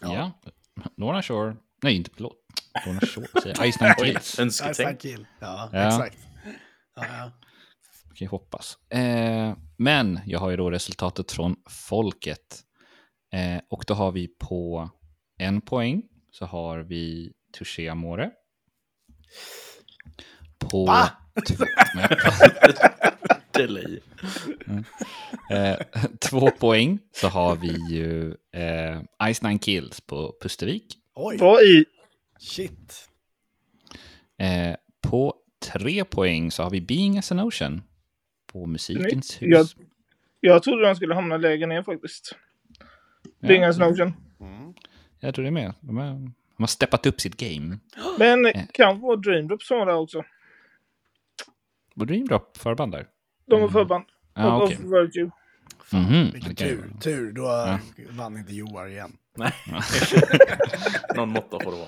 Ja. 0.01 0.32
Lorna 0.97 1.22
Shore. 1.22 1.55
Nej, 1.84 1.95
inte 1.95 2.11
förlåt. 2.14 2.38
Lorna 2.86 2.99
Shore. 2.99 3.28
säger. 3.41 3.72
Ice 3.72 3.80
Nine 3.82 3.93
Kills. 3.97 4.39
Önsketänk. 4.39 4.99
kill. 5.01 5.28
Ja, 5.39 5.70
Ja. 5.74 5.88
exakt. 5.88 6.18
Ja, 6.95 7.05
ja. 7.07 7.32
kan 8.07 8.16
ju 8.26 8.28
hoppas. 8.28 8.78
Eh, 8.89 9.57
men 9.78 10.20
jag 10.26 10.39
har 10.39 10.49
ju 10.49 10.57
då 10.57 10.72
resultatet 10.72 11.32
från 11.32 11.55
folket. 11.70 12.64
Eh, 13.34 13.61
och 13.70 13.84
då 13.88 13.93
har 13.93 14.11
vi 14.11 14.28
på 14.28 14.89
en 15.38 15.61
poäng 15.61 16.03
så 16.32 16.45
har 16.45 16.80
vi 16.80 17.34
Touché 17.57 17.88
Amore. 17.89 18.32
På 20.59 20.86
Va? 20.86 21.09
Delay. 23.54 23.99
eh, 25.51 25.78
två 26.20 26.51
poäng 26.51 26.99
så 27.12 27.28
har 27.28 27.56
vi 27.56 27.93
ju 27.95 28.36
eh, 28.51 29.34
Ice 29.34 29.41
Nine 29.41 29.60
Kills 29.60 30.01
på 30.01 30.36
Pustervik. 30.41 30.97
Oj, 31.16 31.38
i. 31.66 31.86
shit. 32.39 33.10
Eh, 34.38 34.76
på 35.01 35.36
tre 35.72 36.06
poäng 36.06 36.51
så 36.51 36.64
har 36.64 36.70
vi 36.70 36.82
Being 36.82 37.18
as 37.18 37.32
an 37.32 37.39
Ocean 37.39 37.84
på 38.51 38.66
Musikens 38.66 39.41
hus. 39.41 39.49
Jag, 39.51 39.68
jag 40.39 40.64
trodde 40.64 40.86
de 40.86 40.95
skulle 40.95 41.16
hamna 41.16 41.38
lägre 41.38 41.66
ner 41.68 41.84
faktiskt. 41.84 42.36
Bing 43.39 43.64
as 43.64 43.80
an 43.80 43.91
Ocean. 43.93 44.14
Jag 45.20 45.36
tror 45.36 45.43
det 45.43 45.49
är 45.49 45.51
med. 45.51 45.74
De, 45.82 45.97
är, 45.97 46.12
de 46.12 46.34
har 46.58 46.68
steppat 46.68 47.06
upp 47.06 47.22
sitt 47.22 47.38
game. 47.38 47.78
Men 48.20 48.45
Eh. 48.45 48.66
kan 48.74 48.99
vara 48.99 49.16
Dream 49.16 49.47
Drop 49.47 49.64
som 49.64 49.78
var 49.80 49.86
där 49.86 49.95
också. 49.95 50.24
Var 51.95 52.06
Dreamdrop 52.06 52.58
förband 52.58 52.91
där? 52.91 53.08
De 53.54 53.62
var 53.62 53.70
förband. 53.70 54.06
Ja, 54.34 54.58
of, 54.58 54.64
okej. 54.64 54.78
of 54.78 54.84
Virtue. 54.91 55.32
Mhm, 55.91 56.32
Vilken 56.34 56.49
ju 56.49 56.56
tur. 56.56 56.91
Tur, 57.01 57.32
då 57.32 57.80
vann 58.10 58.38
inte 58.38 58.54
Joar 58.54 58.88
igen. 58.88 59.18
Nej. 59.38 59.51
Någon 61.16 61.30
måtta 61.30 61.60
får 61.64 61.72
det 61.72 61.78
vara. 61.78 61.88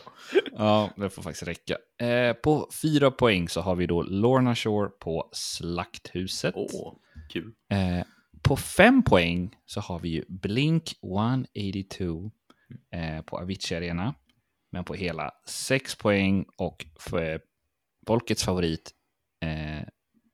Ja, 0.51 0.89
det 0.95 1.09
får 1.09 1.21
faktiskt 1.21 1.47
räcka. 1.47 1.77
Eh, 2.07 2.33
på 2.33 2.69
fyra 2.81 3.11
poäng 3.11 3.49
så 3.49 3.61
har 3.61 3.75
vi 3.75 3.87
då 3.87 4.01
Lorna 4.03 4.55
Shore 4.55 4.89
på 4.89 5.29
Slakthuset. 5.31 6.53
Åh, 6.57 6.93
kul. 7.29 7.53
Eh, 7.69 8.05
på 8.41 8.57
fem 8.57 9.03
poäng 9.03 9.55
så 9.65 9.79
har 9.79 9.99
vi 9.99 10.09
ju 10.09 10.23
Blink 10.27 10.93
182 11.03 12.31
eh, 12.93 13.21
på 13.21 13.37
Avicii 13.37 13.77
Arena. 13.77 14.13
Men 14.71 14.83
på 14.83 14.93
hela 14.93 15.31
sex 15.47 15.95
poäng 15.95 16.45
och 16.57 16.85
för 16.99 17.41
folkets 18.07 18.43
favorit 18.43 18.91
eh, 19.43 19.87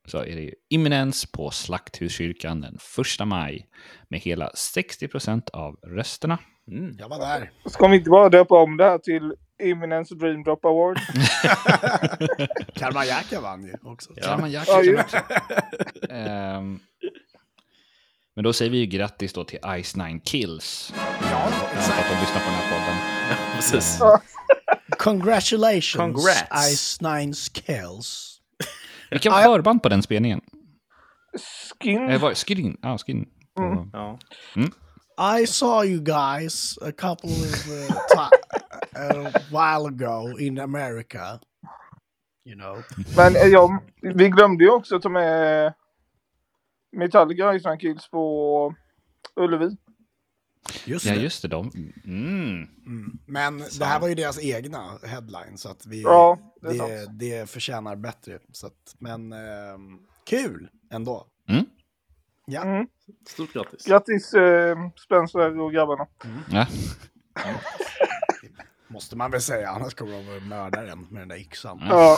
så 0.07 0.17
är 0.17 0.35
det 0.35 0.41
ju 0.41 0.53
Imminens 0.69 1.31
på 1.31 1.51
Slakthuskyrkan 1.51 2.61
den 2.61 2.77
1 3.21 3.27
maj 3.27 3.67
med 4.07 4.19
hela 4.19 4.51
60 4.55 5.07
procent 5.07 5.49
av 5.49 5.75
rösterna. 5.75 6.37
Mm. 6.67 6.95
Jag 6.99 7.09
var 7.09 7.19
där. 7.19 7.51
Ska 7.65 7.87
vi 7.87 7.97
inte 7.97 8.09
bara 8.09 8.29
döpa 8.29 8.55
om 8.55 8.77
det 8.77 8.83
här 8.83 8.97
till 8.97 9.33
Imminence 9.63 10.15
Dream 10.15 10.43
Drop 10.43 10.65
Award? 10.65 10.99
Kalmar 12.73 13.03
Jäka 13.03 13.41
vann 13.41 13.63
ju 13.63 13.73
också. 13.83 14.09
Ja. 14.15 14.47
Ja, 14.47 14.83
ju. 14.83 14.99
också. 14.99 15.17
Ehm, 16.09 16.79
men 18.35 18.43
då 18.43 18.53
säger 18.53 18.71
vi 18.71 18.77
ju 18.77 18.85
grattis 18.85 19.33
då 19.33 19.43
till 19.43 19.59
Ice 19.83 19.95
Nine 19.95 20.19
Kills. 20.19 20.93
Ja, 21.31 21.49
exakt. 21.73 21.99
att 21.99 22.09
de 22.09 22.19
lyssnar 22.19 22.39
på 22.39 22.45
den 22.45 22.53
här 22.53 22.69
podden. 22.71 22.97
Precis. 23.55 23.99
Congratulations, 24.97 25.95
Congrats. 25.95 26.75
Ice 26.75 27.01
Nine 27.01 27.33
Skills. 27.33 28.30
Vilka 29.11 29.31
förband 29.31 29.83
på 29.83 29.89
den 29.89 30.01
spelningen? 30.03 30.41
Skin? 31.79 32.09
Eh, 32.09 32.21
var, 32.21 32.33
skin? 32.33 32.77
Ja, 32.81 32.97
skin. 32.97 33.25
På- 33.55 33.87
Ja. 33.93 34.19
I 35.39 35.47
saw 35.47 35.85
you 35.87 36.01
guys 36.03 36.77
a 36.81 36.91
couple 36.91 37.29
of 37.29 37.67
uh, 37.67 37.95
a 38.95 39.31
while 39.49 39.87
ago 39.87 40.39
in 40.39 40.59
America. 40.59 41.39
You 42.45 42.55
know. 42.55 42.83
Men 43.17 43.35
eh, 43.35 43.47
ja, 43.47 43.81
vi 44.01 44.29
glömde 44.29 44.63
ju 44.63 44.69
också 44.69 44.99
ta 44.99 45.09
med 45.09 45.73
Metallica 46.97 47.59
Ice 47.59 47.65
Nine 47.65 47.79
Kills 47.79 48.09
på 48.09 48.75
Ullevi. 49.35 49.77
Just 50.85 51.05
Ja, 51.05 51.13
det. 51.15 51.21
just 51.21 51.41
det. 51.41 51.47
De. 51.47 51.71
Mm. 52.05 52.67
Mm. 52.85 53.19
Men 53.25 53.57
det 53.79 53.85
här 53.85 53.99
var 53.99 54.07
ju 54.07 54.15
deras 54.15 54.39
egna 54.43 54.97
headline, 55.03 55.57
så 55.57 55.69
att 55.69 55.85
vi, 55.85 56.01
Ja, 56.01 56.39
det 56.61 56.67
är 56.67 56.71
det, 56.71 56.77
sant. 57.05 57.19
det 57.19 57.49
förtjänar 57.49 57.95
bättre. 57.95 58.39
Så 58.51 58.67
att, 58.67 58.95
men 58.99 59.33
ehm, 59.33 59.99
kul 60.25 60.69
ändå. 60.91 61.27
Mm. 61.49 61.65
Ja. 62.45 62.61
Mm. 62.63 62.87
Stort 63.29 63.53
grattis. 63.53 63.85
Grattis 63.85 64.33
eh, 64.33 64.77
Spencer 65.05 65.59
och 65.59 65.73
grabbarna. 65.73 66.07
Ja. 66.51 66.67
Måste 68.87 69.15
man 69.15 69.31
väl 69.31 69.41
säga, 69.41 69.69
annars 69.69 69.93
kommer 69.93 70.11
de 70.23 70.37
att 70.37 70.43
mörda 70.43 70.81
den 70.81 71.01
med 71.09 71.21
den 71.21 71.27
där 71.27 71.35
yxan. 71.37 71.77
Ja. 71.81 71.87
Ja, 71.89 72.17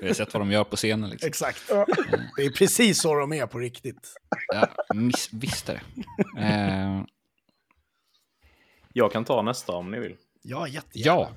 Vi 0.00 0.06
har 0.06 0.14
sett 0.14 0.34
vad 0.34 0.40
de 0.42 0.50
gör 0.50 0.64
på 0.64 0.76
scenen. 0.76 1.10
Liksom. 1.10 1.28
Exakt. 1.28 1.62
Ja. 1.68 1.86
Det 2.36 2.44
är 2.44 2.50
precis 2.50 3.00
så 3.00 3.14
de 3.14 3.32
är 3.32 3.46
på 3.46 3.58
riktigt. 3.58 4.12
Ja, 4.54 4.68
miss, 4.94 5.28
visst 5.32 5.68
är 5.68 5.74
det. 5.74 5.80
Eh, 6.42 7.02
Jag 8.92 9.12
kan 9.12 9.24
ta 9.24 9.42
nästa 9.42 9.72
om 9.72 9.90
ni 9.90 9.98
vill. 9.98 10.16
Ja, 10.42 10.68
jättegärna. 10.68 11.20
ja, 11.20 11.30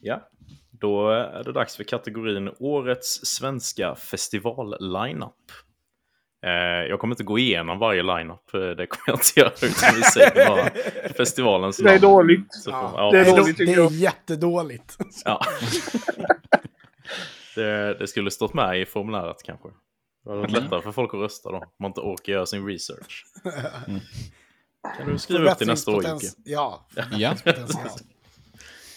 Ja, 0.00 0.28
då 0.70 1.10
är 1.10 1.44
det 1.44 1.52
dags 1.52 1.76
för 1.76 1.84
kategorin 1.84 2.50
Årets 2.58 3.26
svenska 3.26 3.94
festival-lineup. 3.94 5.32
Eh, 6.46 6.52
jag 6.88 7.00
kommer 7.00 7.14
inte 7.14 7.24
gå 7.24 7.38
igenom 7.38 7.78
varje 7.78 8.02
lineup, 8.02 8.54
eh, 8.54 8.60
det 8.60 8.86
kommer 8.86 9.04
jag 9.06 9.16
inte 9.16 9.40
göra, 9.40 9.52
utan 9.62 9.94
vi 9.94 10.02
säger 10.02 10.46
bara 10.48 10.70
festivalens 11.16 11.76
det 11.76 11.82
är 11.82 11.86
namn. 12.00 12.02
dåligt. 12.02 12.54
Så 12.54 12.70
får- 12.70 12.80
Ja, 12.80 12.92
ja, 12.96 13.10
det 13.12 13.18
är 13.30 13.36
dåligt, 13.36 13.58
det 13.58 13.64
är 13.72 13.92
jättedåligt. 13.92 14.96
Ja. 15.24 15.40
det, 17.54 17.94
det 17.98 18.06
skulle 18.06 18.30
stått 18.30 18.54
med 18.54 18.80
i 18.80 18.86
formuläret 18.86 19.36
kanske. 19.44 19.68
Det 20.24 20.30
hade 20.30 20.40
varit 20.42 20.52
lättare 20.52 20.82
för 20.82 20.92
folk 20.92 21.14
att 21.14 21.20
rösta 21.20 21.50
då, 21.50 21.56
om 21.56 21.64
man 21.82 21.90
inte 21.90 22.00
orkar 22.00 22.32
göra 22.32 22.46
sin 22.46 22.66
research. 22.66 23.24
Kan 24.96 25.06
du 25.06 25.18
skriva 25.18 25.52
upp 25.52 25.58
till 25.58 25.66
nästa 25.66 25.90
år, 25.90 26.06
Jocke? 26.06 26.26
Ja, 26.44 26.86
ja. 27.10 27.36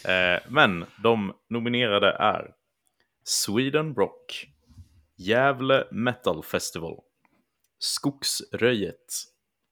Eh, 0.05 0.39
men 0.49 0.85
de 1.03 1.33
nominerade 1.49 2.11
är 2.11 2.51
Sweden 3.23 3.95
Rock, 3.95 4.49
Gävle 5.15 5.87
Metal 5.91 6.43
Festival, 6.43 6.99
Skogsröjet 7.79 9.23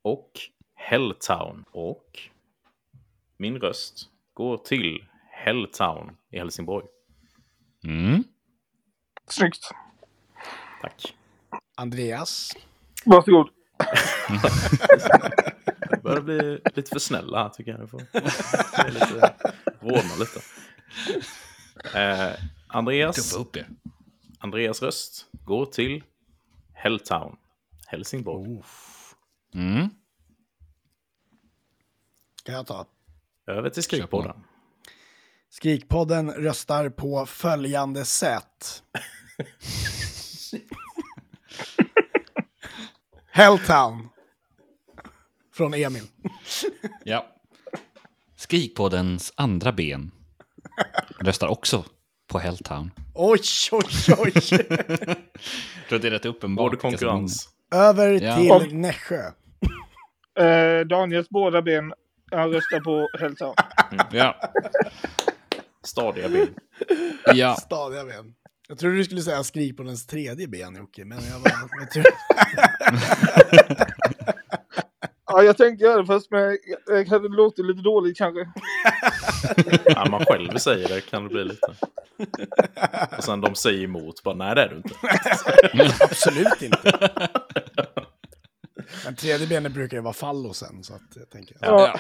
och 0.02 0.32
Helltown. 0.76 1.66
Och 1.72 2.20
min 3.38 3.60
röst 3.60 4.10
går 4.34 4.58
till 4.58 5.06
Helltown 5.32 6.18
i 6.32 6.38
Helsingborg. 6.38 6.86
Mm. 7.84 8.24
Snyggt. 9.28 9.72
Tack. 10.82 11.16
Andreas. 11.76 12.52
Varsågod. 13.06 13.50
Börjar 16.04 16.22
bli 16.22 16.60
lite 16.76 16.90
för 16.90 17.00
snälla 17.00 17.50
tycker 17.50 17.72
jag. 17.72 17.80
Vi 17.80 17.88
får 17.88 18.02
lite, 18.92 19.34
rodna 19.80 20.16
lite. 20.20 20.42
Eh, 22.00 22.34
Andreas. 22.68 23.38
Andreas 24.40 24.82
röst 24.82 25.26
går 25.46 25.66
till 25.66 26.04
Helltown, 26.74 27.38
Helsingborg. 27.88 28.64
Mm. 29.54 29.90
Kan 32.44 32.56
jag 32.56 32.68
ta? 32.68 32.86
Över 33.48 33.70
till. 33.70 33.84
Skrikpodden. 33.84 34.44
Skrikpodden 35.50 36.32
röstar 36.32 36.90
på 36.90 37.26
följande 37.26 38.06
sätt. 38.06 38.84
Helltown. 43.32 44.10
Från 45.58 45.74
Emil. 45.74 46.04
Ja. 47.04 47.26
Skrikpoddens 48.36 49.34
andra 49.36 49.72
ben 49.72 50.12
röstar 51.20 51.48
också 51.48 51.86
på 52.28 52.40
Helltown. 52.40 52.92
Oj, 53.14 53.40
oj, 53.72 54.16
oj. 54.18 54.32
Jag 54.46 55.90
tror 55.90 55.96
att 55.96 56.02
det 56.02 56.08
är 56.08 56.12
rätt 56.12 56.26
uppenbart. 56.26 56.72
Som 56.72 56.80
konkurrens. 56.80 57.50
Över 57.76 58.12
Ja. 58.22 58.60
till 58.60 58.76
Nässjö. 58.78 59.22
Eh, 60.40 60.80
Daniels 60.86 61.30
båda 61.30 61.62
ben. 61.62 61.94
Han 62.32 62.52
röstar 62.52 62.80
på 62.80 63.10
Helltown. 63.20 63.54
Ja. 64.12 64.36
Stadiga 65.84 66.30
ben. 66.30 66.48
ja. 67.34 67.56
Stadiga 67.56 68.06
ben. 68.06 68.34
Jag 68.68 68.78
trodde 68.78 68.96
du 68.96 69.04
skulle 69.04 69.22
säga 69.22 69.44
skrik 69.44 69.78
på 69.78 69.84
dens 69.84 70.08
tredje 70.08 70.48
ben, 70.48 70.76
Jocke. 70.76 71.06
Men 71.06 71.20
jag 71.32 71.42
bara... 71.42 71.54
Jag 71.80 71.92
tror... 71.92 72.06
Ja, 75.28 75.44
jag 75.44 75.58
tänkte 75.58 75.86
göra 75.86 76.02
det 76.02 76.06
först, 76.06 76.32
men 76.32 76.58
jag- 76.88 77.06
hade 77.06 77.28
låtit 77.28 77.66
lite 77.66 77.82
dåligt 77.82 78.18
kanske. 78.18 78.40
Ja, 79.86 80.06
man 80.12 80.26
själv 80.26 80.58
säger 80.58 80.88
det 80.88 81.02
kan 81.02 81.24
det 81.24 81.30
bli 81.30 81.44
lite. 81.44 81.74
Och 83.18 83.24
sen 83.24 83.42
de 83.42 83.56
säger 83.56 83.84
emot. 83.84 84.24
Bara, 84.24 84.36
Nej, 84.36 84.56
det 84.56 84.62
är 84.62 84.70
du 84.70 84.76
inte. 84.78 84.96
Absolut 86.04 86.62
inte. 86.62 87.10
Men 89.06 89.16
tredje 89.16 89.48
benet 89.48 89.72
brukar 89.74 89.98
ju 89.98 90.04
vara 90.04 90.14
fallosen, 90.14 90.84
så 90.84 90.94
att 90.94 91.16
jag 91.16 91.30
tänker... 91.30 91.58
Ja. 91.62 92.00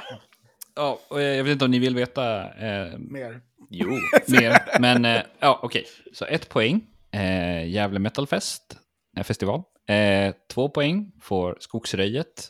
ja. 0.75 0.99
och 1.09 1.21
jag 1.21 1.43
vet 1.43 1.51
inte 1.51 1.65
om 1.65 1.71
ni 1.71 1.79
vill 1.79 1.95
veta 1.95 2.43
eh, 2.53 2.97
Mer. 2.97 3.41
Jo. 3.69 3.87
mer. 4.27 4.79
Men 4.79 5.05
eh, 5.05 5.21
ja, 5.39 5.59
okej. 5.63 5.85
Så 6.13 6.25
ett 6.25 6.49
poäng. 6.49 6.81
Eh, 7.11 7.67
Gävle 7.69 7.99
Metal 7.99 8.27
Fest, 8.27 8.77
eh, 9.17 9.23
festival. 9.23 9.61
Eh, 9.89 10.33
två 10.53 10.69
poäng 10.69 11.11
får 11.21 11.57
Skogsröjet. 11.59 12.49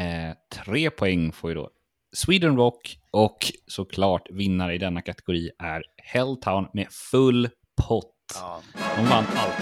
Eh, 0.00 0.34
tre 0.64 0.90
poäng 0.90 1.32
får 1.32 1.50
ju 1.50 1.54
då 1.54 1.70
Sweden 2.16 2.56
Rock. 2.56 2.96
Och 3.10 3.38
såklart 3.66 4.26
vinnare 4.30 4.74
i 4.74 4.78
denna 4.78 5.02
kategori 5.02 5.50
är 5.58 5.82
Helltown 6.02 6.66
med 6.74 6.86
full 6.90 7.48
pott. 7.88 8.14
Ja. 8.34 8.60
De 8.96 9.06
vann 9.06 9.24
allt. 9.36 9.54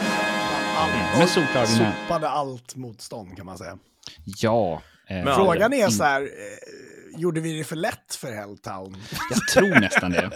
Allt. 0.76 1.18
Men 1.18 1.28
solklar. 1.28 1.64
Sopade 1.66 2.28
allt 2.28 2.76
motstånd, 2.76 3.36
kan 3.36 3.46
man 3.46 3.58
säga. 3.58 3.78
Ja. 4.24 4.82
Eh, 5.08 5.34
Frågan 5.34 5.72
är 5.72 5.88
så 5.88 6.04
här, 6.04 6.22
eh, 6.22 6.28
gjorde 7.16 7.40
vi 7.40 7.58
det 7.58 7.64
för 7.64 7.76
lätt 7.76 8.14
för 8.14 8.32
Helltown? 8.32 8.96
Jag 9.30 9.48
tror 9.54 9.80
nästan 9.80 10.10
det. 10.10 10.30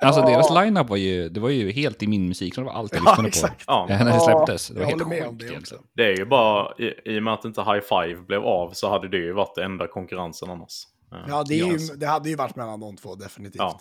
Alltså 0.00 0.20
deras 0.22 0.50
lineup 0.50 0.88
var 0.88 0.96
ju, 0.96 1.28
det 1.28 1.40
var 1.40 1.48
ju 1.48 1.70
helt 1.72 2.02
i 2.02 2.06
min 2.06 2.28
musik, 2.28 2.54
så 2.54 2.60
det 2.60 2.64
var 2.64 2.72
allt 2.72 2.92
jag 2.92 3.00
lyssnade 3.02 3.22
på. 3.22 3.28
exakt. 3.28 3.64
Ja, 3.66 3.86
Ja, 3.88 3.98
när 3.98 4.04
det 4.04 4.10
Ja, 4.10 4.20
släpptes. 4.46 4.68
Det 4.68 4.74
var 4.74 4.80
Jag 4.80 4.88
helt 4.88 5.02
håller 5.02 5.16
med 5.16 5.26
om 5.28 5.30
sjukt 5.34 5.40
det 5.40 5.46
egentligen. 5.52 5.80
också. 5.80 5.90
det 5.96 6.02
är 6.04 6.16
ju 6.16 6.24
bara 6.24 6.74
i, 6.78 7.14
i 7.14 7.18
och 7.18 7.22
med 7.22 7.34
att 7.34 7.44
inte 7.44 7.60
High 7.62 7.80
Five 7.80 8.22
blev 8.22 8.40
av 8.42 8.70
så 8.72 8.88
hade 8.90 9.08
det 9.08 9.16
ju 9.16 9.32
varit 9.32 9.54
det 9.54 9.64
enda 9.64 9.86
konkurrensen 9.88 10.50
annars. 10.50 10.82
Eh, 11.12 11.18
Ja, 11.28 11.44
det, 11.48 11.60
är 11.60 11.66
ju, 11.66 11.78
det 11.78 12.06
hade 12.06 12.28
ju 12.28 12.36
varit 12.36 12.56
mellan 12.56 12.80
de 12.80 12.96
två, 12.96 13.14
definitivt. 13.14 13.58
Ja. 13.58 13.80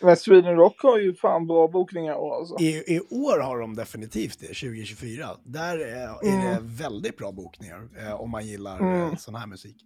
Men 0.00 0.16
Sweden 0.16 0.56
Rock 0.56 0.82
har 0.82 0.98
ju 0.98 1.14
fan 1.14 1.46
bra 1.46 1.68
bokningar 1.68 2.14
år, 2.14 2.36
alltså. 2.36 2.56
I, 2.60 2.84
I 2.96 3.00
år 3.00 3.40
har 3.40 3.58
de 3.58 3.76
definitivt 3.76 4.40
det, 4.40 4.46
2024. 4.46 5.28
Där 5.44 5.78
eh, 5.80 6.32
är 6.32 6.50
det 6.54 6.58
väldigt 6.62 7.16
bra 7.16 7.32
bokningar, 7.32 7.88
eh, 8.00 8.12
om 8.20 8.30
man 8.30 8.46
gillar 8.46 8.80
eh, 8.80 9.02
Mm. 9.02 9.16
sån 9.16 9.34
här 9.34 9.46
musik. 9.46 9.76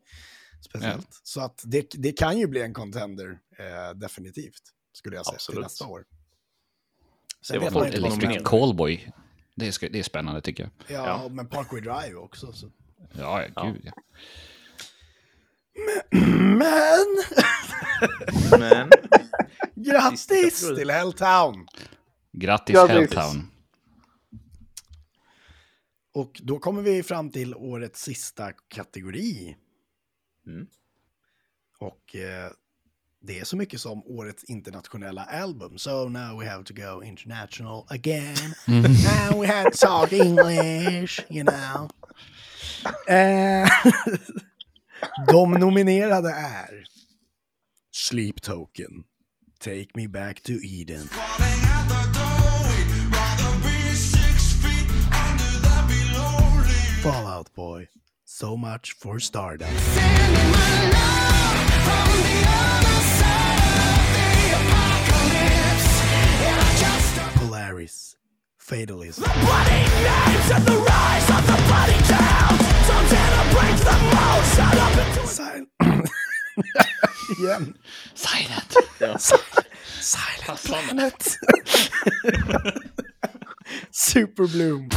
Speciellt. 0.69 1.21
Så 1.23 1.41
att 1.41 1.63
det, 1.67 1.87
det 1.93 2.13
kan 2.13 2.39
ju 2.39 2.47
bli 2.47 2.63
en 2.63 2.75
contender, 2.75 3.39
eh, 3.59 3.95
definitivt, 3.99 4.63
skulle 4.93 5.17
jag 5.17 5.27
säga, 5.27 5.35
Absolut. 5.35 5.57
till 5.57 5.63
nästa 5.63 5.87
år. 5.87 6.05
Se 7.43 7.61
Sen 7.61 7.71
som 7.71 7.83
nominerar. 7.83 8.11
händer. 8.27 8.45
Callboy. 8.45 9.13
Det 9.55 9.67
är, 9.83 9.89
det 9.91 9.99
är 9.99 10.03
spännande 10.03 10.41
tycker 10.41 10.63
jag. 10.63 10.73
Ja, 10.97 11.07
Ja. 11.23 11.29
men 11.29 11.49
Parkway 11.49 11.81
Drive 11.81 12.15
också. 12.15 12.53
Så. 12.53 12.71
Ja, 13.13 13.45
ja, 13.57 13.63
gud 13.65 13.81
ja. 13.85 13.93
Men, 16.41 17.07
Men 18.61 18.91
grattis 19.75 20.27
kategori. 20.27 20.77
till 20.77 20.91
Helltown! 20.91 21.67
Grattis 22.33 22.75
Grattis. 22.75 22.95
Helltown. 22.97 23.51
Och 26.15 26.41
då 26.45 26.59
kommer 26.59 26.83
vi 26.83 27.03
fram 27.03 27.31
till 27.31 27.55
årets 27.55 28.03
sista 28.03 28.53
kategori. 28.53 29.57
Mm. 30.47 30.67
Och 31.79 32.17
eh, 32.17 32.51
det 33.21 33.39
är 33.39 33.45
så 33.45 33.57
mycket 33.57 33.81
som 33.81 34.03
årets 34.07 34.45
internationella 34.45 35.25
album. 35.25 35.79
So 35.79 36.09
now 36.09 36.41
we 36.41 36.47
have 36.47 36.65
to 36.65 36.75
go 36.75 37.03
international 37.05 37.87
again. 37.89 38.55
Now 38.67 39.41
we 39.41 39.47
have 39.47 39.71
to 39.71 39.79
talk 39.87 40.13
English, 40.13 41.21
you 41.29 41.45
know. 41.45 41.91
Eh, 43.09 43.69
de 45.29 45.53
nominerade 45.53 46.31
är 46.31 46.85
Sleep 47.93 48.43
Token, 48.43 49.05
Take 49.59 49.89
Me 49.95 50.09
Back 50.09 50.43
to 50.43 50.53
Eden. 50.53 51.09
Fallout 57.03 57.55
Boy, 57.55 57.89
so 58.37 58.55
much 58.55 58.93
for 58.93 59.19
Stardom. 59.19 59.67
Polaris, 67.37 68.17
Fatalism. 68.59 69.25
The 69.25 69.31
bloody 69.41 69.81
names 70.05 70.51
and 70.53 70.67
the 70.67 70.77
rise 70.77 71.31
of 71.31 71.47
the 71.47 71.57
bloody 71.67 71.99
town. 72.05 72.59
Some 72.85 73.07
data 73.09 73.43
breaks 73.55 73.83
the 73.85 73.97
mold, 74.13 74.45
shut 74.53 74.77
up 74.85 74.97
and 75.01 75.29
Sil- 75.33 75.73
yeah. 77.41 77.61
Silent. 78.13 78.77
Yeah. 79.01 79.17
Silent. 79.17 79.67
Silent 80.01 80.59
planet. 80.63 81.39
Super 83.91 84.47
Bloom. 84.47 84.91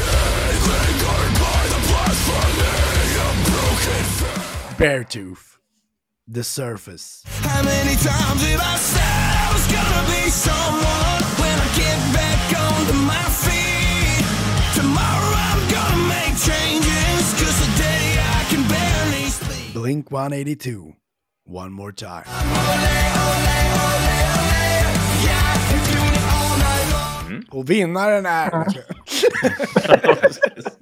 Beartooth. 4.77 5.57
The 6.27 6.43
Surface. 6.43 7.23
How 7.41 7.63
many 7.63 7.95
times 7.95 8.41
did 8.41 8.59
I 8.59 8.75
say 8.77 9.01
I 9.01 9.49
was 9.53 9.65
gonna 9.67 10.03
be 10.13 10.29
someone 10.29 11.23
when 11.41 11.57
I 11.59 11.69
get 11.75 11.99
back 12.13 12.53
onto 12.65 12.93
my 12.93 13.25
feet? 13.43 14.25
Tomorrow 14.75 15.33
I'm 15.49 15.61
gonna 15.75 16.03
make 16.07 16.35
changes, 16.37 17.23
cause 17.39 17.57
today 17.65 18.05
I 18.19 18.45
can 18.49 18.63
barely 18.67 19.29
speak. 19.29 19.73
Blink 19.73 20.11
182. 20.11 20.93
One 21.45 21.71
more 21.71 21.91
time. 21.91 22.25
Och 27.51 27.69
vinnaren 27.69 28.25
är... 28.25 28.65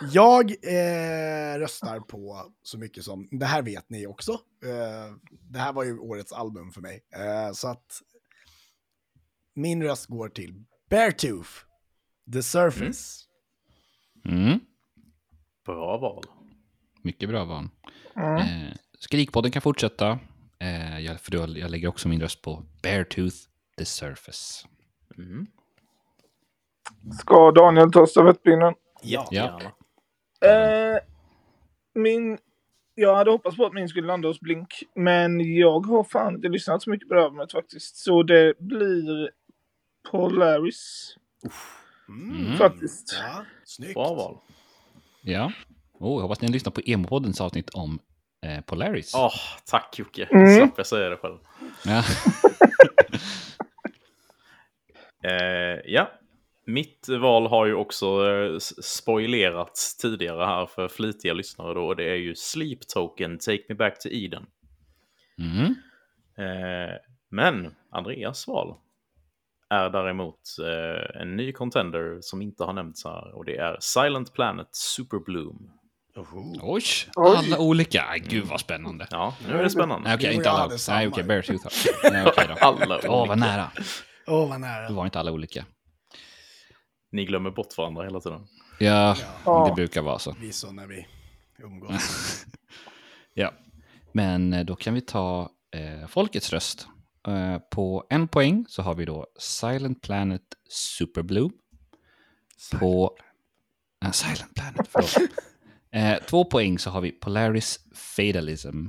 Jag 0.00 0.50
eh, 0.50 1.58
röstar 1.58 2.00
på 2.00 2.52
så 2.62 2.78
mycket 2.78 3.04
som, 3.04 3.28
det 3.30 3.46
här 3.46 3.62
vet 3.62 3.90
ni 3.90 4.06
också, 4.06 4.32
eh, 4.64 5.14
det 5.30 5.58
här 5.58 5.72
var 5.72 5.84
ju 5.84 5.98
årets 5.98 6.32
album 6.32 6.72
för 6.72 6.80
mig, 6.80 7.04
eh, 7.14 7.52
så 7.52 7.68
att 7.68 8.00
min 9.54 9.82
röst 9.82 10.06
går 10.06 10.28
till 10.28 10.64
Beartooth, 10.90 11.50
The 12.32 12.42
Surface. 12.42 13.26
Mm. 14.24 14.60
Bra 15.66 15.98
val. 15.98 16.24
Mycket 17.02 17.28
bra 17.28 17.44
val. 17.44 17.68
Eh, 18.16 18.74
Skrikpodden 18.98 19.50
kan 19.52 19.62
fortsätta. 19.62 20.18
Eh, 20.58 20.98
jag, 20.98 21.20
för 21.20 21.34
jag, 21.34 21.58
jag 21.58 21.70
lägger 21.70 21.88
också 21.88 22.08
min 22.08 22.20
röst 22.20 22.42
på 22.42 22.64
Beartooth 22.82 23.36
The 23.78 23.84
Surface. 23.84 24.66
Mm. 25.18 25.46
Ska 27.20 27.50
Daniel 27.50 27.92
ta 27.92 28.06
stafettpinnen? 28.06 28.74
Jättegärna. 29.02 29.72
Eh, 30.44 30.98
min... 31.94 32.38
Jag 32.94 33.16
hade 33.16 33.30
hoppats 33.30 33.56
på 33.56 33.66
att 33.66 33.72
min 33.72 33.88
skulle 33.88 34.06
landa 34.06 34.28
hos 34.28 34.40
Blink, 34.40 34.82
men 34.94 35.54
jag 35.56 35.86
har 35.86 36.04
fan 36.04 36.34
inte 36.34 36.48
lyssnat 36.48 36.82
så 36.82 36.90
mycket 36.90 37.08
på 37.08 37.14
det 37.14 37.24
albumet 37.24 37.52
faktiskt. 37.52 37.96
Så 37.96 38.22
det 38.22 38.58
blir 38.58 39.30
Polaris, 40.10 41.14
Mm. 42.08 42.56
faktiskt. 42.56 43.16
Ja, 43.22 43.44
snyggt. 43.64 43.94
Bra 43.94 44.14
val. 44.14 44.38
Ja. 45.22 45.52
Oh, 45.92 46.14
jag 46.16 46.22
hoppas 46.22 46.40
ni 46.40 46.48
lyssnar 46.48 46.72
på 46.72 46.80
Emo-poddens 46.80 47.40
avsnitt 47.40 47.70
om 47.70 47.98
eh, 48.46 48.60
Polaris. 48.60 49.12
Åh, 49.14 49.32
tack 49.66 49.98
Jocke. 49.98 50.28
Mm. 50.32 50.56
Slapp 50.56 50.74
jag 50.76 50.86
säga 50.86 51.08
det 51.08 51.16
själv. 51.16 51.38
Ja. 51.84 52.02
Eh, 55.24 55.80
ja, 55.92 56.10
mitt 56.72 57.08
val 57.08 57.46
har 57.46 57.66
ju 57.66 57.74
också 57.74 58.06
eh, 58.30 58.58
spoilerats 58.82 59.96
tidigare 59.96 60.44
här 60.44 60.66
för 60.66 60.88
flitiga 60.88 61.32
lyssnare 61.32 61.74
då. 61.74 61.86
Och 61.86 61.96
det 61.96 62.10
är 62.10 62.14
ju 62.16 62.34
Sleep 62.34 62.88
Token, 62.94 63.38
Take 63.38 63.62
Me 63.68 63.74
Back 63.74 63.98
to 64.00 64.08
Eden. 64.12 64.46
Mm. 65.38 65.64
Eh, 66.38 66.94
men 67.30 67.74
Andreas 67.92 68.48
val 68.48 68.74
är 69.70 69.90
däremot 69.90 70.40
eh, 70.60 71.20
en 71.22 71.36
ny 71.36 71.52
contender 71.52 72.18
som 72.20 72.42
inte 72.42 72.64
har 72.64 72.72
nämnts 72.72 73.04
här. 73.04 73.34
Och 73.36 73.44
det 73.44 73.56
är 73.56 73.76
Silent 73.80 74.32
Planet 74.34 74.68
Super 74.72 75.18
Bloom. 75.18 75.70
Oj, 76.62 76.82
alla 77.16 77.58
olika. 77.58 78.04
Gud 78.28 78.44
vad 78.44 78.60
spännande. 78.60 79.06
Ja, 79.10 79.36
nu 79.48 79.54
är 79.58 79.62
det 79.62 79.70
spännande. 79.70 80.08
Nej, 80.08 80.14
okej, 80.16 80.28
Det 80.28 80.34
var 80.34 80.40
inte 80.40 80.50
alla. 80.50 80.76
Nej, 80.88 81.08
okej, 81.08 81.24
Beartooth. 81.24 81.64
har- 81.64 82.10
Nej, 82.12 82.24
okej 82.26 82.46
då. 82.48 82.54
Alla 82.66 83.00
Åh, 83.04 83.10
vad 83.10 83.20
olika. 83.20 83.34
nära. 83.34 83.70
Åh, 84.26 84.48
vad 84.48 84.50
Det 84.54 84.58
nära. 84.58 84.92
var 84.92 85.04
inte 85.04 85.18
alla 85.20 85.32
olika. 85.32 85.64
Ni 87.12 87.24
glömmer 87.24 87.50
bort 87.50 87.78
varandra 87.78 88.04
hela 88.04 88.20
tiden. 88.20 88.46
Ja, 88.78 89.16
Ja. 89.44 89.66
det 89.68 89.74
brukar 89.74 90.02
vara 90.02 90.18
så. 90.18 90.34
Vi 90.40 90.48
är 90.48 90.52
så 90.52 90.72
när 90.72 90.86
vi 90.86 91.06
umgås. 91.58 92.44
Ja, 93.34 93.52
men 94.12 94.52
eh, 94.52 94.64
då 94.64 94.76
kan 94.76 94.94
vi 94.94 95.00
ta 95.00 95.50
eh, 95.74 96.06
folkets 96.08 96.52
röst. 96.52 96.88
Eh, 97.28 97.58
på 97.58 98.06
en 98.10 98.28
poäng 98.28 98.64
så 98.68 98.82
har 98.82 98.94
vi 98.94 99.04
då 99.04 99.26
Silent 99.38 100.02
Planet 100.02 100.42
Superblue. 100.70 101.50
På... 102.78 103.16
eh, 104.04 104.10
Silent 104.10 104.54
Planet, 104.54 104.88
förlåt. 104.88 105.30
eh, 105.90 106.14
två 106.28 106.44
poäng 106.44 106.78
så 106.78 106.90
har 106.90 107.00
vi 107.00 107.10
Polaris 107.12 107.78
Fatalism. 107.94 108.86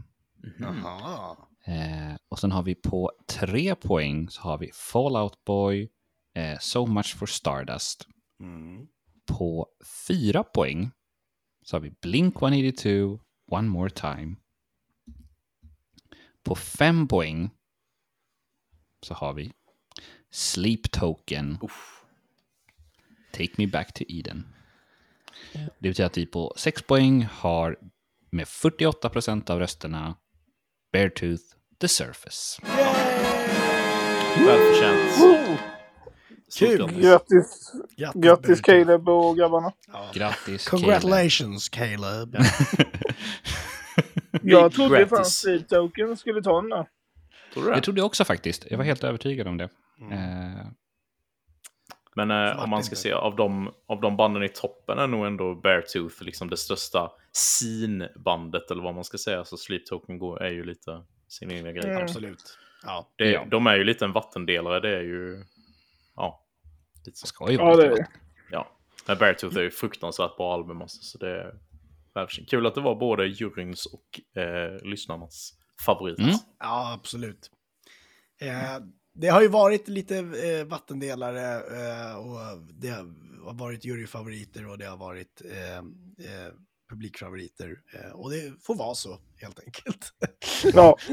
Jaha. 0.60 1.36
Eh, 1.66 2.16
och 2.30 2.40
sen 2.40 2.52
har 2.52 2.64
vi 2.64 2.76
på 2.76 3.12
tre 3.30 3.76
poäng 3.76 4.30
så 4.30 4.42
har 4.42 4.58
vi 4.58 4.72
Fallout 4.74 5.44
Boy, 5.46 5.90
eh, 6.36 6.58
So 6.60 6.86
Much 6.86 7.16
for 7.18 7.26
Stardust. 7.26 8.08
Mm. 8.42 8.88
På 9.26 9.68
fyra 10.08 10.44
poäng 10.44 10.92
så 11.62 11.76
har 11.76 11.82
vi 11.82 11.94
Blink 12.02 12.36
182, 12.42 13.20
One 13.48 13.68
More 13.68 13.90
Time. 13.90 14.36
På 16.44 16.56
fem 16.56 17.08
poäng 17.08 17.50
så 19.02 19.14
har 19.14 19.34
vi 19.34 19.52
Sleep 20.32 20.92
Token, 20.92 21.58
Take 23.32 23.54
Me 23.58 23.68
Back 23.68 23.94
to 23.94 24.04
Eden. 24.08 24.54
Det 25.54 25.90
betyder 25.90 26.06
att 26.06 26.18
vi 26.18 26.26
på 26.26 26.54
sex 26.58 26.82
poäng 26.82 27.24
har 27.32 27.78
med 28.30 28.48
48 28.48 29.10
procent 29.10 29.50
av 29.50 29.60
rösterna 29.60 30.16
Beartooth, 30.92 31.44
The 31.80 31.88
Surface. 31.88 32.62
Välförtjänt. 34.46 35.81
Kul. 36.60 36.78
grattis. 36.78 37.72
Grattis, 37.98 38.22
Grattis. 38.22 38.62
Caleb 38.62 39.10
och 39.10 39.38
grabbarna. 39.38 39.74
Grattis, 40.14 40.70
Congratulations, 40.70 41.70
Caleb. 41.70 42.36
Jag 44.42 44.72
trodde 44.74 44.98
grattis. 44.98 45.10
fan 45.10 45.26
Steve 45.26 45.64
Token 45.64 46.18
skulle 46.18 46.42
ta 46.42 46.62
den 46.62 46.70
där. 46.70 46.86
Tror 47.54 47.64
du 47.66 47.74
Det 47.74 47.82
trodde 47.82 48.00
jag 48.00 48.06
också 48.06 48.24
faktiskt. 48.24 48.66
Jag 48.70 48.78
var 48.78 48.86
helt 48.86 49.04
övertygad 49.04 49.48
om 49.48 49.58
det. 49.58 49.70
Eh, 50.12 50.68
Men 52.16 52.32
eh, 52.32 52.64
om 52.64 52.70
man 52.70 52.84
ska 52.84 52.96
se 52.96 53.12
av 53.12 53.36
de, 53.36 53.72
av 53.88 54.02
de 54.02 54.18
banden 54.18 54.44
i 54.44 54.50
toppen 54.50 54.98
är 55.00 55.08
nog 55.08 55.26
ändå 55.26 55.56
Beartooth 55.56 56.24
liksom 56.24 56.50
det 56.50 56.58
största 56.58 57.12
scene-bandet 57.34 58.72
eller 58.72 58.84
vad 58.84 58.96
man 58.96 59.04
ska 59.04 59.18
säga. 59.18 59.46
Så 59.46 59.58
Sleep 59.58 59.86
Token 59.86 60.20
går, 60.20 60.42
är 60.44 60.52
ju 60.52 60.64
lite 60.64 61.04
sin 61.28 61.52
egna 61.52 61.72
grej. 61.72 61.90
Mm. 61.92 62.04
Absolut. 62.04 62.58
Ja. 62.84 63.10
Det, 63.16 63.32
Ja. 63.32 63.46
De 63.52 63.68
är 63.68 63.76
ju 63.76 63.84
lite 63.84 64.06
en 64.06 64.12
vattendelare. 64.12 64.80
Det 64.80 64.98
är 64.98 65.02
ju... 65.02 65.44
Ja. 66.16 66.41
Lite 67.06 67.20
så. 67.20 67.28
ska 67.28 67.52
ju 67.52 67.58
Ja, 67.58 67.76
det 67.76 67.86
är. 67.86 68.08
Ja. 68.52 68.78
Men 69.08 69.18
Beartooth 69.18 69.58
är 69.58 69.62
ju 69.62 69.72
fruktansvärt 69.72 70.38
bra 70.38 70.54
album. 70.54 70.82
Alltså, 70.82 71.02
så 71.02 71.18
det 71.18 71.30
är. 71.30 71.54
Kul 72.48 72.66
att 72.66 72.76
det 72.76 72.82
var 72.82 72.96
både 72.96 73.28
juryns 73.28 73.86
och 73.86 74.40
eh, 74.42 74.84
lyssnarnas 74.84 75.54
favorit. 75.86 76.20
Mm. 76.20 76.36
Ja, 76.60 76.94
absolut. 76.94 77.52
Eh, 78.42 78.80
det 79.14 79.28
har 79.28 79.42
ju 79.42 79.48
varit 79.48 79.88
lite 79.88 80.18
eh, 80.18 80.66
vattendelare 80.68 81.56
eh, 81.56 82.16
och 82.16 82.62
det 82.74 82.90
har 82.90 83.54
varit 83.54 83.86
juryfavoriter 83.86 84.68
och 84.68 84.78
det 84.78 84.86
har 84.86 84.98
varit 84.98 85.42
eh, 85.52 85.78
eh, 85.78 86.54
publikfavoriter. 86.90 87.82
Eh, 87.94 88.12
och 88.12 88.32
det 88.32 88.54
får 88.64 88.76
vara 88.76 88.96
så, 88.96 89.20
helt 89.36 89.60
enkelt. 89.60 90.14
Ja, 90.74 90.98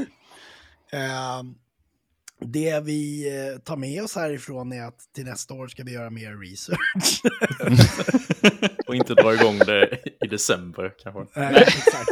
Eh, 0.91 1.43
det 2.39 2.79
vi 2.83 3.27
eh, 3.53 3.59
tar 3.59 3.77
med 3.77 4.03
oss 4.03 4.15
härifrån 4.15 4.71
är 4.73 4.83
att 4.83 4.99
till 5.15 5.25
nästa 5.25 5.53
år 5.53 5.67
ska 5.67 5.83
vi 5.83 5.91
göra 5.93 6.09
mer 6.09 6.37
research. 6.49 7.21
Och 8.87 8.95
inte 8.95 9.13
dra 9.13 9.33
igång 9.33 9.57
det 9.57 9.99
i 10.25 10.27
december 10.27 10.93
kanske. 11.03 11.39
Nej, 11.39 11.55
exakt. 11.67 12.09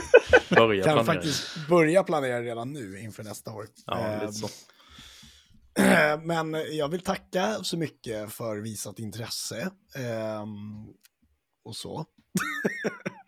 Börja 0.49 0.83
Kan 0.83 0.93
planera. 0.93 1.13
faktiskt 1.15 1.67
börja 1.69 2.03
planera 2.03 2.41
redan 2.41 2.73
nu 2.73 2.99
inför 2.99 3.23
nästa 3.23 3.51
år. 3.53 3.65
Ja, 3.85 4.19
lite 4.21 4.33
så. 4.33 4.47
Men 6.23 6.53
jag 6.77 6.89
vill 6.89 7.01
tacka 7.01 7.57
så 7.63 7.77
mycket 7.77 8.31
för 8.33 8.57
visat 8.57 8.99
intresse. 8.99 9.71
ehm, 9.95 10.85
och 11.63 11.75
så. 11.75 12.05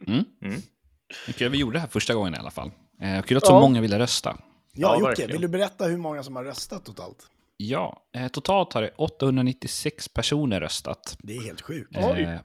Mm. 0.07 0.23
Mm. 0.43 0.61
Kul 1.35 1.47
att 1.47 1.53
vi 1.53 1.57
gjorde 1.57 1.75
det 1.75 1.79
här 1.81 1.87
första 1.87 2.13
gången 2.13 2.35
i 2.35 2.37
alla 2.37 2.51
fall. 2.51 2.71
Eh, 3.01 3.21
kul 3.21 3.37
att 3.37 3.45
så 3.45 3.51
Ja. 3.53 3.59
många 3.59 3.81
ville 3.81 3.99
rösta. 3.99 4.37
Ja, 4.73 4.87
Ja, 4.87 4.93
Jocke, 4.93 5.07
verkligen. 5.07 5.31
vill 5.31 5.41
du 5.41 5.47
berätta 5.47 5.85
hur 5.85 5.97
många 5.97 6.23
som 6.23 6.35
har 6.35 6.43
röstat 6.43 6.85
totalt? 6.85 7.27
Ja, 7.57 8.03
eh, 8.15 8.27
totalt 8.27 8.73
har 8.73 8.81
det 8.81 8.91
896 8.97 10.07
personer 10.13 10.59
röstat. 10.59 11.17
Det 11.19 11.37
är 11.37 11.41
helt 11.43 11.61
sjukt. 11.61 11.97
Eh, 11.97 12.39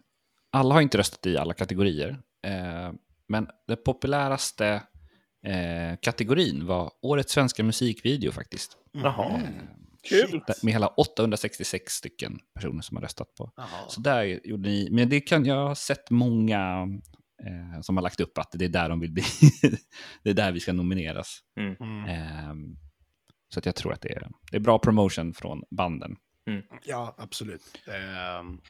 alla 0.53 0.75
har 0.75 0.81
inte 0.81 0.99
röstat 0.99 1.27
i 1.27 1.37
alla 1.37 1.55
kategorier. 1.55 2.09
Eh, 2.47 2.93
men 3.29 3.49
den 3.69 3.77
populäraste 3.85 4.67
eh, 5.47 5.99
kategorin 6.03 6.67
var 6.67 6.93
Årets 7.03 7.33
svenska 7.33 7.63
musikvideo 7.65 8.33
faktiskt. 8.33 8.77
Jaha. 8.93 9.37
Mm. 9.37 9.53
Kul. 10.09 10.43
Med 10.63 10.73
hela 10.73 10.87
866 10.87 11.93
stycken 11.93 12.39
personer 12.55 12.83
som 12.83 12.97
har 12.97 13.03
röstat 13.03 13.35
på. 13.35 13.51
Jaha. 13.57 13.89
Så 13.89 14.01
där 14.01 14.23
gjorde 14.47 14.69
ni, 14.69 14.89
men 14.91 15.09
det 15.09 15.21
kan, 15.21 15.45
jag 15.45 15.69
har 15.69 15.75
sett 15.75 16.11
många 16.11 16.87
eh, 17.47 17.81
som 17.81 17.97
har 17.97 18.03
lagt 18.03 18.21
upp 18.21 18.39
att 18.39 18.51
det 18.53 18.65
är 18.65 18.69
där 18.69 18.89
de 18.89 19.01
vill 19.01 19.13
bli. 19.13 19.25
det 20.23 20.31
är 20.31 20.35
där 20.35 20.53
vi 20.53 20.61
ska 20.61 20.73
nomineras. 20.73 21.41
Mm. 21.61 21.77
Mm. 21.81 22.05
Ehm, 22.05 22.77
så 23.49 23.59
att 23.59 23.67
jag 23.67 23.75
tror 23.75 23.93
att 23.93 24.01
det 24.01 24.13
är, 24.13 24.29
det 24.51 24.57
är 24.57 24.61
bra 24.61 24.79
promotion 24.79 25.35
från 25.35 25.63
banden. 25.71 26.17
Ja, 26.85 27.15
absolut. 27.19 27.63
Ehm, 27.87 28.61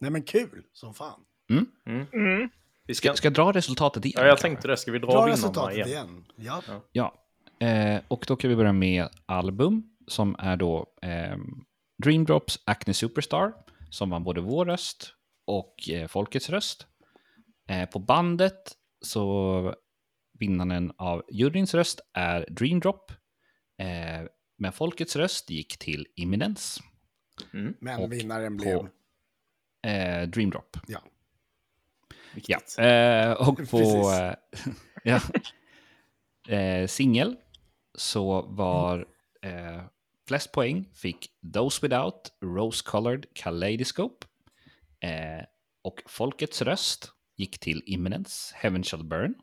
nej 0.00 0.10
men 0.10 0.22
kul 0.22 0.62
som 0.72 0.94
fan. 0.94 1.20
Mm. 1.50 2.48
Vi 2.86 2.94
ska... 2.94 3.14
Ska, 3.14 3.26
jag 3.26 3.34
dra 3.34 3.52
resultatet 3.52 4.04
igen? 4.04 4.22
Ja, 4.22 4.28
jag 4.28 4.38
tänkte 4.38 4.68
det. 4.68 4.76
Ska 4.76 4.92
vi 4.92 4.98
dra, 4.98 5.12
Dra 5.12 5.28
resultatet 5.28 5.76
igen? 5.76 5.88
igen. 5.88 6.24
Ja. 6.36 6.62
Ja, 6.92 7.14
eh, 7.66 8.00
och 8.08 8.24
då 8.28 8.36
kan 8.36 8.50
vi 8.50 8.56
börja 8.56 8.72
med 8.72 9.08
album 9.26 9.82
som 10.06 10.36
är 10.38 10.56
då 10.56 10.86
eh, 11.02 11.36
Dream 12.02 12.24
Drops 12.24 12.58
Acne 12.66 12.94
Superstar 12.94 13.52
som 13.90 14.10
var 14.10 14.20
både 14.20 14.40
vår 14.40 14.64
röst 14.64 15.14
och 15.46 15.88
eh, 15.90 16.08
folkets 16.08 16.50
röst. 16.50 16.86
Eh, 17.68 17.88
på 17.88 17.98
bandet 17.98 18.72
så 19.00 19.74
vinnaren 20.38 20.92
av 20.98 21.22
juryns 21.32 21.74
röst 21.74 22.00
är 22.14 22.46
Dream 22.50 22.80
Drop. 22.80 23.10
Eh, 23.78 24.26
men 24.58 24.72
folkets 24.72 25.16
röst 25.16 25.50
gick 25.50 25.78
till 25.78 26.06
Imminence. 26.16 26.82
Men 27.80 28.00
Och 28.02 28.12
vinnaren 28.12 28.56
blev... 28.56 28.78
på- 28.78 28.88
Eh, 29.88 30.28
Dream 30.28 30.50
Drop. 30.50 30.76
Ja. 30.88 31.02
Ja, 32.46 32.84
eh, 32.84 33.32
och 33.32 33.70
på 33.70 33.78
eh, 34.10 34.34
ja, 35.04 35.20
eh, 36.56 36.86
singel 36.86 37.36
så 37.94 38.42
var 38.42 39.06
eh, 39.42 39.82
flest 40.28 40.52
poäng 40.52 40.88
fick 40.94 41.28
Those 41.54 41.78
Without, 41.86 42.32
Rose 42.44 42.84
Colored 42.86 43.26
Kaleidoscope. 43.34 44.26
Eh, 45.00 45.44
och 45.82 46.02
folkets 46.06 46.62
röst 46.62 47.12
gick 47.42 47.58
till 47.58 47.82
Imminence, 47.86 48.54
Heaven 48.56 48.84
Shall 48.84 49.04
Burn. 49.04 49.34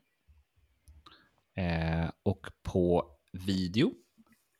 Eh, 1.56 2.10
och 2.22 2.46
på 2.62 3.10
video 3.32 3.92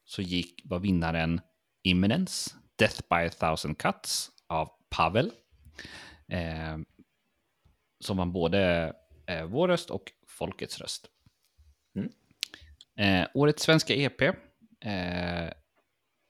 så 0.04 0.22
gick, 0.22 0.62
var 0.64 0.78
vinnaren 0.78 1.40
Imminence, 1.82 2.50
Death 2.76 3.00
by 3.10 3.26
a 3.26 3.30
thousand 3.30 3.78
cuts 3.78 4.30
av 4.46 4.68
Pavel. 4.90 5.32
Eh, 6.28 6.78
som 8.00 8.16
var 8.16 8.26
både 8.26 8.92
eh, 9.26 9.44
vår 9.44 9.68
röst 9.68 9.90
och 9.90 10.12
folkets 10.26 10.80
röst. 10.80 11.10
Mm. 11.94 12.12
Eh, 12.96 13.28
årets 13.34 13.62
svenska 13.62 13.94
EP 13.94 14.20
eh, 14.80 15.52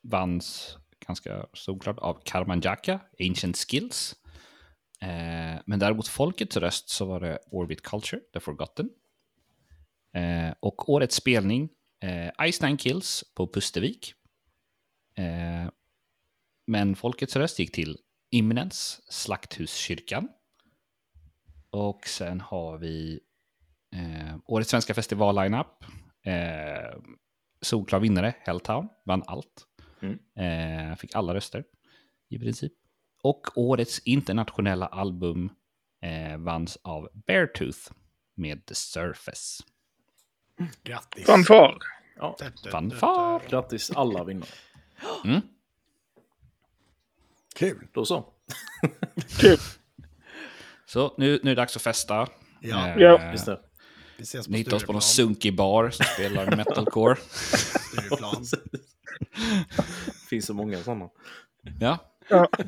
vanns 0.02 0.76
ganska 1.06 1.46
solklart 1.52 1.98
av 1.98 2.22
Karmanjaka, 2.24 3.00
Ancient 3.20 3.56
Skills. 3.56 4.16
Eh, 5.02 5.60
men 5.66 5.78
däremot 5.78 6.08
folkets 6.08 6.56
röst 6.56 6.88
så 6.88 7.04
var 7.04 7.20
det 7.20 7.38
Orbit 7.50 7.82
Culture, 7.82 8.20
The 8.32 8.40
Forgotten. 8.40 8.90
Eh, 10.14 10.54
och 10.60 10.88
årets 10.88 11.16
spelning, 11.16 11.68
eh, 12.02 12.50
Ice 12.50 12.62
Nine 12.62 12.78
Kills 12.78 13.24
på 13.34 13.46
Pustervik. 13.46 14.14
Eh, 15.14 15.70
men 16.66 16.96
folkets 16.96 17.36
röst 17.36 17.58
gick 17.58 17.72
till 17.72 17.98
Imminence, 18.30 19.02
Slakthuskyrkan. 19.08 20.28
Och 21.70 22.06
sen 22.06 22.40
har 22.40 22.78
vi 22.78 23.20
eh, 23.96 24.36
årets 24.46 24.70
svenska 24.70 24.94
festival-lineup. 24.94 25.84
Eh, 26.24 27.00
solklar 27.60 28.00
vinnare, 28.00 28.34
Helltown, 28.38 28.88
vann 29.04 29.22
allt. 29.26 29.66
Mm. 30.02 30.18
Eh, 30.36 30.96
fick 30.96 31.14
alla 31.14 31.34
röster 31.34 31.64
i 32.28 32.38
princip. 32.38 32.72
Och 33.22 33.46
årets 33.54 33.98
internationella 33.98 34.86
album 34.86 35.50
eh, 36.02 36.38
vanns 36.38 36.78
av 36.82 37.08
Beartooth 37.26 37.78
med 38.34 38.66
The 38.66 38.74
Surface. 38.74 39.62
Grattis. 40.84 41.26
Fanfar. 41.26 41.78
Ja, 42.16 42.36
Fanfar! 42.72 43.42
grattis 43.48 43.90
alla 43.90 44.24
vinnare. 44.24 44.48
Mm. 45.24 45.40
Kul. 47.54 47.86
Då 47.92 48.04
så. 48.04 48.24
Kul. 49.40 49.58
Så 50.86 51.14
nu, 51.18 51.40
nu 51.42 51.50
är 51.50 51.54
det 51.54 51.60
dags 51.60 51.76
att 51.76 51.82
festa. 51.82 52.28
Ja. 52.60 52.88
Eh, 52.88 52.96
Ja. 52.98 53.30
Just 53.32 53.46
det. 53.46 53.60
Vi 54.16 54.22
ses 54.22 54.46
på 54.46 54.52
Ni 54.52 54.58
hittar 54.58 54.76
oss 54.76 54.84
på 54.84 54.92
någon 54.92 55.02
sunkig 55.02 55.56
bar 55.56 55.90
som 55.90 56.06
spelar 56.06 56.56
metalcore. 56.56 57.16
Stureplan. 57.16 58.44
finns 60.30 60.46
så 60.46 60.54
många 60.54 60.82
sådana. 60.82 61.08
Ja, 61.80 61.98
Ja. 62.30 62.48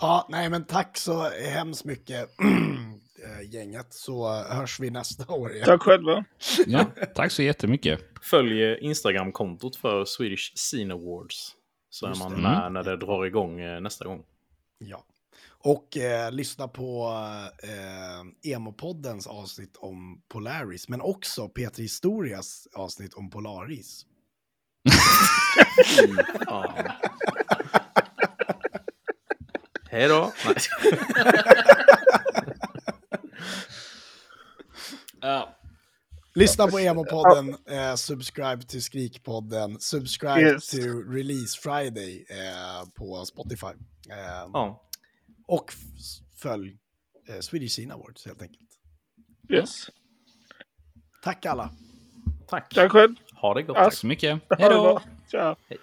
Ja, 0.00 0.26
nej 0.30 0.50
men 0.50 0.64
tack 0.64 0.96
så 0.98 1.28
hemskt 1.30 1.84
mycket 1.84 2.28
eh, 3.24 3.50
gänget 3.54 3.92
så 3.94 4.42
hörs 4.42 4.80
vi 4.80 4.90
nästa 4.90 5.32
år 5.32 5.52
igen. 5.52 5.64
Tack 5.66 5.82
själva. 5.82 6.24
ja, 6.66 6.84
tack 7.14 7.32
så 7.32 7.42
jättemycket. 7.42 8.00
Följ 8.22 8.78
Instagram-kontot 8.78 9.76
för 9.76 10.04
Swedish 10.04 10.52
Scene 10.54 10.94
Awards. 10.94 11.52
Så 11.90 12.06
är 12.06 12.10
Just 12.10 12.22
man 12.22 12.32
det. 12.32 12.38
med 12.38 12.72
när 12.72 12.82
det 12.82 12.96
drar 12.96 13.24
igång 13.26 13.60
eh, 13.60 13.80
nästa 13.80 14.04
gång. 14.04 14.22
Ja. 14.78 15.04
Och 15.48 15.96
eh, 15.96 16.32
lyssna 16.32 16.68
på 16.68 17.12
eh, 17.62 18.50
Emo-poddens 18.52 19.26
avsnitt 19.26 19.76
om 19.76 20.22
Polaris, 20.28 20.88
men 20.88 21.00
också 21.00 21.48
Peter 21.48 21.82
Historias 21.82 22.68
avsnitt 22.74 23.14
om 23.14 23.30
Polaris. 23.30 24.06
Ja. 26.46 26.74
Hej 29.96 30.08
då! 30.08 30.32
Lyssna 36.34 36.66
på 36.66 36.78
Emo-podden, 36.80 37.56
eh, 37.70 37.94
subscribe 37.94 38.62
till 38.62 38.82
Skrikpodden, 38.82 39.80
subscribe 39.80 40.40
Yes. 40.40 40.68
till 40.68 41.04
Release 41.04 41.60
Friday 41.60 42.26
eh, 42.30 42.88
på 42.94 43.24
Spotify. 43.24 43.66
Eh, 44.10 44.48
Ja. 44.52 44.82
Och 45.46 45.72
följ 46.42 46.76
eh, 47.28 47.40
Swedish 47.40 47.72
Scene 47.72 47.94
Awards 47.94 48.26
helt 48.26 48.42
enkelt. 48.42 48.68
Yes. 49.52 49.90
Tack 51.22 51.46
alla! 51.46 51.70
Tack. 52.48 52.74
Tack 52.74 52.92
själv. 52.92 53.14
Ha 53.34 53.54
det 53.54 53.62
gott. 53.62 53.76
Tack 53.76 53.94
så 53.94 54.06
mycket. 54.06 54.40
Hej 54.58 54.68
då! 54.70 55.00
Hej. 55.68 55.78